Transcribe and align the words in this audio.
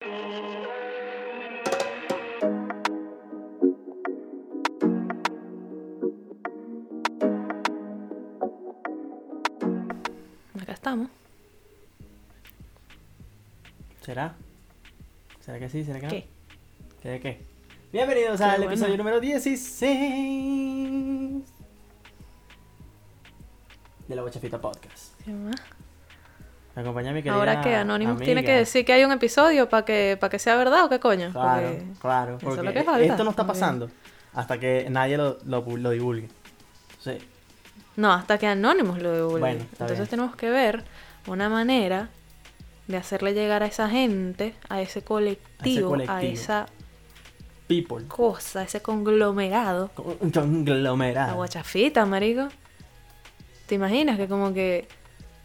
Acá 0.00 0.12
estamos. 10.72 11.08
¿Será? 14.02 14.34
¿Será 15.40 15.58
que 15.58 15.68
sí? 15.70 15.82
¿Será 15.84 16.00
que 16.00 16.06
no? 16.06 16.10
¿Qué? 16.10 16.26
¿Qué? 17.02 17.20
¿Qué? 17.20 17.40
Bienvenidos 17.92 18.40
al 18.42 18.58
bueno. 18.58 18.72
episodio 18.72 18.96
número 18.98 19.20
16 19.20 19.92
de 24.08 24.14
la 24.14 24.22
Bochafita 24.22 24.60
Podcast. 24.60 25.20
¿Qué 25.24 25.32
más? 25.32 25.56
Me 26.76 26.82
acompaña 26.82 27.10
mi 27.12 27.22
querida 27.22 27.34
Ahora 27.34 27.60
que 27.62 27.74
Anonymous 27.74 28.20
tiene 28.20 28.44
que 28.44 28.52
decir 28.52 28.84
que 28.84 28.92
hay 28.92 29.02
un 29.04 29.10
episodio 29.12 29.68
para 29.68 29.84
que, 29.84 30.16
para 30.20 30.30
que 30.30 30.38
sea 30.38 30.56
verdad 30.56 30.84
o 30.84 30.88
qué 30.90 31.00
coño. 31.00 31.32
Claro, 31.32 31.68
Porque- 31.68 31.84
claro. 32.00 32.36
eso 32.36 32.36
es 32.36 32.44
Porque 32.44 32.62
lo 32.62 32.72
que 32.74 32.84
falta. 32.84 33.04
esto 33.04 33.24
no 33.24 33.30
está 33.30 33.46
pasando 33.46 33.90
hasta 34.34 34.58
que 34.60 34.86
nadie 34.90 35.16
lo, 35.16 35.38
lo, 35.46 35.64
lo 35.76 35.90
divulgue. 35.90 36.28
Sí. 37.00 37.16
No, 37.96 38.12
hasta 38.12 38.36
que 38.36 38.46
Anonymous 38.46 38.98
lo 39.00 39.14
divulgue. 39.14 39.40
Bueno, 39.40 39.60
está 39.62 39.84
Entonces 39.84 39.98
bien. 40.00 40.08
tenemos 40.10 40.36
que 40.36 40.50
ver 40.50 40.84
una 41.26 41.48
manera 41.48 42.10
de 42.86 42.96
hacerle 42.98 43.32
llegar 43.32 43.62
a 43.62 43.66
esa 43.66 43.88
gente, 43.88 44.54
a 44.68 44.82
ese 44.82 45.00
colectivo, 45.02 45.86
a, 45.86 45.90
colectivo. 45.90 46.32
esa 46.34 46.66
People. 47.66 48.06
cosa, 48.06 48.60
a 48.60 48.62
ese 48.64 48.82
conglomerado. 48.82 49.90
Un 50.20 50.30
conglomerado. 50.30 51.28
La 51.28 51.34
guachafita, 51.34 52.04
marico. 52.04 52.48
¿Te 53.66 53.74
imaginas 53.76 54.18
que 54.18 54.28
como 54.28 54.52
que 54.52 54.86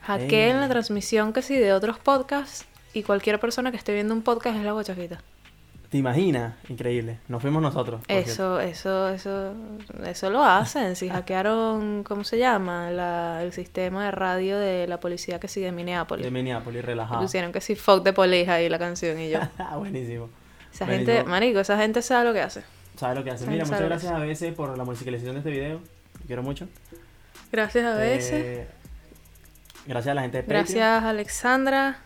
hackeen 0.02 0.58
Eh. 0.58 0.60
la 0.60 0.70
transmisión 0.70 1.34
que 1.34 1.42
sí 1.42 1.58
de 1.58 1.74
otros 1.74 1.98
podcasts 2.00 2.66
y 2.94 3.04
cualquier 3.04 3.40
persona 3.40 3.72
que 3.72 3.78
esté 3.78 3.94
viendo 3.94 4.14
un 4.14 4.22
podcast 4.22 4.58
es 4.58 4.64
la 4.64 4.72
guachafita? 4.74 5.22
¿Te 5.90 5.98
imaginas? 5.98 6.54
Increíble. 6.70 7.20
Nos 7.28 7.42
fuimos 7.42 7.62
nosotros. 7.62 8.00
cierto. 8.08 8.32
Eso, 8.32 8.60
eso, 8.62 9.10
eso, 9.10 9.54
eso 10.06 10.30
lo 10.30 10.42
hacen. 10.42 10.96
Si 10.96 11.10
hackearon, 11.10 12.04
¿cómo 12.04 12.24
se 12.24 12.38
llama? 12.38 12.90
La- 12.92 13.44
el 13.44 13.52
sistema 13.52 14.06
de 14.06 14.12
radio 14.12 14.58
de 14.58 14.88
la 14.88 15.02
policía 15.02 15.38
que 15.42 15.50
sigue 15.50 15.68
en 15.68 15.76
Minneapolis. 15.76 16.24
De 16.24 16.32
Minneapolis, 16.32 16.86
relajado. 16.86 17.20
Pusieron 17.22 17.52
que 17.52 17.60
sí, 17.60 17.76
fuck 17.76 18.04
de 18.04 18.14
police 18.14 18.50
ahí 18.50 18.70
la 18.70 18.80
canción 18.80 19.20
y 19.20 19.32
yo. 19.32 19.40
Buenísimo. 19.78 20.30
Esa 20.74 20.86
Buenísimo. 20.86 21.14
gente, 21.18 21.30
marico, 21.30 21.60
esa 21.60 21.78
gente 21.78 22.02
sabe 22.02 22.24
lo 22.26 22.34
que 22.34 22.40
hace. 22.42 22.64
¿Sabes 22.96 23.18
lo 23.18 23.24
que 23.26 23.32
hace? 23.32 23.40
Sabe- 23.44 23.52
Mira, 23.52 23.66
muchas 23.66 23.78
sabe. 23.80 23.90
gracias 23.90 24.12
a 24.14 24.20
veces 24.20 24.54
por 24.54 24.78
la 24.78 24.86
musicalización 24.86 25.34
de 25.34 25.40
este 25.40 25.52
video. 25.52 25.82
Te 26.22 26.26
quiero 26.28 26.42
mucho. 26.42 26.70
Gracias 27.52 27.84
a 27.84 27.96
veces. 27.96 28.32
Eh, 28.34 28.68
gracias 29.86 30.12
a 30.12 30.16
la 30.16 30.22
gente 30.22 30.38
de 30.38 30.44
Patreon. 30.44 30.64
Gracias 30.64 31.04
Alexandra. 31.04 32.00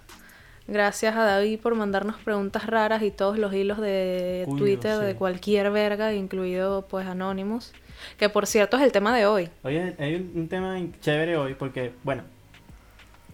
Gracias 0.67 1.15
a 1.15 1.23
David 1.23 1.59
por 1.59 1.75
mandarnos 1.75 2.15
preguntas 2.17 2.65
raras 2.65 3.03
y 3.03 3.11
todos 3.11 3.37
los 3.37 3.53
hilos 3.53 3.79
de 3.79 4.47
Twitter 4.57 4.97
sí. 4.99 5.05
de 5.05 5.15
cualquier 5.15 5.69
verga, 5.69 6.11
incluido 6.13 6.87
pues 6.87 7.05
Anonymous. 7.05 7.71
Que 8.17 8.29
por 8.29 8.47
cierto 8.47 8.77
es 8.77 8.83
el 8.83 8.91
tema 8.91 9.15
de 9.15 9.27
hoy. 9.27 9.49
Oye, 9.63 9.95
hay 9.99 10.15
un, 10.15 10.31
un 10.33 10.47
tema 10.47 10.75
chévere 11.01 11.37
hoy 11.37 11.53
porque, 11.53 11.93
bueno, 12.03 12.23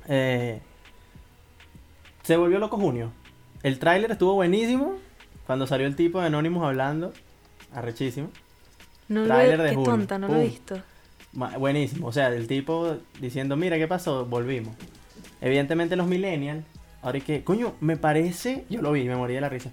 eh, 0.08 0.62
se 2.24 2.36
volvió 2.36 2.60
loco 2.60 2.78
junio. 2.78 3.12
El 3.64 3.80
tráiler 3.80 4.12
estuvo 4.12 4.34
buenísimo 4.34 4.98
cuando 5.48 5.68
salió 5.68 5.88
el 5.88 5.96
tipo 5.96 6.20
de 6.20 6.28
Anonymous 6.28 6.66
hablando. 6.66 7.14
Arrechísimo. 7.74 8.30
No 9.08 9.26
lo 9.26 9.40
he, 9.40 9.58
de 9.58 9.70
qué 9.70 9.76
junio. 9.76 9.84
tonta, 9.84 10.18
no 10.18 10.28
lo 10.28 10.36
he 10.36 10.44
visto. 10.46 10.82
Buenísimo. 11.34 12.08
O 12.08 12.12
sea, 12.12 12.28
el 12.28 12.48
tipo 12.48 12.98
diciendo, 13.20 13.56
mira, 13.56 13.78
¿qué 13.78 13.88
pasó? 13.88 14.26
Volvimos. 14.26 14.76
Evidentemente 15.40 15.96
los 15.96 16.08
millennials. 16.08 16.64
Ahora 17.02 17.18
y 17.18 17.22
que, 17.22 17.44
coño, 17.44 17.74
me 17.80 17.98
parece, 17.98 18.66
yo 18.70 18.82
lo 18.82 18.92
vi, 18.92 19.06
me 19.06 19.16
morí 19.16 19.34
de 19.34 19.42
la 19.42 19.50
risa. 19.50 19.72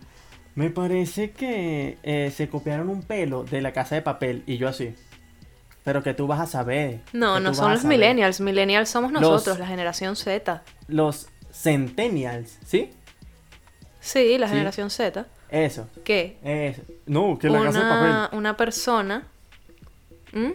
Me 0.55 0.70
parece 0.70 1.31
que 1.33 1.98
eh, 2.03 2.33
se 2.34 2.48
copiaron 2.48 2.89
un 2.89 3.03
pelo 3.03 3.45
de 3.45 3.61
la 3.61 3.73
casa 3.73 3.95
de 3.95 4.03
papel 4.03 4.42
y 4.47 4.56
yo 4.56 4.69
así. 4.69 4.95
Pero 5.84 6.03
que 6.03 6.15
tú 6.15 6.27
vas 6.27 6.41
a 6.41 6.47
saber. 6.47 7.00
No, 7.12 7.38
no 7.41 7.55
son 7.55 7.71
los 7.72 7.82
saber. 7.82 7.99
millennials. 7.99 8.41
Millennials 8.41 8.88
somos 8.88 9.12
Los- 9.12 9.21
nosotros, 9.22 9.59
la 9.59 9.66
generación 9.66 10.16
Z. 10.16 10.62
Los 10.87 11.28
centennials, 11.53 12.59
¿sí? 12.65 12.91
Sí, 14.00 14.38
la 14.38 14.47
Sí. 14.49 14.55
generación 14.55 14.91
Z. 14.91 15.27
Eso, 15.50 15.88
¿Qué? 16.05 16.38
eso. 16.43 16.82
No, 17.06 17.38
que 17.38 17.49
la 17.49 17.62
casa 17.62 17.78
de 17.84 17.88
papel. 17.91 18.38
una 18.38 18.56
persona. 18.56 19.27
¿Mm? 20.32 20.50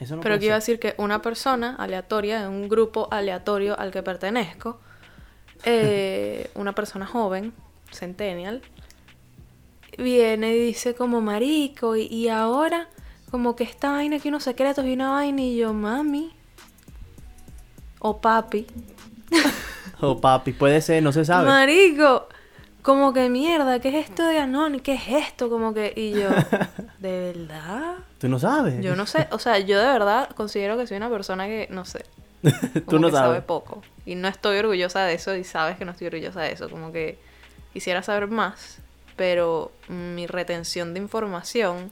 Eso 0.00 0.16
no 0.16 0.22
Pero 0.22 0.34
puede 0.34 0.40
quiero 0.40 0.54
ser. 0.56 0.60
decir 0.60 0.78
que 0.80 0.94
una 1.02 1.22
persona 1.22 1.76
aleatoria, 1.76 2.42
de 2.42 2.48
un 2.48 2.68
grupo 2.68 3.08
aleatorio 3.10 3.78
al 3.78 3.90
que 3.90 4.02
pertenezco, 4.02 4.80
eh, 5.64 6.50
una 6.54 6.74
persona 6.74 7.06
joven, 7.06 7.52
centennial, 7.92 8.62
viene 9.98 10.54
y 10.54 10.58
dice 10.66 10.94
como 10.94 11.20
marico, 11.20 11.96
y, 11.96 12.06
y 12.06 12.28
ahora 12.28 12.88
como 13.30 13.56
que 13.56 13.64
esta 13.64 13.90
vaina 13.92 14.18
que 14.18 14.28
unos 14.28 14.44
secretos 14.44 14.84
y 14.84 14.92
una 14.94 15.10
vaina 15.12 15.40
y 15.42 15.56
yo, 15.56 15.72
mami, 15.72 16.32
o 18.00 18.20
papi, 18.20 18.66
Oh, 20.00 20.20
papi, 20.20 20.52
puede 20.52 20.82
ser, 20.82 21.02
no 21.02 21.12
se 21.12 21.24
sabe. 21.24 21.46
marico, 21.46 22.23
como 22.84 23.14
que 23.14 23.30
mierda, 23.30 23.80
¿qué 23.80 23.88
es 23.88 24.10
esto 24.10 24.26
de 24.26 24.38
Anon? 24.38 24.78
¿Qué 24.80 24.92
es 24.92 25.08
esto? 25.08 25.48
Como 25.48 25.72
que, 25.72 25.94
y 25.96 26.10
yo, 26.12 26.28
¿de 26.98 27.32
verdad? 27.32 27.94
Tú 28.18 28.28
no 28.28 28.38
sabes. 28.38 28.78
Yo 28.84 28.94
no 28.94 29.06
sé, 29.06 29.26
o 29.30 29.38
sea, 29.38 29.58
yo 29.58 29.78
de 29.78 29.86
verdad 29.86 30.28
considero 30.36 30.76
que 30.76 30.86
soy 30.86 30.98
una 30.98 31.08
persona 31.08 31.46
que, 31.46 31.66
no 31.70 31.86
sé, 31.86 32.04
Tú 32.42 32.84
como 32.84 32.98
no 32.98 33.06
que 33.08 33.14
sabe 33.14 33.28
sabes. 33.28 33.44
poco. 33.44 33.82
Y 34.04 34.16
no 34.16 34.28
estoy 34.28 34.58
orgullosa 34.58 35.00
de 35.04 35.14
eso 35.14 35.34
y 35.34 35.44
sabes 35.44 35.78
que 35.78 35.86
no 35.86 35.92
estoy 35.92 36.08
orgullosa 36.08 36.42
de 36.42 36.52
eso. 36.52 36.68
Como 36.68 36.92
que 36.92 37.18
quisiera 37.72 38.02
saber 38.02 38.28
más, 38.28 38.80
pero 39.16 39.72
mi 39.88 40.26
retención 40.26 40.92
de 40.92 41.00
información 41.00 41.90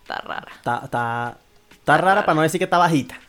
está 0.00 0.22
rara. 0.22 0.52
Está, 0.56 0.80
está, 0.84 1.36
está 1.70 1.98
rara 1.98 2.22
para 2.24 2.34
no 2.34 2.40
decir 2.40 2.58
que 2.58 2.64
está 2.64 2.78
bajita. 2.78 3.20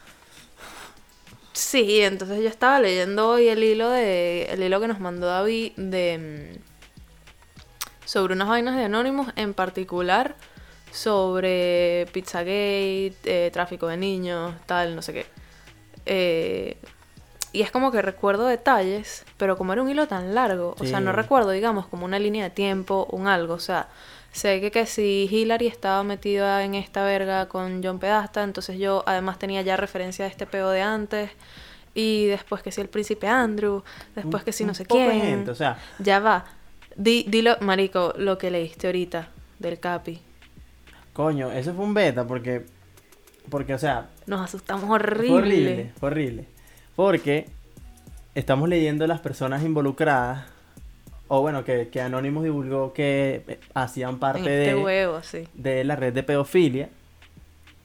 Sí, 1.54 2.02
entonces 2.02 2.42
yo 2.42 2.50
estaba 2.50 2.80
leyendo 2.80 3.30
hoy 3.30 3.48
el 3.48 3.64
hilo 3.64 3.90
de 3.90 4.46
el 4.52 4.64
hilo 4.64 4.80
que 4.82 4.88
nos 4.88 5.00
mandó 5.00 5.28
David 5.28 5.74
de 5.78 6.56
mm, 6.58 8.06
sobre 8.06 8.34
unas 8.34 8.48
vainas 8.48 8.76
de 8.76 8.86
Anonymous, 8.86 9.28
en 9.36 9.54
particular 9.54 10.36
sobre 10.92 12.08
Pizzagate, 12.12 13.14
eh, 13.26 13.50
tráfico 13.54 13.88
de 13.88 13.98
niños, 13.98 14.56
tal, 14.66 14.96
no 14.96 15.02
sé 15.02 15.14
qué. 15.14 15.26
Eh, 16.06 16.78
y 17.54 17.62
es 17.62 17.72
como 17.72 17.92
que 17.92 18.02
recuerdo 18.02 18.48
detalles, 18.48 19.24
pero 19.38 19.58
como 19.58 19.74
era 19.74 19.84
un 19.84 19.90
hilo 19.90 20.08
tan 20.08 20.34
largo, 20.34 20.76
o 20.80 20.86
sea, 20.86 21.00
no 21.00 21.12
recuerdo, 21.12 21.52
digamos, 21.52 21.86
como 21.86 22.04
una 22.04 22.18
línea 22.18 22.44
de 22.44 22.50
tiempo, 22.50 23.08
un 23.12 23.28
algo, 23.28 23.54
o 23.54 23.60
sea, 23.60 23.90
sé 24.32 24.60
que, 24.60 24.72
que 24.72 24.88
si 24.88 25.30
Hillary 25.32 25.68
estaba 25.68 26.04
metida 26.04 26.64
en 26.64 26.74
esta 26.74 27.06
verga 27.06 27.48
con 27.48 27.84
John 27.84 28.00
Pedasta, 28.00 28.42
entonces 28.42 28.80
yo 28.80 29.04
además 29.06 29.38
tenía 29.38 29.62
ya 29.62 29.78
referencia 29.78 30.26
de 30.26 30.32
este 30.32 30.48
peo 30.48 30.72
de 30.72 30.82
antes, 30.82 31.30
y 31.94 32.26
después 32.26 32.64
que 32.64 32.72
si 32.72 32.82
el 32.82 32.90
príncipe 32.90 33.28
Andrew, 33.28 33.84
después 34.16 34.44
que 34.44 34.52
si 34.52 34.66
no 34.66 34.74
sé 34.74 34.88
quién, 34.88 35.12
gente, 35.22 35.52
o 35.52 35.56
sea, 35.56 35.78
ya 36.00 36.20
va, 36.20 36.46
Di, 36.96 37.24
dilo, 37.28 37.58
marico, 37.62 38.14
lo 38.18 38.40
que 38.40 38.50
leíste 38.50 38.88
ahorita 38.88 39.30
del 39.60 39.80
Capi, 39.80 40.20
coño, 41.14 41.52
eso 41.52 41.72
fue 41.76 41.86
un 41.86 41.94
beta 41.94 42.26
porque, 42.26 42.66
porque, 43.48 43.76
o 43.76 43.80
sea, 43.80 44.10
nos 44.26 44.42
asustamos 44.42 44.86
fue 44.86 44.96
horrible. 44.96 45.36
horrible, 45.36 45.92
fue 46.00 46.10
horrible. 46.10 46.53
Porque 46.96 47.48
estamos 48.36 48.70
leyendo 48.70 49.08
las 49.08 49.20
personas 49.20 49.64
involucradas, 49.64 50.46
o 51.28 51.42
bueno, 51.42 51.64
que, 51.64 51.88
que 51.90 52.02
Anonymous 52.02 52.44
divulgó 52.44 52.94
que 52.94 53.44
eh, 53.48 53.60
hacían 53.74 54.20
parte 54.20 54.40
este 54.40 54.76
de, 54.76 54.76
huevo, 54.76 55.22
sí. 55.24 55.48
de 55.54 55.84
la 55.84 55.96
red 55.96 56.14
de 56.14 56.24
pedofilia, 56.24 56.90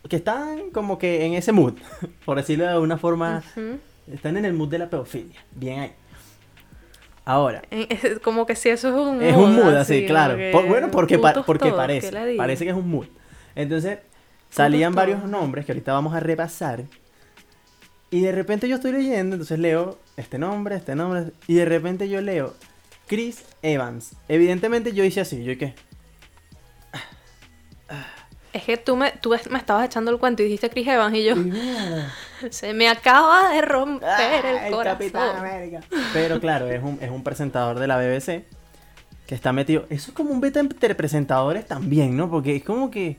que 0.08 0.16
están 0.16 0.70
como 0.70 0.98
que 0.98 1.24
en 1.24 1.34
ese 1.34 1.52
mood, 1.52 1.74
por 2.24 2.36
decirlo 2.36 2.66
de 2.66 2.78
una 2.78 2.98
forma, 2.98 3.42
están 4.12 4.36
en 4.36 4.44
el 4.44 4.52
mood 4.52 4.68
de 4.68 4.78
la 4.78 4.90
pedofilia, 4.90 5.40
bien 5.52 5.80
ahí. 5.80 5.92
Ahora, 7.24 7.62
Es 7.70 8.18
como 8.20 8.46
que 8.46 8.56
si 8.56 8.70
eso 8.70 8.88
es 8.88 8.94
un 8.94 9.22
Es 9.22 9.36
un 9.36 9.54
mood, 9.54 9.74
así, 9.74 10.06
claro. 10.06 10.36
que 10.38 10.50
Por- 10.50 10.66
bueno, 10.66 10.90
porque, 10.90 11.18
pa- 11.18 11.42
porque 11.44 11.66
todos, 11.68 11.76
parece. 11.76 12.10
que. 12.10 12.34
Parece 12.36 12.64
que 12.64 12.70
es 12.70 12.76
un 12.76 12.88
mood. 12.88 13.06
Entonces, 13.54 13.98
salían 14.48 14.94
varios 14.94 15.22
nombres 15.24 15.66
que 15.66 15.72
ahorita 15.72 15.92
vamos 15.92 16.14
a 16.14 16.20
repasar. 16.20 16.84
Y 18.10 18.20
de 18.20 18.32
repente 18.32 18.68
yo 18.68 18.76
estoy 18.76 18.92
leyendo, 18.92 19.36
entonces 19.36 19.58
leo 19.58 19.98
este 20.16 20.38
nombre, 20.38 20.76
este 20.76 20.94
nombre. 20.94 21.32
Y 21.46 21.54
de 21.54 21.64
repente 21.66 22.08
yo 22.08 22.20
leo 22.20 22.54
Chris 23.06 23.44
Evans. 23.62 24.12
Evidentemente 24.28 24.92
yo 24.92 25.04
hice 25.04 25.20
así, 25.20 25.44
yo 25.44 25.52
y 25.52 25.56
qué. 25.56 25.74
Es 28.52 28.64
que 28.64 28.76
tú 28.78 28.96
me, 28.96 29.12
tú 29.12 29.34
me 29.50 29.58
estabas 29.58 29.84
echando 29.84 30.10
el 30.10 30.18
cuento 30.18 30.42
y 30.42 30.46
dijiste 30.46 30.70
Chris 30.70 30.88
Evans 30.88 31.14
y 31.14 31.24
yo, 31.24 31.34
se 32.50 32.72
me 32.72 32.88
acaba 32.88 33.50
de 33.50 33.60
romper 33.60 34.08
ah, 34.08 34.66
el 34.66 34.72
corazón. 34.72 34.98
Capitán 34.98 35.36
América. 35.36 35.80
Pero 36.14 36.40
claro, 36.40 36.66
es 36.68 36.82
un, 36.82 36.98
es 37.00 37.10
un 37.10 37.22
presentador 37.22 37.78
de 37.78 37.86
la 37.86 37.98
BBC 37.98 38.46
que 39.26 39.34
está 39.34 39.52
metido. 39.52 39.84
Eso 39.90 40.10
es 40.10 40.16
como 40.16 40.30
un 40.30 40.40
beta 40.40 40.60
entre 40.60 40.94
presentadores 40.94 41.66
también, 41.66 42.16
¿no? 42.16 42.30
Porque 42.30 42.56
es 42.56 42.64
como 42.64 42.90
que. 42.90 43.18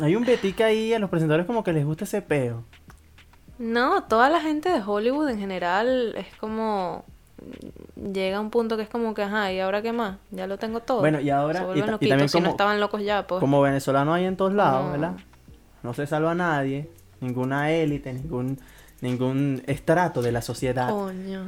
Hay 0.00 0.16
un 0.16 0.24
betica 0.24 0.66
ahí 0.66 0.94
a 0.94 0.98
los 0.98 1.10
presentadores 1.10 1.46
como 1.46 1.62
que 1.62 1.72
les 1.74 1.84
gusta 1.84 2.04
ese 2.04 2.22
peo. 2.22 2.64
No, 3.58 4.02
toda 4.04 4.28
la 4.30 4.40
gente 4.40 4.68
de 4.68 4.82
Hollywood 4.84 5.28
en 5.28 5.38
general 5.38 6.14
es 6.16 6.26
como 6.40 7.04
llega 8.12 8.40
un 8.40 8.50
punto 8.50 8.76
que 8.76 8.84
es 8.84 8.88
como 8.88 9.12
que, 9.14 9.22
ajá, 9.22 9.52
¿y 9.52 9.60
ahora 9.60 9.82
qué 9.82 9.92
más? 9.92 10.16
Ya 10.30 10.46
lo 10.46 10.58
tengo 10.58 10.80
todo. 10.80 11.00
Bueno, 11.00 11.20
y 11.20 11.30
ahora- 11.30 11.60
Se 11.60 11.66
y 11.66 11.82
y 11.82 11.86
loquitos. 11.86 12.08
también 12.08 12.28
si 12.28 12.38
no 12.38 12.44
como- 12.44 12.50
estaban 12.52 12.80
locos 12.80 13.02
ya, 13.02 13.26
pues. 13.26 13.40
Como 13.40 13.60
venezolano 13.60 14.14
hay 14.14 14.24
en 14.24 14.36
todos 14.36 14.54
lados, 14.54 14.86
No. 14.86 14.92
¿verdad? 14.92 15.12
No 15.82 15.92
se 15.94 16.06
salva 16.06 16.30
a 16.32 16.34
nadie, 16.34 16.90
ninguna 17.20 17.70
élite, 17.70 18.12
ningún, 18.12 18.58
ningún 19.00 19.62
estrato 19.66 20.22
de 20.22 20.32
la 20.32 20.40
sociedad. 20.42 20.88
Coño. 20.88 21.44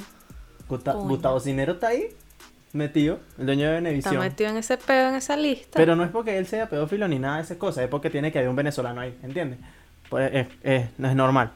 Gusta- 0.69 0.93
coño. 0.93 1.09
Gustavo 1.09 1.41
Cinero 1.41 1.75
está 1.75 1.89
ahí, 1.89 2.09
metido, 2.73 3.19
el 3.39 3.47
dueño 3.47 3.63
de 3.63 3.77
Está 3.77 3.81
Venevisión. 3.85 4.19
metido 4.19 4.51
en 4.51 4.57
ese 4.59 4.77
peo, 4.77 5.09
en 5.09 5.15
esa 5.15 5.37
lista. 5.37 5.77
Pero 5.77 5.97
no 5.97 6.05
es 6.05 6.11
porque 6.11 6.37
él 6.37 6.47
sea 6.47 6.69
pedófilo 6.69 7.09
ni 7.09 7.19
nada 7.19 7.37
de 7.37 7.43
esas 7.45 7.57
cosas, 7.57 7.85
es 7.85 7.89
porque 7.89 8.11
tiene 8.11 8.31
que 8.31 8.39
haber 8.39 8.51
un 8.51 8.57
venezolano 8.57 9.01
ahí, 9.01 9.17
¿entiendes? 9.23 9.59
Pues 10.11 10.31
es, 10.35 10.47
es- 10.63 10.91
no 10.99 11.09
es 11.09 11.15
normal, 11.17 11.53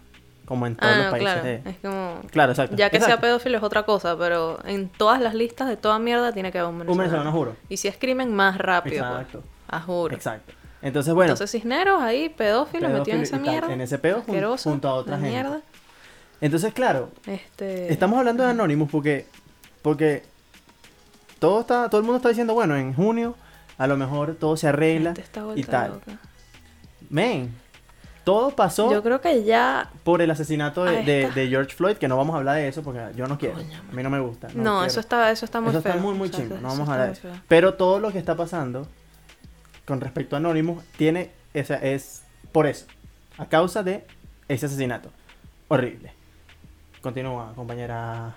como 0.50 0.66
en 0.66 0.74
todos 0.74 0.92
ah, 0.92 0.96
los 0.96 1.04
no, 1.04 1.10
países. 1.12 1.40
claro. 1.42 1.70
Es 1.70 1.76
como. 1.78 2.22
Claro, 2.32 2.50
exacto. 2.50 2.74
Ya 2.74 2.90
que 2.90 3.00
sea 3.00 3.20
pedófilo 3.20 3.56
es 3.56 3.62
otra 3.62 3.84
cosa, 3.84 4.18
pero 4.18 4.58
en 4.64 4.88
todas 4.88 5.20
las 5.20 5.32
listas 5.32 5.68
de 5.68 5.76
toda 5.76 6.00
mierda 6.00 6.32
tiene 6.32 6.50
que 6.50 6.58
haber 6.58 6.70
un 6.74 6.80
Un 6.80 6.86
venezolano. 6.88 7.08
venezolano, 7.12 7.32
juro. 7.32 7.56
Y 7.68 7.76
si 7.76 7.86
es 7.86 7.96
crimen, 7.96 8.34
más 8.34 8.58
rápido. 8.58 9.06
pues. 9.08 9.20
Exacto. 9.20 9.44
A 9.68 9.80
juro. 9.80 10.12
Exacto. 10.16 10.52
Entonces, 10.82 11.14
bueno, 11.14 11.30
Entonces 11.34 11.52
Cisneros 11.52 12.02
ahí, 12.02 12.30
pedófilo, 12.30 12.88
metido 12.88 12.98
en 12.98 13.04
pedófilo 13.04 13.22
esa 13.22 13.36
tal, 13.36 13.40
mierda. 13.42 13.72
en 13.72 13.80
ese 13.80 13.94
asqueroso, 13.94 14.70
junto 14.70 14.88
a 14.88 14.94
otra 14.94 15.14
gente. 15.18 15.30
mierda. 15.30 15.60
entonces 16.40 16.74
claro, 16.74 17.10
Este... 17.26 17.92
Estamos 17.92 18.18
hablando 18.18 18.42
de 18.42 18.50
Anonymous 18.50 18.90
porque, 18.90 19.26
porque 19.82 20.24
todo 21.38 21.60
está, 21.60 21.88
todo 21.88 22.00
el 22.00 22.04
mundo 22.04 22.16
está 22.16 22.30
diciendo, 22.30 22.54
bueno, 22.54 22.74
en 22.76 22.92
junio 22.92 23.36
a 23.78 23.86
lo 23.86 23.96
mejor 23.96 24.34
todo 24.34 24.56
se 24.56 24.66
arregla 24.66 25.14
y 25.54 25.62
tal. 25.62 26.00
Men, 27.08 27.54
todo 28.30 28.50
pasó 28.50 28.92
Yo 28.92 29.02
creo 29.02 29.20
que 29.20 29.42
ya. 29.42 29.90
por 30.04 30.22
el 30.22 30.30
asesinato 30.30 30.84
de, 30.84 31.46
George 31.50 31.74
Floyd, 31.74 31.96
que 31.96 32.06
no 32.06 32.16
vamos 32.16 32.34
a 32.34 32.38
hablar 32.38 32.56
de 32.56 32.68
eso 32.68 32.82
porque 32.82 33.00
yo 33.16 33.26
no 33.26 33.38
quiero, 33.38 33.56
a 33.56 33.92
mí 33.92 34.02
no 34.02 34.10
me 34.10 34.20
gusta. 34.20 34.48
No, 34.54 34.84
eso 34.84 35.00
está, 35.00 35.32
eso 35.32 35.44
está 35.44 35.60
muy 35.60 35.70
Eso 35.70 35.82
feo. 35.82 35.92
está 35.92 36.02
muy, 36.02 36.14
muy 36.14 36.28
O 36.28 36.32
sea, 36.32 36.40
chingo, 36.40 36.56
no 36.60 36.68
vamos 36.68 36.88
a 36.88 36.92
hablar 36.92 37.06
de 37.08 37.12
eso. 37.14 37.28
Pero 37.48 37.74
todo 37.74 37.98
lo 37.98 38.12
que 38.12 38.18
está 38.18 38.36
pasando 38.36 38.86
con 39.84 40.00
respecto 40.00 40.36
a 40.36 40.38
Anonymous 40.38 40.84
tiene, 40.96 41.32
esa, 41.54 41.74
es 41.74 42.22
por 42.52 42.68
eso, 42.68 42.86
a 43.36 43.46
causa 43.46 43.82
de 43.82 44.06
ese 44.46 44.66
asesinato. 44.66 45.10
Horrible. 45.66 46.12
Continúa, 47.02 47.52
compañera. 47.56 48.36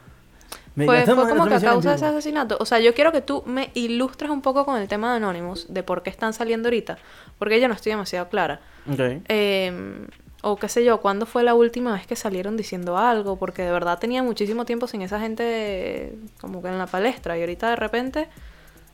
Me- 0.75 0.85
Fue, 0.85 1.03
fue 1.05 1.13
en 1.13 1.29
como 1.29 1.45
que 1.47 1.53
a 1.53 1.57
en 1.57 1.63
causa 1.63 1.89
de 1.91 1.95
ese 1.97 2.05
asesinato. 2.05 2.57
O 2.59 2.65
sea, 2.65 2.79
yo 2.79 2.93
quiero 2.95 3.11
que 3.11 3.21
tú 3.21 3.43
me 3.45 3.69
ilustres 3.75 4.31
un 4.31 4.41
poco 4.41 4.65
con 4.65 4.79
el 4.81 4.87
tema 4.87 5.11
de 5.11 5.17
Anonymous, 5.17 5.71
de 5.71 5.83
por 5.83 6.01
qué 6.03 6.09
están 6.09 6.33
saliendo 6.33 6.67
ahorita. 6.67 6.97
Porque 7.37 7.59
yo 7.61 7.67
no 7.67 7.73
estoy 7.75 7.91
demasiado 7.91 8.27
clara. 8.29 8.59
Ok. 8.91 8.99
Eh, 9.29 10.07
o 10.41 10.57
qué 10.57 10.67
sé 10.67 10.83
yo, 10.83 10.99
¿cuándo 10.99 11.25
fue 11.25 11.43
la 11.43 11.53
última 11.53 11.93
vez 11.93 12.05
que 12.07 12.15
salieron 12.15 12.57
diciendo 12.57 12.97
algo? 12.97 13.37
Porque 13.37 13.61
de 13.63 13.71
verdad 13.71 13.99
tenía 13.99 14.23
muchísimo 14.23 14.65
tiempo 14.65 14.87
sin 14.87 15.01
esa 15.01 15.19
gente 15.19 16.15
como 16.41 16.61
que 16.61 16.67
en 16.69 16.77
la 16.79 16.87
palestra. 16.87 17.37
Y 17.37 17.41
ahorita 17.41 17.69
de 17.69 17.75
repente, 17.77 18.27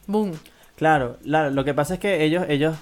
¡boom! 0.06 0.34
Claro, 0.76 1.18
la- 1.24 1.50
lo 1.50 1.64
que 1.66 1.74
pasa 1.74 1.96
es 1.96 2.00
que 2.00 2.24
ellos, 2.24 2.46
ellos 2.50 2.76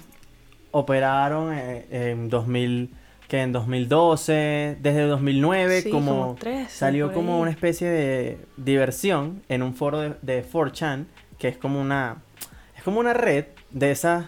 operaron 0.70 1.52
eh, 1.54 1.86
en 1.90 2.28
2000, 2.28 2.90
que 3.28 3.42
en 3.42 3.52
2012, 3.52 4.78
desde 4.80 5.02
2009, 5.02 5.82
Sí, 5.82 5.90
como, 5.90 6.10
como 6.22 6.34
13, 6.36 6.70
salió 6.74 7.12
como 7.12 7.40
una 7.40 7.50
especie 7.50 7.88
de 7.88 8.38
diversión 8.56 9.42
en 9.48 9.62
un 9.62 9.74
foro 9.74 10.00
de, 10.00 10.14
de 10.22 10.44
4chan, 10.44 11.04
que 11.38 11.48
es 11.48 11.56
como 11.58 11.80
una, 11.80 12.16
es 12.76 12.82
como 12.82 13.00
una 13.00 13.12
red 13.12 13.44
de 13.70 13.90
esas 13.90 14.26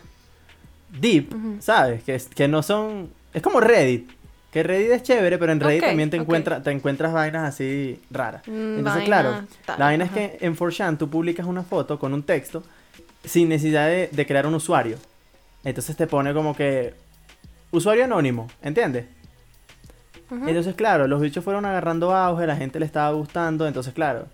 deep. 0.91 1.33
¿sabes? 1.61 2.03
Que, 2.03 2.15
es- 2.15 2.29
que 2.29 2.49
no 2.49 2.63
son, 2.63 3.11
es 3.33 3.43
como 3.43 3.61
Reddit. 3.61 4.11
Que 4.53 4.65
Reddit 4.65 4.91
es 4.91 5.03
chévere, 5.05 5.39
pero 5.39 5.53
en 5.53 5.61
Reddit 5.61 5.85
también 5.85 6.11
te, 6.11 6.17
ok. 6.19 6.23
encuentra, 6.25 6.63
te 6.63 6.71
encuentras 6.73 7.13
vainas 7.13 7.49
así 7.49 8.01
raras. 8.11 8.43
Mm, 8.49 8.51
Entonces, 8.79 8.85
vaina 8.85 9.05
claro, 9.05 9.31
tal, 9.65 9.79
la 9.79 9.85
vaina 9.87 10.05
es 10.07 10.11
que 10.11 10.39
en 10.41 10.57
4chan 10.57 10.99
tú 10.99 11.09
publicas 11.09 11.47
una 11.47 11.63
foto 11.63 11.99
con 12.01 12.13
un 12.13 12.25
texto 12.25 12.63
sin 13.25 13.49
necesidad 13.49 13.87
de, 13.87 14.09
de 14.11 14.27
crear 14.27 14.47
un 14.47 14.55
usuario. 14.55 14.97
Entonces 15.63 15.97
te 15.97 16.07
pone 16.09 16.35
como 16.35 16.57
que 16.57 16.95
usuario 17.71 18.05
anónimo, 18.05 18.49
¿entiendes? 18.63 19.07
Entonces, 20.31 20.75
claro, 20.77 21.09
los 21.09 21.21
bichos 21.21 21.43
fueron 21.43 21.65
agarrando 21.65 22.15
auge, 22.15 22.47
la 22.47 22.57
gente 22.57 22.79
le 22.79 22.87
estaba 22.87 23.11
gustando, 23.11 23.67
entonces, 23.67 23.93
claro, 23.93 24.27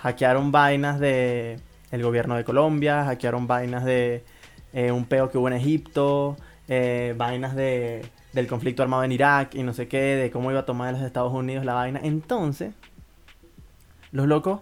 hackearon 0.00 0.50
vainas 0.52 0.98
de 0.98 1.60
el 1.90 2.02
gobierno 2.02 2.34
de 2.36 2.44
Colombia, 2.44 3.04
hackearon 3.04 3.46
vainas 3.46 3.84
de 3.84 4.24
eh, 4.72 4.90
un 4.90 5.04
peo 5.04 5.30
que 5.30 5.38
hubo 5.38 5.48
en 5.48 5.54
Egipto, 5.54 6.36
eh, 6.66 7.14
vainas 7.16 7.54
de, 7.54 8.06
del 8.32 8.46
conflicto 8.46 8.82
armado 8.82 9.04
en 9.04 9.12
Irak 9.12 9.54
y 9.54 9.62
no 9.62 9.74
sé 9.74 9.86
qué, 9.86 10.16
de 10.16 10.30
cómo 10.30 10.50
iba 10.50 10.60
a 10.60 10.66
tomar 10.66 10.94
los 10.94 11.02
Estados 11.02 11.32
Unidos 11.32 11.64
la 11.64 11.74
vaina. 11.74 12.00
Entonces, 12.02 12.74
los 14.12 14.26
locos 14.26 14.60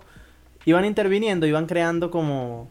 iban 0.64 0.84
interviniendo, 0.84 1.46
iban 1.46 1.66
creando 1.66 2.10
como 2.10 2.68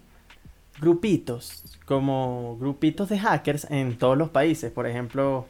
grupitos, 0.82 1.64
como 1.86 2.58
grupitos 2.60 3.08
de 3.10 3.20
hackers 3.20 3.68
en 3.70 3.98
todos 3.98 4.18
los 4.18 4.30
países, 4.30 4.72
por 4.72 4.88
ejemplo, 4.88 5.46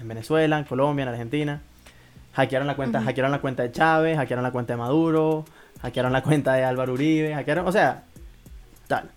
en 0.00 0.08
Venezuela, 0.08 0.58
en 0.58 0.64
Colombia, 0.64 1.04
en 1.04 1.08
Argentina. 1.10 1.60
Hackearon 2.32 2.66
la 2.66 2.74
cuenta, 2.76 3.02
hackearon 3.02 3.30
la 3.30 3.40
cuenta 3.42 3.62
de 3.62 3.70
Chávez, 3.72 4.16
hackearon 4.16 4.42
la 4.42 4.50
cuenta 4.50 4.72
de 4.72 4.78
Maduro, 4.78 5.44
hackearon 5.82 6.12
la 6.12 6.22
cuenta 6.22 6.54
de 6.54 6.64
Álvaro 6.64 6.94
Uribe, 6.94 7.34
hackearon, 7.34 7.66
o 7.68 7.72
sea, 7.72 8.04
tal. 8.88 9.10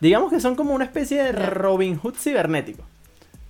Digamos 0.00 0.30
que 0.32 0.38
son 0.40 0.54
como 0.54 0.72
una 0.74 0.84
especie 0.84 1.22
de 1.22 1.32
Ya. 1.32 1.50
Robin 1.50 1.98
Hood 1.98 2.14
cibernético. 2.14 2.84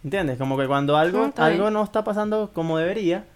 ¿Entiendes? 0.02 0.38
Como 0.38 0.56
que 0.56 0.66
cuando 0.66 0.96
algo, 0.96 1.30
Ah, 1.36 1.44
algo 1.44 1.64
bien. 1.64 1.74
no 1.74 1.84
está 1.84 2.02
pasando 2.02 2.50
como 2.54 2.78
debería, 2.78 3.26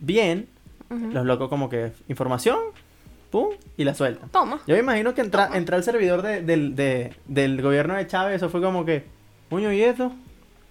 bien, 0.00 0.48
los 0.90 1.24
locos 1.24 1.48
como 1.48 1.70
que 1.70 1.92
información, 2.08 2.58
pum, 3.32 3.48
y 3.76 3.82
la 3.82 3.94
sueltan. 3.96 4.28
Toma. 4.28 4.60
Yo 4.68 4.74
me 4.74 4.80
imagino 4.80 5.12
que 5.14 5.22
entra, 5.22 5.46
Toma. 5.46 5.56
entrar 5.58 5.78
al 5.78 5.84
servidor 5.84 6.22
de- 6.22 6.42
del, 6.42 6.76
de- 6.76 7.16
del 7.26 7.60
gobierno 7.60 7.94
de 7.94 8.06
Chávez, 8.06 8.36
eso 8.36 8.48
fue 8.48 8.60
como 8.62 8.84
que, 8.84 9.04
puño, 9.48 9.72
¿y 9.72 9.82
esto? 9.82 10.12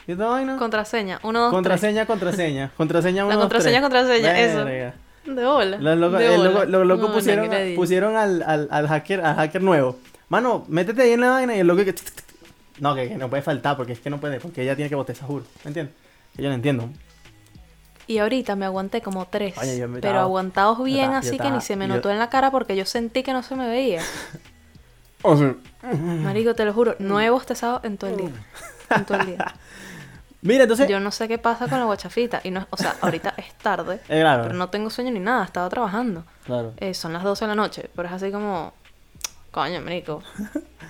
¿Y 0.07 0.13
esta 0.13 0.27
vaina? 0.27 0.55
Contraseña. 0.57 1.19
Uno, 1.23 1.41
dos, 1.41 1.51
contraseña, 1.51 2.05
contraseña, 2.05 2.71
contraseña, 2.77 3.25
uno, 3.25 3.29
La 3.29 3.35
dos, 3.35 3.43
contraseña, 3.45 3.79
tres. 3.79 3.83
contraseña, 3.83 4.39
eso. 4.39 4.63
Verga. 4.63 4.93
tres. 5.25 5.35
De 5.35 5.45
bola. 5.45 5.77
Los 5.77 5.97
locos, 5.99 6.19
de 6.19 6.25
el 6.25 6.37
bola. 6.37 6.49
loco- 6.51 6.65
los 6.65 6.87
locos 6.87 7.09
No, 7.09 7.13
pusieron, 7.15 7.49
no, 7.49 7.75
pusieron 7.75 8.15
al, 8.15 8.41
al, 8.43 8.67
al 8.71 8.87
hacker, 8.87 9.21
al 9.21 9.35
hacker 9.35 9.61
nuevo. 9.61 9.97
Mano, 10.29 10.63
métete 10.69 11.01
ahí 11.01 11.11
en 11.11 11.21
la 11.21 11.31
vaina 11.31 11.55
y 11.55 11.59
el 11.59 11.67
loco 11.67 11.83
que... 11.83 11.93
No, 12.79 12.95
que, 12.95 13.09
que 13.09 13.15
no 13.17 13.29
puede 13.29 13.43
faltar, 13.43 13.75
porque 13.77 13.93
es 13.93 13.99
que 13.99 14.09
no 14.09 14.19
puede, 14.19 14.39
porque 14.39 14.63
ella 14.63 14.75
tiene 14.75 14.89
que 14.89 14.95
botar 14.95 15.15
esa 15.15 15.25
juro. 15.25 15.45
¿Me 15.63 15.69
entiendes? 15.69 15.93
Que 16.35 16.41
yo 16.41 16.49
no 16.49 16.55
entiendo. 16.55 16.89
Y 18.11 18.19
ahorita 18.19 18.55
me 18.57 18.65
aguanté 18.65 19.01
como 19.01 19.25
tres. 19.25 19.57
Oye, 19.57 19.77
yo 19.77 19.85
pero 19.87 19.95
estaba- 19.97 20.21
aguantados 20.21 20.83
bien, 20.83 21.05
estaba- 21.13 21.19
así 21.19 21.37
que 21.39 21.49
ni 21.49 21.61
se 21.61 21.75
me 21.77 21.87
yo- 21.87 21.95
notó 21.95 22.09
en 22.11 22.19
la 22.19 22.29
cara 22.29 22.51
porque 22.51 22.75
yo 22.75 22.85
sentí 22.85 23.23
que 23.23 23.31
no 23.33 23.41
se 23.43 23.55
me 23.55 23.67
veía. 23.69 24.01
O 25.23 25.37
sea, 25.37 25.53
Marico, 26.23 26.55
te 26.55 26.65
lo 26.65 26.73
juro, 26.73 26.95
no 26.97 27.21
he 27.21 27.29
bostezado 27.29 27.79
en 27.83 27.97
todo 27.97 28.09
el 28.09 28.17
día. 28.17 28.29
En 28.89 29.05
todo 29.05 29.19
el 29.19 29.27
día. 29.27 29.53
Mira, 30.41 30.63
entonces... 30.63 30.89
Yo 30.89 30.99
no 30.99 31.11
sé 31.11 31.27
qué 31.27 31.37
pasa 31.37 31.67
con 31.67 31.77
la 31.77 31.85
guachafita. 31.85 32.41
Y 32.43 32.49
no, 32.49 32.65
o 32.71 32.75
sea, 32.77 32.95
ahorita 33.01 33.35
es 33.37 33.53
tarde, 33.59 34.01
Eh, 34.09 34.19
claro, 34.21 34.43
pero 34.43 34.55
no 34.55 34.69
tengo 34.69 34.89
sueño 34.89 35.11
ni 35.11 35.19
nada, 35.19 35.45
estaba 35.45 35.69
trabajando. 35.69 36.23
claro. 36.43 36.73
Eh, 36.77 36.95
son 36.95 37.13
las 37.13 37.21
12 37.23 37.45
de 37.45 37.49
la 37.49 37.55
noche, 37.55 37.89
pero 37.95 38.07
es 38.07 38.13
así 38.15 38.31
como. 38.31 38.73
Coño, 39.51 39.79
marico. 39.81 40.23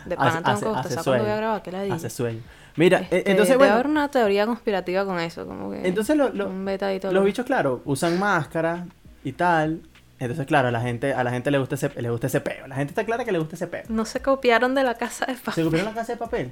De 0.06 0.16
pana 0.16 0.42
tengo 0.42 0.60
que 0.60 0.66
bostezar 0.68 1.04
cuando 1.04 1.24
voy 1.26 1.34
a 1.34 1.36
grabar, 1.36 1.62
que 1.62 1.72
la 1.74 1.82
digo. 1.82 1.96
Hace 1.96 2.10
sueño. 2.10 2.42
Mira, 2.76 3.02
eh, 3.02 3.08
Este, 3.12 3.32
entonces, 3.32 3.58
bueno... 3.58 3.74
haber 3.74 3.88
una 3.88 4.10
teoría 4.10 4.46
conspirativa 4.46 5.06
con 5.06 5.20
eso, 5.20 5.46
como 5.46 5.72
que. 5.72 5.88
Entonces 5.88 6.16
lo- 6.16 6.30
lo- 6.30 6.48
un 6.48 6.64
beta 6.66 6.94
y 6.94 7.00
todo. 7.00 7.12
Los 7.12 7.22
lo- 7.22 7.26
bichos, 7.26 7.46
claro, 7.46 7.82
usan 7.86 8.18
máscaras 8.20 8.88
y 9.24 9.34
tal. 9.34 9.82
Entonces, 10.20 10.46
claro, 10.46 10.68
a 10.68 10.72
la 10.72 10.82
gente, 10.82 11.14
a 11.14 11.24
la 11.24 11.32
gente 11.32 11.50
le 11.52 11.58
gusta 11.58 11.76
ese, 11.76 11.90
le 12.02 12.10
gusta 12.10 12.28
ese 12.28 12.42
peo. 12.42 12.68
La 12.68 12.76
gente 12.76 12.92
está 12.92 13.04
clara 13.06 13.26
que 13.26 13.32
le 13.32 13.40
gusta 13.40 13.56
ese 13.56 13.68
peo. 13.68 13.84
No 13.90 14.06
se 14.06 14.22
copiaron 14.22 14.76
de 14.76 14.84
la 14.84 14.94
casa 14.96 15.26
de 15.26 15.36
¿Se 15.36 15.42
papel. 15.42 15.64
copiaron 15.66 15.94
la 15.94 16.00
casa 16.00 16.14
de 16.14 16.18
papel? 16.20 16.52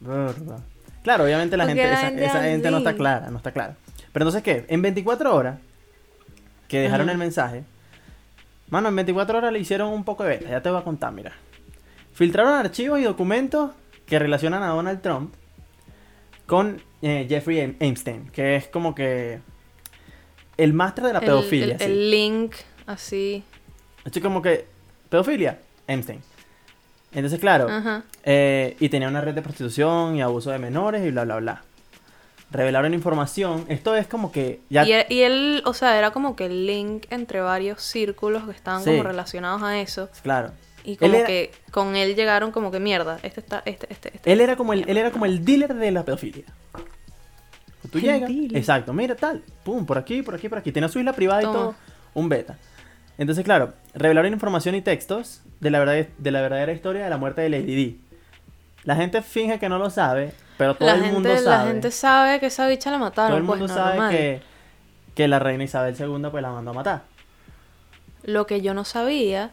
Verdad. 0.00 0.58
Claro, 1.02 1.24
obviamente 1.24 1.56
la 1.56 1.64
Porque 1.64 1.80
gente, 1.82 1.90
la 1.92 1.98
esa, 1.98 2.06
gente 2.08 2.24
esa 2.24 2.42
gente 2.42 2.70
no 2.70 2.78
está 2.78 2.94
clara, 2.94 3.30
no 3.30 3.36
está 3.36 3.52
clara. 3.52 3.76
Pero 4.12 4.24
entonces, 4.24 4.42
¿qué? 4.42 4.64
En 4.68 4.80
24 4.80 5.34
horas 5.34 5.58
que 6.66 6.80
dejaron 6.80 7.10
el 7.10 7.18
mensaje, 7.18 7.62
mano, 8.70 8.88
en 8.88 8.96
24 8.96 9.36
horas 9.38 9.52
le 9.52 9.58
hicieron 9.58 9.88
un 9.92 10.02
poco 10.04 10.22
de 10.24 10.30
beta. 10.30 10.48
Ya 10.48 10.62
te 10.62 10.70
voy 10.70 10.80
a 10.80 10.84
contar, 10.84 11.12
mira. 11.12 11.32
Filtraron 12.14 12.54
archivos 12.54 12.98
y 13.00 13.02
documentos 13.02 13.72
que 14.06 14.18
relacionan 14.18 14.62
a 14.62 14.68
Donald 14.68 15.02
Trump 15.02 15.34
con 16.46 16.80
eh, 17.02 17.26
Jeffrey 17.28 17.76
Epstein, 17.80 18.28
que 18.30 18.56
es 18.56 18.68
como 18.68 18.94
que 18.94 19.40
el 20.56 20.72
máster 20.72 21.04
de 21.04 21.12
la 21.12 21.20
pedofilia. 21.20 21.76
El, 21.80 22.10
link 22.10 22.54
así. 22.86 23.42
Así 24.04 24.20
como 24.20 24.42
que, 24.42 24.66
pedofilia, 25.08 25.58
Epstein. 25.86 26.20
Entonces, 27.12 27.38
claro, 27.38 27.68
eh, 28.24 28.76
y 28.80 28.88
tenía 28.88 29.08
una 29.08 29.20
red 29.20 29.34
de 29.34 29.42
prostitución 29.42 30.16
y 30.16 30.22
abuso 30.22 30.50
de 30.50 30.58
menores 30.58 31.06
y 31.06 31.10
bla, 31.10 31.24
bla, 31.24 31.36
bla. 31.36 31.62
Revelaron 32.50 32.92
información. 32.92 33.64
Esto 33.68 33.96
es 33.96 34.06
como 34.06 34.30
que 34.30 34.60
ya... 34.68 34.84
Y, 34.84 34.92
él, 34.92 35.06
y 35.08 35.20
él, 35.22 35.62
o 35.64 35.74
sea, 35.74 35.96
era 35.98 36.10
como 36.10 36.36
que 36.36 36.46
el 36.46 36.66
link 36.66 37.06
entre 37.10 37.40
varios 37.40 37.82
círculos 37.82 38.44
que 38.44 38.52
estaban 38.52 38.82
Sí. 38.82 38.90
como 38.90 39.02
relacionados 39.04 39.62
a 39.62 39.80
eso. 39.80 40.08
Claro. 40.22 40.52
Y 40.84 40.96
como 40.96 41.14
era- 41.14 41.26
que 41.26 41.50
con 41.70 41.96
él 41.96 42.14
llegaron 42.14 42.52
como 42.52 42.70
que 42.70 42.78
mierda. 42.78 43.18
Este 43.22 43.40
está, 43.40 43.62
este, 43.64 43.86
este, 43.90 44.10
este. 44.14 44.32
Él 44.32 44.40
era 44.40 44.54
como 44.56 44.72
el, 44.74 44.88
él 44.88 44.96
era 44.96 45.10
como 45.10 45.24
el 45.26 45.44
dealer 45.44 45.74
de 45.74 45.90
la 45.90 46.04
pedofilia. 46.04 46.44
Tú 47.90 47.98
El 47.98 48.04
llegas, 48.04 48.28
dealer. 48.28 48.56
exacto, 48.56 48.92
mira 48.92 49.14
tal, 49.14 49.42
pum, 49.62 49.84
por 49.86 49.98
aquí, 49.98 50.22
por 50.22 50.34
aquí, 50.34 50.48
por 50.48 50.58
aquí. 50.58 50.72
Tiene 50.72 50.88
su 50.88 50.98
isla 50.98 51.12
privada 51.12 51.42
y 51.42 51.44
todo, 51.44 51.74
un 52.14 52.28
beta. 52.28 52.56
Entonces, 53.18 53.44
claro, 53.44 53.74
revelaron 53.94 54.32
información 54.32 54.74
y 54.74 54.80
textos 54.82 55.42
de 55.60 55.70
la, 55.70 55.78
verdad, 55.78 56.06
de 56.18 56.30
la 56.30 56.40
verdadera 56.40 56.72
historia 56.72 57.04
de 57.04 57.10
la 57.10 57.16
muerte 57.18 57.42
de 57.42 57.48
Lady 57.50 57.74
Di. 57.74 58.00
La 58.84 58.96
gente 58.96 59.22
finge 59.22 59.58
que 59.58 59.68
no 59.68 59.78
lo 59.78 59.88
sabe, 59.90 60.32
pero 60.58 60.74
todo 60.74 60.86
la 60.88 60.94
el 60.94 61.00
gente, 61.02 61.14
mundo 61.14 61.28
La 61.30 61.38
sabe. 61.40 61.68
gente 61.70 61.90
sabe 61.90 62.40
que 62.40 62.46
esa 62.46 62.66
bicha 62.66 62.90
la 62.90 62.98
mataron. 62.98 63.30
todo 63.30 63.38
el 63.38 63.46
pues, 63.46 63.58
mundo 63.60 63.72
sabe 63.74 64.10
que, 64.16 64.42
que 65.14 65.28
la 65.28 65.38
reina 65.38 65.64
Isabel 65.64 65.94
II 65.98 66.28
pues 66.30 66.42
la 66.42 66.50
mandó 66.50 66.72
a 66.72 66.74
matar. 66.74 67.02
Lo 68.24 68.46
que 68.46 68.60
yo 68.62 68.74
no 68.74 68.84
sabía, 68.84 69.50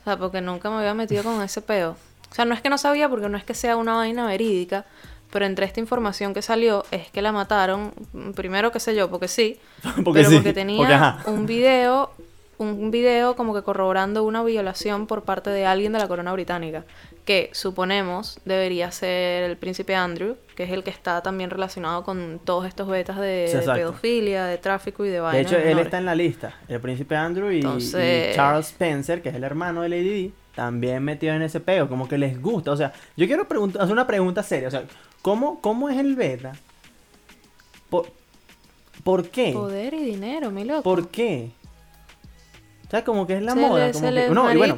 o 0.00 0.04
sea, 0.04 0.16
porque 0.16 0.40
nunca 0.40 0.70
me 0.70 0.76
había 0.76 0.94
metido 0.94 1.22
con 1.22 1.42
ese 1.42 1.60
peo. 1.62 1.96
O 2.30 2.34
sea, 2.34 2.44
no 2.44 2.54
es 2.54 2.60
que 2.60 2.70
no 2.70 2.78
sabía 2.78 3.08
porque 3.08 3.28
no 3.28 3.36
es 3.36 3.44
que 3.44 3.54
sea 3.54 3.76
una 3.76 3.94
vaina 3.94 4.26
verídica, 4.26 4.86
pero 5.30 5.46
entre 5.46 5.66
esta 5.66 5.80
información 5.80 6.34
que 6.34 6.42
salió 6.42 6.84
es 6.90 7.10
que 7.10 7.22
la 7.22 7.32
mataron, 7.32 7.92
primero 8.34 8.72
qué 8.72 8.80
sé 8.80 8.94
yo, 8.94 9.10
porque 9.10 9.28
sí, 9.28 9.60
Porque 10.04 10.20
pero 10.20 10.30
sí, 10.30 10.36
porque 10.36 10.52
tenía 10.52 11.18
porque 11.18 11.30
un 11.30 11.46
video, 11.46 12.10
un 12.58 12.90
video 12.90 13.36
como 13.36 13.54
que 13.54 13.62
corroborando 13.62 14.24
una 14.24 14.42
violación 14.42 15.06
por 15.06 15.22
parte 15.22 15.50
de 15.50 15.66
alguien 15.66 15.92
de 15.92 15.98
la 15.98 16.08
corona 16.08 16.32
británica, 16.32 16.84
que 17.30 17.48
suponemos 17.52 18.40
debería 18.44 18.90
ser 18.90 19.44
el 19.44 19.56
príncipe 19.56 19.94
Andrew, 19.94 20.36
que 20.56 20.64
es 20.64 20.70
el 20.72 20.82
que 20.82 20.90
está 20.90 21.22
también 21.22 21.48
relacionado 21.48 22.02
con 22.02 22.40
todos 22.44 22.66
estos 22.66 22.88
betas 22.88 23.18
de, 23.18 23.46
Sí, 23.48 23.56
de 23.58 23.72
pedofilia, 23.72 24.46
de 24.46 24.58
tráfico 24.58 25.04
y 25.04 25.08
de 25.10 25.14
De 25.14 25.20
vainas. 25.20 25.52
hecho, 25.52 25.56
él 25.62 25.78
está 25.78 25.98
en 25.98 26.06
la 26.06 26.16
lista. 26.16 26.56
El 26.66 26.80
príncipe 26.80 27.14
Andrew 27.14 27.52
y, 27.52 27.62
Charles 28.34 28.66
Spencer, 28.70 29.22
que 29.22 29.28
es 29.28 29.36
el 29.36 29.44
hermano 29.44 29.82
de 29.82 29.90
Lady 29.90 30.08
Di, 30.10 30.32
también 30.56 31.04
metido 31.04 31.32
en 31.32 31.42
ese 31.42 31.60
peo. 31.60 31.88
Como 31.88 32.08
que 32.08 32.18
les 32.18 32.42
gusta. 32.42 32.72
O 32.72 32.76
sea, 32.76 32.92
yo 33.16 33.28
quiero 33.28 33.46
hacer 33.78 33.92
una 33.92 34.08
pregunta 34.08 34.42
seria. 34.42 34.66
O 34.66 34.70
sea, 34.72 34.82
¿cómo, 35.22 35.60
cómo 35.60 35.88
es 35.88 35.98
el 35.98 36.16
beta? 36.16 36.50
¿Por, 37.90 38.10
¿por 39.04 39.28
qué? 39.28 39.52
Poder 39.52 39.94
y 39.94 40.02
dinero, 40.04 40.50
mi 40.50 40.64
loco. 40.64 40.82
¿Por 40.82 41.06
qué? 41.10 41.52
O 42.88 42.90
sea, 42.90 43.04
como 43.04 43.24
que 43.28 43.34
es 43.36 43.42
la 43.42 43.52
Se 43.52 43.60
moda. 43.60 43.86
le- 43.86 43.92
como 43.92 44.04
se 44.08 44.14
que- 44.14 44.30
no, 44.30 44.52
y 44.52 44.56
bueno, 44.56 44.76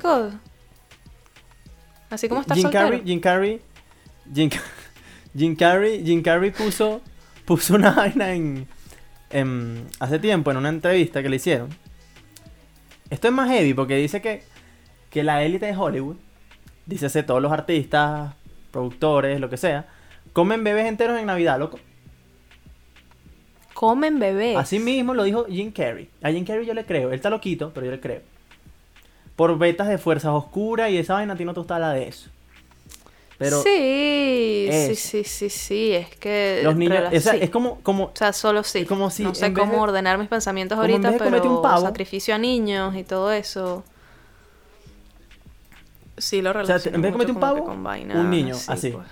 Así 2.12 2.28
como 2.28 2.42
está 2.42 2.54
Jim 2.54 2.62
soltero. 2.64 2.85
Carrey, 2.85 3.02
Jim 3.04 3.21
Carrey, 3.21 3.61
Jim, 4.35 4.50
Jim 5.37 5.57
Carrey, 5.57 6.04
Jim 6.04 6.23
Carrey 6.23 6.50
puso, 6.50 7.00
puso 7.45 7.75
una 7.75 7.90
vaina 7.97 8.33
en, 8.35 8.66
en- 9.31 9.87
hace 9.99 10.19
tiempo 10.19 10.50
en 10.50 10.59
una 10.59 10.69
entrevista 10.69 11.23
que 11.23 11.28
le 11.28 11.37
hicieron. 11.37 11.71
Esto 13.11 13.28
es 13.28 13.35
más 13.35 13.49
heavy 13.50 13.75
porque 13.75 13.97
dice 13.97 14.21
que, 14.23 14.42
que 15.11 15.23
la 15.23 15.42
élite 15.42 15.66
de 15.66 15.76
Hollywood, 15.76 16.16
dícese 16.87 17.23
todos 17.23 17.40
los 17.42 17.52
artistas, 17.52 18.35
productores, 18.71 19.40
lo 19.40 19.50
que 19.50 19.57
sea, 19.57 19.87
comen 20.33 20.64
bebés 20.64 20.87
enteros 20.87 21.19
en 21.19 21.26
Navidad, 21.26 21.59
loco. 21.59 21.78
Comen 23.75 24.19
bebés. 24.19 24.57
Así 24.57 24.78
mismo 24.78 25.14
lo 25.14 25.25
dijo 25.25 25.47
Jim 25.47 25.73
Carrey. 25.73 26.09
A 26.23 26.31
Jim 26.31 26.45
Carrey 26.45 26.66
yo 26.66 26.75
le 26.75 26.85
creo. 26.85 27.09
Él 27.09 27.14
está 27.16 27.31
loquito, 27.31 27.73
pero 27.75 27.87
yo 27.87 27.92
le 27.92 28.00
creo. 28.00 28.21
Por 29.37 29.57
betas 29.59 29.89
de 29.89 29.99
fuerzas 29.99 30.33
oscuras 30.33 30.91
y 30.91 30.99
esa 30.99 31.15
vaina 31.15 31.35
a 31.35 31.37
ti 31.37 31.45
no 31.45 31.55
te 31.55 31.61
gusta 31.61 31.79
la 31.79 31.93
de 31.93 32.09
eso. 32.09 32.29
Pero 33.39 33.61
sí, 33.62 34.69
sí, 34.71 34.95
sí, 34.95 35.25
sí, 35.25 35.51
sí. 35.51 35.93
Es 35.95 36.15
que. 36.17 36.61
los 36.62 36.77
niños, 36.77 36.99
rela- 36.99 37.17
o 37.17 37.21
sea, 37.21 37.33
sí. 37.33 37.39
es 37.43 37.51
como, 37.51 37.81
como, 37.81 38.05
O 38.05 38.11
sea, 38.15 38.33
solo 38.33 38.62
sí. 38.62 38.85
como 38.85 39.11
si 39.11 39.25
no 39.25 39.35
sé 39.35 39.53
cómo 39.53 39.73
de- 39.73 39.79
ordenar 39.81 40.19
mis 40.19 40.29
pensamientos 40.29 40.79
ahorita, 40.79 41.15
pero 41.19 41.43
un 41.43 41.62
pavo- 41.62 41.83
sacrificio 41.83 42.35
a 42.35 42.39
niños 42.39 42.95
y 42.95 43.03
todo 43.05 43.33
eso. 43.33 43.83
Sí, 46.19 46.41
lo 46.43 46.53
sea, 46.53 46.62
relaciono 46.62 46.97
en 46.97 47.03
vez 47.03 47.12
de 47.12 47.19
mucho 47.19 47.33
cometer 47.33 47.35
un 47.35 47.41
pavo, 47.41 47.65
con 47.65 47.83
vainas 47.83 48.17
un 48.19 48.31
niño, 48.31 48.55
así. 48.69 48.91
pues. 48.91 49.09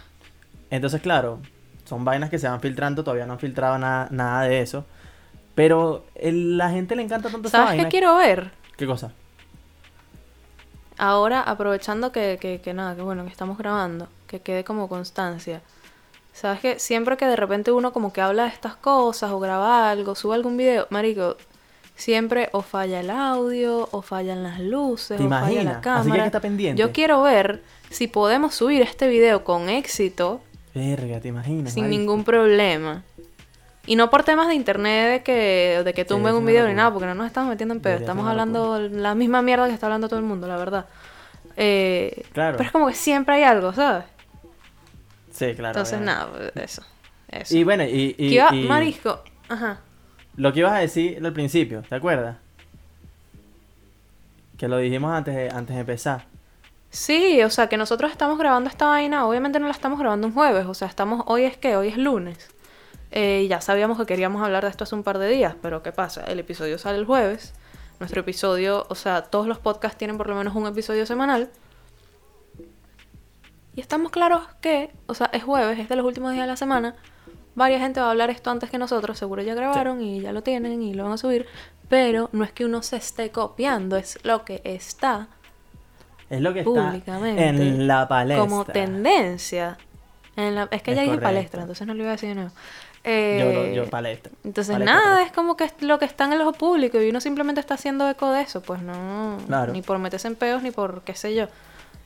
Entonces, 0.71 1.01
claro, 1.01 1.41
son 1.87 2.05
vainas 2.05 2.31
que 2.31 2.39
se 2.39 2.47
van 2.47 2.61
filtrando, 2.61 3.03
todavía 3.03 3.27
no 3.27 3.33
han 3.33 3.39
filtrado 3.41 3.79
nada, 3.79 4.07
nada 4.11 4.43
de 4.43 4.61
eso. 4.61 4.85
Pero 5.57 6.05
el- 6.15 6.57
la 6.57 6.71
gente 6.71 6.95
le 6.95 7.03
encanta 7.03 7.31
tanto 7.31 7.49
esa 7.49 7.57
¿Sabes 7.59 7.71
vaina. 7.71 7.85
qué 7.85 7.89
quiero 7.91 8.15
ver? 8.17 8.53
¿Qué 8.77 8.87
cosa? 8.87 9.13
Ahora, 11.03 11.41
aprovechando 11.43 12.13
que, 12.13 12.37
que, 12.41 12.61
que 12.61 12.75
nada, 12.75 12.95
que 12.95 13.01
bueno, 13.03 13.25
que 13.25 13.31
estamos 13.31 13.57
grabando, 13.57 14.07
que 14.27 14.41
quede 14.41 14.65
como 14.65 14.87
constancia. 14.89 15.63
¿Sabes 16.35 16.61
que 16.61 16.79
Siempre 16.79 17.17
que 17.17 17.25
de 17.27 17.37
repente 17.37 17.73
uno 17.73 17.93
como 17.93 18.13
que 18.13 18.21
habla 18.21 18.43
de 18.45 18.51
estas 18.51 18.77
cosas 18.77 19.31
o 19.31 19.41
graba 19.41 19.91
algo, 19.91 20.15
sube 20.15 20.35
algún 20.35 20.57
video, 20.59 20.87
marico, 20.91 21.37
siempre 21.97 22.49
o 22.53 22.61
falla 22.63 23.01
el 23.01 23.11
audio, 23.11 23.89
o 23.93 24.03
fallan 24.03 24.43
las 24.43 24.61
luces, 24.61 25.17
¿Te 25.19 25.25
o 25.27 25.29
falla 25.31 25.63
la 25.65 25.71
Así 25.73 25.81
que 25.83 25.89
hay 25.89 26.03
cámara. 26.05 26.23
que 26.23 26.27
estar 26.27 26.41
pendiente. 26.43 26.81
Yo 26.81 26.93
quiero 26.93 27.23
ver 27.23 27.63
si 27.91 28.07
podemos 28.07 28.55
subir 28.55 28.83
este 28.83 29.09
video 29.09 29.43
con 29.43 29.69
éxito, 29.69 30.41
Verga, 30.75 31.19
¿te 31.21 31.29
imaginas? 31.29 31.73
sin 31.73 31.85
marico? 31.85 31.99
ningún 31.99 32.25
problema. 32.25 33.03
Y 33.87 33.97
no 33.97 34.11
por 34.11 34.23
temas 34.25 34.47
de 34.49 34.55
internet 34.55 35.11
de 35.11 35.23
que, 35.23 35.83
de 35.85 35.95
que 35.95 36.05
tumben 36.05 36.33
es 36.35 36.39
un 36.39 36.47
video 36.47 36.69
ni 36.69 36.75
nada, 36.75 36.93
porque 36.93 37.07
no 37.07 37.15
nos 37.15 37.27
estamos 37.27 37.49
metiendo 37.51 37.75
en 37.75 37.81
pedo. 37.81 37.97
Estamos 37.97 38.27
hablando 38.27 38.79
la 38.79 39.15
misma 39.15 39.43
mierda 39.43 39.67
que 39.67 39.75
está 39.75 39.87
hablando 39.87 40.09
todo 40.09 40.19
el 40.21 40.27
mundo, 40.27 40.47
la 40.47 40.57
verdad. 40.57 40.87
Eh, 41.57 42.25
Claro. 42.33 42.57
Pero 42.57 42.67
es 42.67 42.73
como 42.73 42.87
que 42.89 42.95
siempre 42.95 43.37
hay 43.37 43.43
algo, 43.43 43.73
¿sabes? 43.73 44.05
Sí, 45.33 45.55
claro. 45.55 45.71
Entonces, 45.71 46.01
nada, 46.01 46.29
eso. 46.55 46.83
eso. 47.29 47.57
Y 47.57 47.65
bueno, 47.65 47.85
y, 47.85 48.15
y, 48.19 48.29
Que 48.29 48.35
iba- 48.35 48.55
y 48.55 48.65
Marisco, 48.69 49.23
ajá. 49.49 49.81
lo 50.37 50.53
que 50.53 50.61
ibas 50.61 50.73
a 50.73 50.79
decir 50.79 51.25
al 51.25 51.33
principio, 51.33 51.83
¿te 51.89 51.95
acuerdas? 51.95 52.37
Que 54.59 54.69
lo 54.69 54.77
dijimos 54.79 55.13
antes 55.13 55.35
de, 55.35 55.49
antes 55.51 55.75
de 55.75 55.81
empezar. 55.81 56.25
Sí, 56.91 57.41
o 57.43 57.51
sea, 57.51 57.69
que 57.69 57.77
nosotros 57.77 58.11
estamos 58.11 58.39
grabando 58.39 58.69
esta 58.69 58.87
vaina, 58.87 59.27
obviamente 59.27 59.59
no 59.61 59.67
la 59.67 59.73
estamos 59.73 59.99
grabando 59.99 60.27
un 60.27 60.35
jueves, 60.35 60.67
o 60.67 60.75
sea, 60.75 60.89
estamos, 60.89 61.23
hoy 61.27 61.45
es 61.45 61.57
que, 61.57 61.77
hoy 61.77 61.89
es 61.89 61.97
lunes. 61.97 62.51
Eh, 63.13 63.47
ya 63.49 63.61
sabíamos 63.61 63.99
que 63.99 64.07
queríamos 64.07 64.43
hablar 64.43 64.65
de 64.65 64.71
esto 64.71 64.85
hace 64.85 64.95
un 64.95 65.03
par 65.03 65.19
de 65.19 65.29
días, 65.29 65.55
pero 65.61 65.83
¿qué 65.83 65.91
pasa? 65.93 66.23
El 66.25 66.39
episodio 66.39 66.79
sale 66.79 66.99
el 66.99 67.05
jueves. 67.05 67.55
Nuestro 67.99 68.21
episodio, 68.21 68.87
o 68.89 68.95
sea, 68.95 69.23
todos 69.23 69.47
los 69.47 69.59
podcasts 69.59 69.99
tienen 69.99 70.17
por 70.17 70.29
lo 70.29 70.35
menos 70.35 70.55
un 70.55 70.67
episodio 70.67 71.05
semanal. 71.07 71.51
Y 73.75 73.81
estamos 73.81 74.11
claros 74.11 74.43
que, 74.61 74.91
o 75.07 75.15
sea, 75.15 75.27
es 75.33 75.45
jueves, 75.45 75.79
es 75.79 75.89
de 75.89 75.97
los 75.97 76.05
últimos 76.07 76.33
días 76.33 76.45
de 76.45 76.49
la 76.49 76.57
semana. 76.57 76.97
Varia 77.55 77.79
gente 77.79 78.01
va 78.01 78.07
a 78.07 78.11
hablar 78.11 78.31
esto 78.31 78.51
antes 78.51 78.71
que 78.71 78.79
nosotros, 78.79 79.19
seguro 79.19 79.43
ya 79.43 79.55
grabaron 79.55 80.01
y 80.01 80.21
ya 80.21 80.33
lo 80.33 80.43
tienen 80.43 80.83
y 80.83 80.95
lo 80.95 81.05
van 81.05 81.13
a 81.13 81.19
subir. 81.19 81.47
Pero 81.89 82.31
no 82.33 82.45
es 82.45 82.53
que 82.53 82.65
uno 82.65 82.83
se 82.83 82.97
esté 82.97 83.31
copiando, 83.31 83.97
es 83.97 84.19
lo 84.25 84.45
que 84.45 84.61
está 84.65 85.29
Es 86.31 86.41
lo 86.41 86.53
que 86.53 86.61
está 86.61 86.71
Públicamente, 86.71 87.49
en 87.49 87.87
la 87.89 88.07
palestra. 88.09 88.45
como 88.47 88.65
tendencia. 88.65 89.77
En 90.37 90.55
la- 90.55 90.69
es 90.71 90.83
que 90.83 90.93
Es 90.93 90.97
ya 90.97 91.03
dije 91.03 91.15
correcto. 91.17 91.23
palestra, 91.25 91.61
entonces 91.63 91.87
no 91.87 91.95
lo 91.95 92.03
iba 92.03 92.11
a 92.11 92.13
decir 92.13 92.29
de 92.31 92.35
nuevo. 92.37 92.51
Yo, 93.03 93.11
Eh, 93.11 93.53
lo- 93.55 93.75
yo 93.85 93.91
palestra. 93.91 94.31
entonces 94.45 94.79
nada, 94.79 95.23
es 95.23 95.33
como 95.33 95.57
que 95.57 95.65
es 95.65 95.73
lo 95.81 95.99
que 95.99 96.05
está 96.05 96.27
en 96.27 96.35
el 96.35 96.43
ojo 96.43 96.53
público 96.53 97.01
y 97.01 97.09
uno 97.09 97.21
simplemente 97.21 97.59
está 97.61 97.75
haciendo 97.75 98.09
eco 98.09 98.31
de 98.31 98.43
eso, 98.43 98.61
pues 98.61 98.83
no, 98.83 99.39
Claro. 99.47 99.73
ni 99.73 99.81
por 99.81 99.99
meterse 99.99 100.29
en 100.29 100.35
peos 100.37 100.63
ni 100.63 100.71
por 100.71 101.01
qué 101.03 101.15
sé 101.15 101.35
yo. 101.35 101.47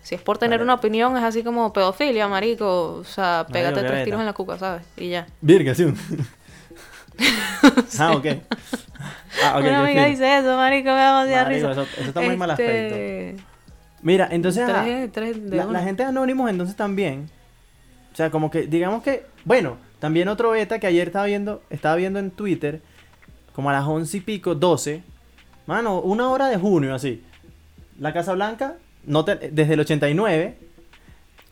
Si 0.04 0.14
es 0.14 0.20
por 0.20 0.38
tener 0.38 0.58
Vale. 0.58 0.64
una 0.64 0.74
opinión, 0.74 1.16
es 1.16 1.24
así 1.24 1.42
como 1.42 1.72
pedofilia, 1.72 2.28
marico. 2.28 2.92
O 3.00 3.04
sea, 3.04 3.46
pégate 3.50 3.82
tres 3.82 4.04
tiros 4.04 4.20
en 4.20 4.26
la 4.26 4.34
cuca, 4.34 4.58
¿sabes? 4.58 4.82
Y 4.96 5.08
ya. 5.08 5.26
Virga, 5.40 5.74
sí. 5.74 5.86
Ah, 7.98 8.12
ok. 8.12 8.26
Ah, 9.42 9.54
ok, 9.56 9.60
Una 9.60 9.62
qué 9.62 9.74
amiga 9.76 10.04
dice 10.06 10.38
eso, 10.38 10.56
marico, 10.56 10.90
me 10.90 10.96
da 10.96 11.20
demasiada 11.20 11.44
risa. 11.48 11.70
eso, 11.72 11.82
eso 11.82 12.02
está 12.08 12.20
muy 12.20 12.36
mal 12.36 12.50
aspecto. 12.50 12.94
Este, 12.96 13.36
Mira, 14.02 14.28
entonces 14.30 14.66
tres- 14.66 15.12
tres 15.12 15.50
de 15.50 15.56
la, 15.56 15.64
la 15.66 15.80
gente 15.82 16.02
de 16.02 16.08
Anonymous 16.10 16.50
entonces 16.50 16.76
también. 16.76 17.30
O 18.12 18.16
sea, 18.16 18.30
como 18.30 18.50
que, 18.50 18.62
digamos 18.66 19.02
que, 19.02 19.24
bueno, 19.44 19.76
también 20.04 20.28
otro 20.28 20.50
beta 20.50 20.78
que 20.78 20.87
ayer 20.87 21.06
estaba 21.08 21.25
viendo, 21.25 21.62
estaba 21.70 21.96
viendo 21.96 22.18
en 22.18 22.30
Twitter, 22.30 22.82
como 23.54 23.70
a 23.70 23.73
las 23.73 23.87
once 23.87 24.18
y 24.18 24.20
pico, 24.20 24.54
12. 24.54 25.02
Mano, 25.64 25.99
una 26.02 26.28
hora 26.28 26.49
de 26.49 26.58
junio, 26.58 26.94
así. 26.94 27.25
La 27.99 28.12
Casa 28.12 28.34
Blanca, 28.34 28.75
no 29.06 29.25
te- 29.25 29.49
desde 29.50 29.73
el 29.73 29.80
89. 29.80 30.58